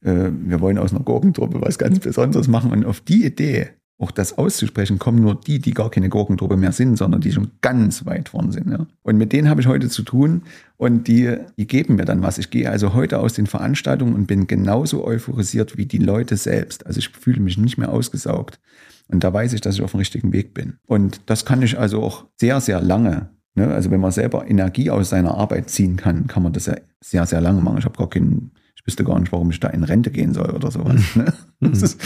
äh, 0.02 0.30
wir 0.30 0.60
wollen 0.60 0.78
aus 0.78 0.92
einer 0.92 1.02
Gurkentruppe 1.02 1.60
was 1.60 1.78
ganz 1.78 1.98
Besonderes 1.98 2.48
machen 2.48 2.72
und 2.72 2.84
auf 2.84 3.00
die 3.00 3.24
Idee 3.24 3.70
auch 3.98 4.10
das 4.10 4.36
auszusprechen, 4.36 4.98
kommen 4.98 5.22
nur 5.22 5.34
die, 5.40 5.58
die 5.58 5.72
gar 5.72 5.90
keine 5.90 6.10
Gurkentruppe 6.10 6.56
mehr 6.56 6.72
sind, 6.72 6.96
sondern 6.96 7.22
die 7.22 7.32
schon 7.32 7.52
ganz 7.62 8.04
weit 8.04 8.28
vorn 8.28 8.52
sind. 8.52 8.70
Ja. 8.70 8.86
Und 9.02 9.16
mit 9.16 9.32
denen 9.32 9.48
habe 9.48 9.62
ich 9.62 9.66
heute 9.66 9.88
zu 9.88 10.02
tun 10.02 10.42
und 10.76 11.08
die, 11.08 11.34
die 11.56 11.66
geben 11.66 11.96
mir 11.96 12.04
dann 12.04 12.22
was. 12.22 12.36
Ich 12.36 12.50
gehe 12.50 12.70
also 12.70 12.92
heute 12.92 13.18
aus 13.18 13.32
den 13.32 13.46
Veranstaltungen 13.46 14.14
und 14.14 14.26
bin 14.26 14.46
genauso 14.46 15.04
euphorisiert 15.04 15.78
wie 15.78 15.86
die 15.86 15.98
Leute 15.98 16.36
selbst. 16.36 16.86
Also 16.86 16.98
ich 16.98 17.08
fühle 17.08 17.40
mich 17.40 17.56
nicht 17.56 17.78
mehr 17.78 17.90
ausgesaugt. 17.90 18.60
Und 19.08 19.24
da 19.24 19.32
weiß 19.32 19.54
ich, 19.54 19.60
dass 19.62 19.76
ich 19.76 19.82
auf 19.82 19.92
dem 19.92 19.98
richtigen 19.98 20.32
Weg 20.32 20.52
bin. 20.52 20.74
Und 20.86 21.20
das 21.26 21.44
kann 21.44 21.62
ich 21.62 21.78
also 21.78 22.02
auch 22.02 22.26
sehr, 22.36 22.60
sehr 22.60 22.82
lange. 22.82 23.30
Ne? 23.56 23.74
Also 23.74 23.90
wenn 23.90 24.00
man 24.00 24.12
selber 24.12 24.48
Energie 24.48 24.90
aus 24.90 25.10
seiner 25.10 25.34
Arbeit 25.34 25.70
ziehen 25.70 25.96
kann, 25.96 26.26
kann 26.28 26.42
man 26.42 26.52
das 26.52 26.66
ja 26.66 26.76
sehr, 27.00 27.26
sehr 27.26 27.40
lange 27.40 27.60
machen. 27.60 27.78
Ich 27.78 27.84
habe 27.84 27.98
gar 27.98 28.08
keinen 28.08 28.52
ich 28.76 28.86
wüsste 28.86 29.04
gar 29.04 29.18
nicht, 29.18 29.32
warum 29.32 29.50
ich 29.50 29.58
da 29.58 29.68
in 29.68 29.82
Rente 29.82 30.10
gehen 30.10 30.32
soll 30.32 30.50
oder 30.50 30.70
sowas. 30.70 31.16
Ne? 31.16 31.32
Mhm. 31.58 31.72
Ist, 31.72 32.00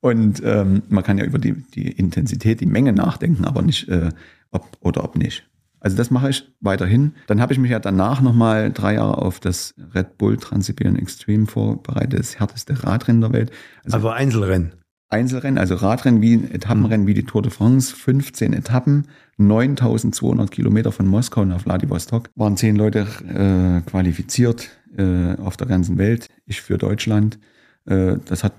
und 0.00 0.42
ähm, 0.44 0.82
man 0.88 1.04
kann 1.04 1.18
ja 1.18 1.24
über 1.24 1.38
die, 1.38 1.52
die 1.74 1.92
Intensität, 1.92 2.60
die 2.60 2.66
Menge 2.66 2.92
nachdenken, 2.92 3.44
aber 3.44 3.62
nicht, 3.62 3.88
äh, 3.88 4.08
ob 4.50 4.66
oder 4.80 5.04
ob 5.04 5.16
nicht. 5.16 5.46
Also 5.78 5.96
das 5.96 6.10
mache 6.10 6.30
ich 6.30 6.50
weiterhin. 6.60 7.12
Dann 7.26 7.40
habe 7.40 7.52
ich 7.52 7.58
mich 7.58 7.70
ja 7.70 7.78
danach 7.78 8.22
nochmal 8.22 8.72
drei 8.72 8.94
Jahre 8.94 9.18
auf 9.18 9.40
das 9.40 9.74
Red 9.94 10.16
Bull 10.16 10.38
Transsiberian 10.38 10.96
Extreme 10.96 11.46
vorbereitet, 11.46 12.18
das 12.18 12.38
härteste 12.38 12.82
Radrennen 12.82 13.20
der 13.20 13.32
Welt. 13.32 13.50
Also 13.84 13.98
aber 13.98 14.14
Einzelrennen. 14.14 14.72
Einzelrennen, 15.12 15.58
also 15.58 15.74
Radrennen 15.74 16.22
wie 16.22 16.34
Etappenrennen 16.34 17.06
wie 17.06 17.14
die 17.14 17.24
Tour 17.24 17.42
de 17.42 17.50
France, 17.50 17.94
15 17.94 18.52
Etappen, 18.52 19.06
9200 19.36 20.50
Kilometer 20.50 20.92
von 20.92 21.06
Moskau 21.06 21.44
nach 21.44 21.60
Vladivostok, 21.60 22.30
waren 22.34 22.56
zehn 22.56 22.76
Leute 22.76 23.06
äh, 23.28 23.88
qualifiziert 23.88 24.70
äh, 24.96 25.36
auf 25.36 25.56
der 25.56 25.66
ganzen 25.66 25.98
Welt, 25.98 26.28
ich 26.46 26.62
für 26.62 26.78
Deutschland. 26.78 27.38
Äh, 27.86 28.16
das 28.24 28.44
hat 28.44 28.54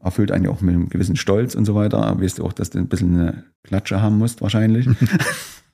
erfüllt 0.00 0.30
einen 0.30 0.46
auch 0.46 0.60
mit 0.60 0.74
einem 0.74 0.88
gewissen 0.88 1.16
Stolz 1.16 1.54
und 1.54 1.64
so 1.64 1.74
weiter. 1.74 2.02
Aber 2.02 2.22
weißt 2.22 2.38
du 2.38 2.44
auch, 2.44 2.52
dass 2.52 2.70
du 2.70 2.78
ein 2.78 2.88
bisschen 2.88 3.14
eine 3.14 3.44
Klatsche 3.64 4.00
haben 4.00 4.18
musst 4.18 4.40
wahrscheinlich. 4.40 4.88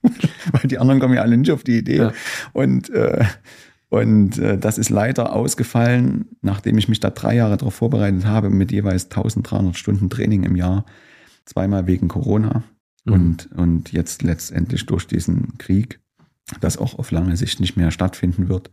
Weil 0.52 0.68
die 0.68 0.78
anderen 0.78 1.00
kommen 1.00 1.14
ja 1.14 1.22
alle 1.22 1.36
nicht 1.36 1.50
auf 1.50 1.64
die 1.64 1.78
Idee. 1.78 1.96
Ja. 1.96 2.12
Und, 2.52 2.90
äh, 2.90 3.24
und 3.94 4.38
äh, 4.38 4.58
das 4.58 4.78
ist 4.78 4.90
leider 4.90 5.32
ausgefallen, 5.32 6.26
nachdem 6.42 6.78
ich 6.78 6.88
mich 6.88 7.00
da 7.00 7.10
drei 7.10 7.36
Jahre 7.36 7.56
darauf 7.56 7.74
vorbereitet 7.74 8.24
habe, 8.24 8.50
mit 8.50 8.72
jeweils 8.72 9.04
1300 9.04 9.76
Stunden 9.76 10.10
Training 10.10 10.42
im 10.42 10.56
Jahr, 10.56 10.84
zweimal 11.44 11.86
wegen 11.86 12.08
Corona 12.08 12.62
mhm. 13.04 13.12
und, 13.12 13.52
und 13.52 13.92
jetzt 13.92 14.22
letztendlich 14.22 14.86
durch 14.86 15.06
diesen 15.06 15.58
Krieg, 15.58 16.00
das 16.60 16.78
auch 16.78 16.98
auf 16.98 17.10
lange 17.10 17.36
Sicht 17.36 17.60
nicht 17.60 17.76
mehr 17.76 17.90
stattfinden 17.90 18.48
wird 18.48 18.70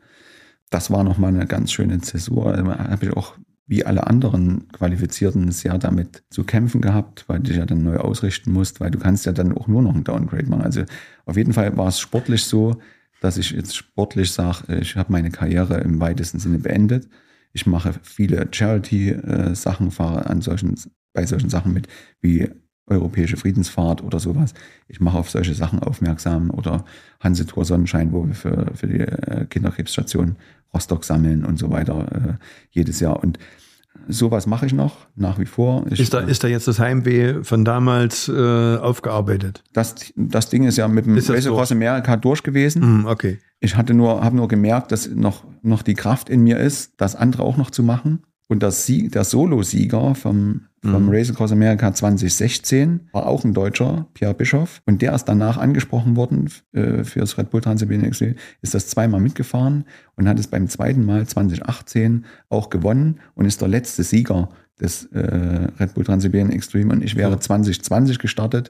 das 0.72 0.90
war 0.90 1.04
nochmal 1.04 1.36
eine 1.36 1.46
ganz 1.46 1.72
schöne 1.72 2.02
Zäsur. 2.02 2.48
Also 2.48 2.66
habe 2.74 3.06
ich 3.06 3.14
auch 3.14 3.36
wie 3.68 3.86
alle 3.86 4.08
anderen 4.08 4.68
Qualifizierten 4.70 5.52
sehr 5.52 5.78
damit 5.78 6.24
zu 6.30 6.44
kämpfen 6.44 6.82
gehabt, 6.82 7.26
weil 7.28 7.38
du 7.38 7.44
dich 7.44 7.58
ja 7.58 7.66
dann 7.66 7.84
neu 7.84 7.98
ausrichten 7.98 8.52
musst, 8.52 8.80
weil 8.80 8.90
du 8.90 8.98
kannst 8.98 9.26
ja 9.26 9.34
dann 9.34 9.56
auch 9.56 9.68
nur 9.68 9.82
noch 9.82 9.94
ein 9.94 10.04
Downgrade 10.04 10.48
machen. 10.48 10.64
Also 10.64 10.84
auf 11.26 11.38
jeden 11.38 11.54
Fall 11.54 11.78
war 11.78 11.90
es 11.90 12.00
sportlich 12.00 12.46
so, 12.46 12.78
dass 13.22 13.38
ich 13.38 13.52
jetzt 13.52 13.76
sportlich 13.76 14.32
sage, 14.32 14.80
ich 14.80 14.98
habe 14.98 15.12
meine 15.12 15.30
Karriere 15.30 15.80
im 15.80 16.02
weitesten 16.02 16.40
Sinne 16.40 16.60
beendet. 16.60 17.08
Ich 17.54 17.66
mache 17.66 17.94
viele 18.02 18.48
Charity-Sachen, 18.52 19.88
äh, 19.88 19.92
fahre 19.92 20.26
an 20.26 20.42
solchen, 20.42 20.76
bei 21.14 21.26
solchen 21.26 21.50
Sachen 21.50 21.72
mit, 21.72 21.88
wie 22.20 22.50
europäische 22.88 23.38
Friedensfahrt 23.38 24.04
oder 24.04 24.20
sowas. 24.20 24.54
Ich 24.88 25.00
mache 25.00 25.18
auf 25.18 25.30
solche 25.30 25.54
Sachen 25.54 25.80
aufmerksam 25.80 26.50
oder 26.50 26.84
Hansetour 27.20 27.64
Sonnenschein, 27.64 28.12
wo 28.12 28.28
wir 28.28 28.34
für, 28.34 28.72
für 28.74 28.88
die 28.88 29.00
äh, 29.00 29.46
Kinderkrebsstation 29.46 30.36
Rostock 30.74 31.06
sammeln 31.06 31.46
und 31.46 31.60
so 31.60 31.70
weiter 31.70 32.08
äh, 32.12 32.44
jedes 32.72 33.00
Jahr. 33.00 33.22
Und 33.24 33.38
sowas 34.08 34.48
mache 34.48 34.66
ich 34.66 34.74
noch 34.74 35.08
nach 35.16 35.40
wie 35.40 35.46
vor. 35.46 35.86
Ich, 35.90 36.00
ist, 36.00 36.14
da, 36.14 36.20
ist 36.20 36.44
da 36.44 36.48
jetzt 36.48 36.68
das 36.68 36.80
Heimweh 36.80 37.44
von 37.44 37.66
damals 37.66 38.28
äh, 38.28 38.78
aufgearbeitet? 38.78 39.64
Das, 39.74 39.96
das 40.16 40.50
Ding 40.50 40.64
ist 40.64 40.78
ja 40.78 40.88
mit 40.88 41.06
dem 41.06 41.16
Race 41.16 41.48
Across 41.48 41.72
America 41.72 42.18
durch 42.18 42.44
gewesen. 42.44 43.02
Mm, 43.02 43.06
okay. 43.06 43.40
Ich 43.60 43.76
hatte 43.76 43.94
nur, 43.94 44.24
habe 44.24 44.36
nur 44.36 44.48
gemerkt, 44.48 44.92
dass 44.92 45.08
noch, 45.08 45.44
noch 45.62 45.84
die 45.84 45.94
Kraft 45.94 46.30
in 46.30 46.42
mir 46.44 46.58
ist, 46.58 46.94
das 46.98 47.16
andere 47.16 47.44
auch 47.44 47.58
noch 47.58 47.70
zu 47.70 47.84
machen. 47.84 48.24
Und 48.52 48.62
das 48.62 48.86
Sieg, 48.86 49.14
der 49.14 49.24
Solo-Sieger 49.24 50.14
vom, 50.14 50.64
vom 50.82 51.06
mhm. 51.06 51.10
Race 51.10 51.30
Across 51.30 51.54
America 51.54 51.94
2016 51.94 53.08
war 53.14 53.26
auch 53.26 53.46
ein 53.46 53.54
Deutscher, 53.54 54.08
Pierre 54.14 54.34
Bischoff. 54.34 54.82
Und 54.86 55.02
der 55.02 55.16
ist 55.16 55.24
danach 55.24 55.58
angesprochen 55.58 56.18
worden 56.18 56.50
äh, 56.74 57.06
für 57.06 57.22
das 57.22 57.38
Red 57.38 57.50
Bull 57.50 57.62
Extreme, 57.66 58.36
ist 58.62 58.74
das 58.74 58.88
zweimal 58.88 59.22
mitgefahren 59.22 59.86
und 60.18 60.28
hat 60.28 60.38
es 60.38 60.48
beim 60.48 60.68
zweiten 60.68 61.06
Mal 61.06 61.26
2018 61.26 62.26
auch 62.50 62.70
gewonnen 62.70 63.22
und 63.36 63.46
ist 63.46 63.62
der 63.62 63.70
letzte 63.70 64.04
Sieger 64.04 64.50
des 64.82 65.06
äh, 65.14 65.70
Red 65.80 65.94
Bull 65.94 66.04
Transsibirien 66.04 66.52
Extreme. 66.52 66.92
Und 66.92 67.06
ich 67.06 67.16
wäre 67.16 67.40
2020 67.40 68.20
gestartet 68.20 68.70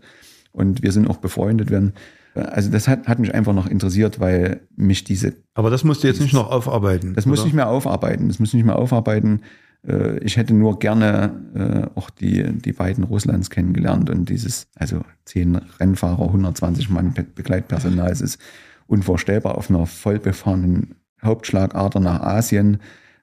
und 0.51 0.83
wir 0.83 0.91
sind 0.91 1.09
auch 1.09 1.17
befreundet. 1.17 1.71
werden. 1.71 1.93
Also 2.35 2.69
das 2.69 2.87
hat, 2.87 3.07
hat 3.07 3.17
mich 3.17 3.33
einfach 3.33 3.53
noch 3.55 3.65
interessiert, 3.65 4.19
weil 4.19 4.61
mich 4.75 5.03
diese... 5.05 5.33
Aber 5.55 5.71
das 5.71 5.83
musst 5.83 6.03
du 6.03 6.07
jetzt 6.07 6.21
nicht 6.21 6.35
noch 6.35 6.51
aufarbeiten. 6.51 7.15
Das 7.15 7.25
oder? 7.25 7.31
muss 7.31 7.47
ich 7.47 7.53
mehr 7.53 7.67
aufarbeiten. 7.67 8.27
Das 8.27 8.37
muss 8.37 8.49
ich 8.49 8.53
nicht 8.53 8.65
mehr 8.65 8.77
aufarbeiten. 8.77 9.41
Äh, 9.87 10.19
ich 10.19 10.37
hätte 10.37 10.53
nur 10.53 10.79
gerne 10.79 11.89
äh, 11.95 11.99
auch 11.99 12.09
die, 12.09 12.43
die 12.59 12.77
Weiden 12.77 13.03
Russlands 13.03 13.49
kennengelernt 13.49 14.09
und 14.09 14.29
dieses, 14.29 14.67
also 14.75 15.01
zehn 15.25 15.55
Rennfahrer, 15.55 16.25
120 16.25 16.89
Mann 16.89 17.13
Begleitpersonal, 17.13 18.11
es 18.11 18.21
ist 18.21 18.39
unvorstellbar 18.87 19.57
auf 19.57 19.69
einer 19.69 19.85
vollbefahrenen 19.85 20.95
Hauptschlagader 21.23 21.99
nach 21.99 22.21
Asien. 22.21 22.79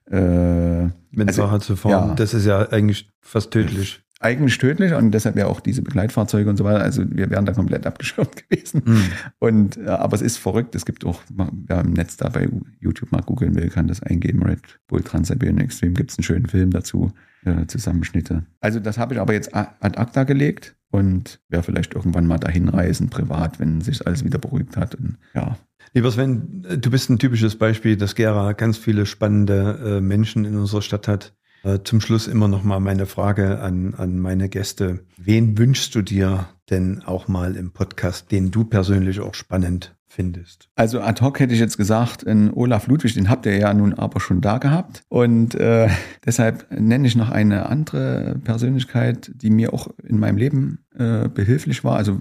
Äh, 0.09 0.85
Mit 1.11 1.27
also, 1.27 1.43
Sache 1.43 1.59
zu 1.59 1.75
fahren, 1.75 2.09
ja, 2.09 2.15
das 2.15 2.33
ist 2.33 2.45
ja 2.45 2.69
eigentlich 2.69 3.09
fast 3.21 3.51
tödlich 3.51 4.01
eigentlich 4.19 4.57
tödlich 4.57 4.93
und 4.93 5.11
deshalb 5.11 5.37
ja 5.37 5.47
auch 5.47 5.61
diese 5.61 5.81
Begleitfahrzeuge 5.81 6.49
und 6.49 6.57
so 6.57 6.65
weiter. 6.65 6.81
Also 6.81 7.03
wir 7.09 7.29
wären 7.29 7.45
da 7.45 7.53
komplett 7.53 7.87
abgeschirmt 7.87 8.43
gewesen. 8.49 8.83
Mhm. 8.85 9.03
Und 9.39 9.77
äh, 9.77 9.87
aber 9.87 10.15
es 10.15 10.21
ist 10.21 10.37
verrückt. 10.37 10.75
Es 10.75 10.85
gibt 10.85 11.05
auch, 11.05 11.21
wer 11.29 11.81
im 11.81 11.93
Netz 11.93 12.17
da 12.17 12.29
bei 12.29 12.49
YouTube 12.79 13.11
mal 13.11 13.21
googeln 13.21 13.55
will, 13.55 13.69
kann 13.69 13.87
das 13.87 14.03
eingeben. 14.03 14.43
Red 14.43 14.79
Bull 14.87 15.01
Trans-Siberian 15.01 15.59
Extreme 15.59 15.93
gibt 15.93 16.11
es 16.11 16.17
einen 16.17 16.23
schönen 16.23 16.47
Film 16.47 16.71
dazu, 16.71 17.11
äh, 17.45 17.65
Zusammenschnitte. 17.67 18.45
Also 18.59 18.79
das 18.79 18.97
habe 18.97 19.13
ich 19.13 19.21
aber 19.21 19.33
jetzt 19.33 19.55
ad 19.55 19.97
acta 19.97 20.25
gelegt 20.25 20.75
und 20.91 21.39
werde 21.47 21.63
vielleicht 21.63 21.93
irgendwann 21.93 22.27
mal 22.27 22.39
dahin 22.39 22.67
reisen, 22.67 23.09
privat, 23.09 23.59
wenn 23.59 23.79
sich 23.79 24.05
alles 24.05 24.25
wieder 24.25 24.39
beruhigt 24.39 24.75
hat. 24.75 24.95
Und 24.95 25.17
ja, 25.33 25.57
Lieber 25.93 26.11
Sven, 26.11 26.61
du 26.61 26.91
bist 26.91 27.09
ein 27.09 27.17
typisches 27.17 27.55
Beispiel, 27.55 27.97
dass 27.97 28.13
Gera 28.15 28.53
ganz 28.53 28.77
viele 28.77 29.05
spannende 29.05 29.97
äh, 29.97 30.01
Menschen 30.01 30.45
in 30.45 30.55
unserer 30.55 30.81
Stadt 30.81 31.07
hat. 31.07 31.33
Äh, 31.63 31.79
zum 31.83 32.01
Schluss 32.01 32.27
immer 32.27 32.47
noch 32.47 32.63
mal 32.63 32.79
meine 32.79 33.05
Frage 33.05 33.59
an, 33.59 33.93
an 33.95 34.19
meine 34.19 34.49
Gäste. 34.49 35.05
Wen 35.17 35.57
wünschst 35.57 35.93
du 35.95 36.01
dir, 36.01 36.47
denn 36.69 37.03
auch 37.03 37.27
mal 37.27 37.55
im 37.55 37.71
Podcast, 37.71 38.31
den 38.31 38.51
du 38.51 38.63
persönlich 38.63 39.19
auch 39.19 39.33
spannend 39.33 39.95
findest? 40.07 40.69
Also 40.75 41.01
ad 41.01 41.21
hoc 41.21 41.39
hätte 41.39 41.53
ich 41.53 41.59
jetzt 41.59 41.77
gesagt, 41.77 42.23
in 42.23 42.51
Olaf 42.53 42.87
Ludwig, 42.87 43.13
den 43.13 43.29
habt 43.29 43.45
ihr 43.45 43.57
ja 43.57 43.73
nun 43.73 43.93
aber 43.93 44.19
schon 44.19 44.41
da 44.41 44.57
gehabt. 44.57 45.03
Und 45.09 45.55
äh, 45.55 45.89
deshalb 46.25 46.67
nenne 46.71 47.07
ich 47.07 47.15
noch 47.15 47.29
eine 47.29 47.67
andere 47.67 48.39
Persönlichkeit, 48.43 49.31
die 49.35 49.49
mir 49.49 49.73
auch 49.73 49.89
in 50.03 50.19
meinem 50.19 50.37
Leben 50.37 50.85
äh, 50.95 51.27
behilflich 51.27 51.83
war. 51.83 51.97
Also 51.97 52.19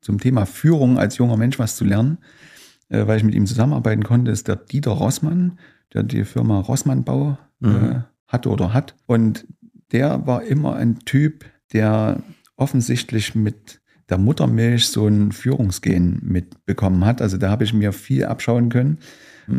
zum 0.00 0.18
Thema 0.18 0.46
Führung 0.46 0.98
als 0.98 1.18
junger 1.18 1.36
Mensch 1.36 1.58
was 1.58 1.76
zu 1.76 1.84
lernen, 1.84 2.18
äh, 2.88 3.06
weil 3.06 3.18
ich 3.18 3.24
mit 3.24 3.34
ihm 3.34 3.46
zusammenarbeiten 3.46 4.04
konnte, 4.04 4.30
ist 4.30 4.48
der 4.48 4.56
Dieter 4.56 4.92
Rossmann, 4.92 5.58
der 5.94 6.02
die 6.02 6.24
Firma 6.24 6.60
Rossmann 6.60 7.04
Bau 7.04 7.38
äh, 7.62 7.66
mhm. 7.66 8.04
Hatte 8.28 8.50
oder 8.50 8.72
hat. 8.72 8.94
Und 9.06 9.46
der 9.92 10.26
war 10.26 10.42
immer 10.44 10.76
ein 10.76 11.00
Typ, 11.00 11.44
der 11.72 12.22
offensichtlich 12.56 13.34
mit 13.34 13.80
der 14.08 14.18
Muttermilch 14.18 14.88
so 14.88 15.06
ein 15.06 15.32
Führungsgen 15.32 16.20
mitbekommen 16.22 17.04
hat. 17.04 17.20
Also 17.20 17.36
da 17.36 17.50
habe 17.50 17.64
ich 17.64 17.72
mir 17.72 17.92
viel 17.92 18.24
abschauen 18.24 18.68
können. 18.68 18.98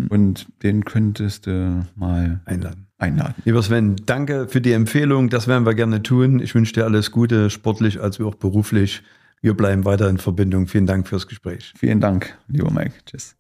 Und 0.10 0.48
den 0.62 0.86
könntest 0.86 1.48
du 1.48 1.86
mal 1.96 2.42
einladen. 2.46 2.86
einladen. 3.00 3.34
Lieber 3.44 3.64
Sven, 3.64 3.96
danke 4.06 4.48
für 4.48 4.62
die 4.62 4.74
Empfehlung. 4.74 5.30
Das 5.30 5.48
werden 5.48 5.66
wir 5.66 5.74
gerne 5.74 6.04
tun. 6.04 6.40
Ich 6.40 6.54
wünsche 6.54 6.74
dir 6.74 6.86
alles 6.86 7.10
Gute, 7.10 7.50
sportlich 7.50 8.00
als 8.00 8.20
auch 8.22 8.36
beruflich. 8.36 9.02
Wir 9.42 9.56
bleiben 9.56 9.86
weiter 9.86 10.08
in 10.10 10.20
Verbindung. 10.20 10.68
Vielen 10.68 10.86
Dank 10.86 11.08
fürs 11.08 11.28
Gespräch. 11.28 11.74
Vielen 11.76 12.02
Dank, 12.02 12.38
lieber 12.48 12.72
Mike. 12.72 12.94
Tschüss. 13.06 13.36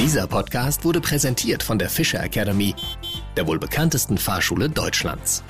Dieser 0.00 0.26
Podcast 0.26 0.84
wurde 0.84 1.00
präsentiert 1.00 1.62
von 1.62 1.78
der 1.78 1.88
Fischer 1.88 2.22
Academy, 2.24 2.74
der 3.36 3.46
wohl 3.46 3.58
bekanntesten 3.58 4.18
Fahrschule 4.18 4.68
Deutschlands. 4.68 5.42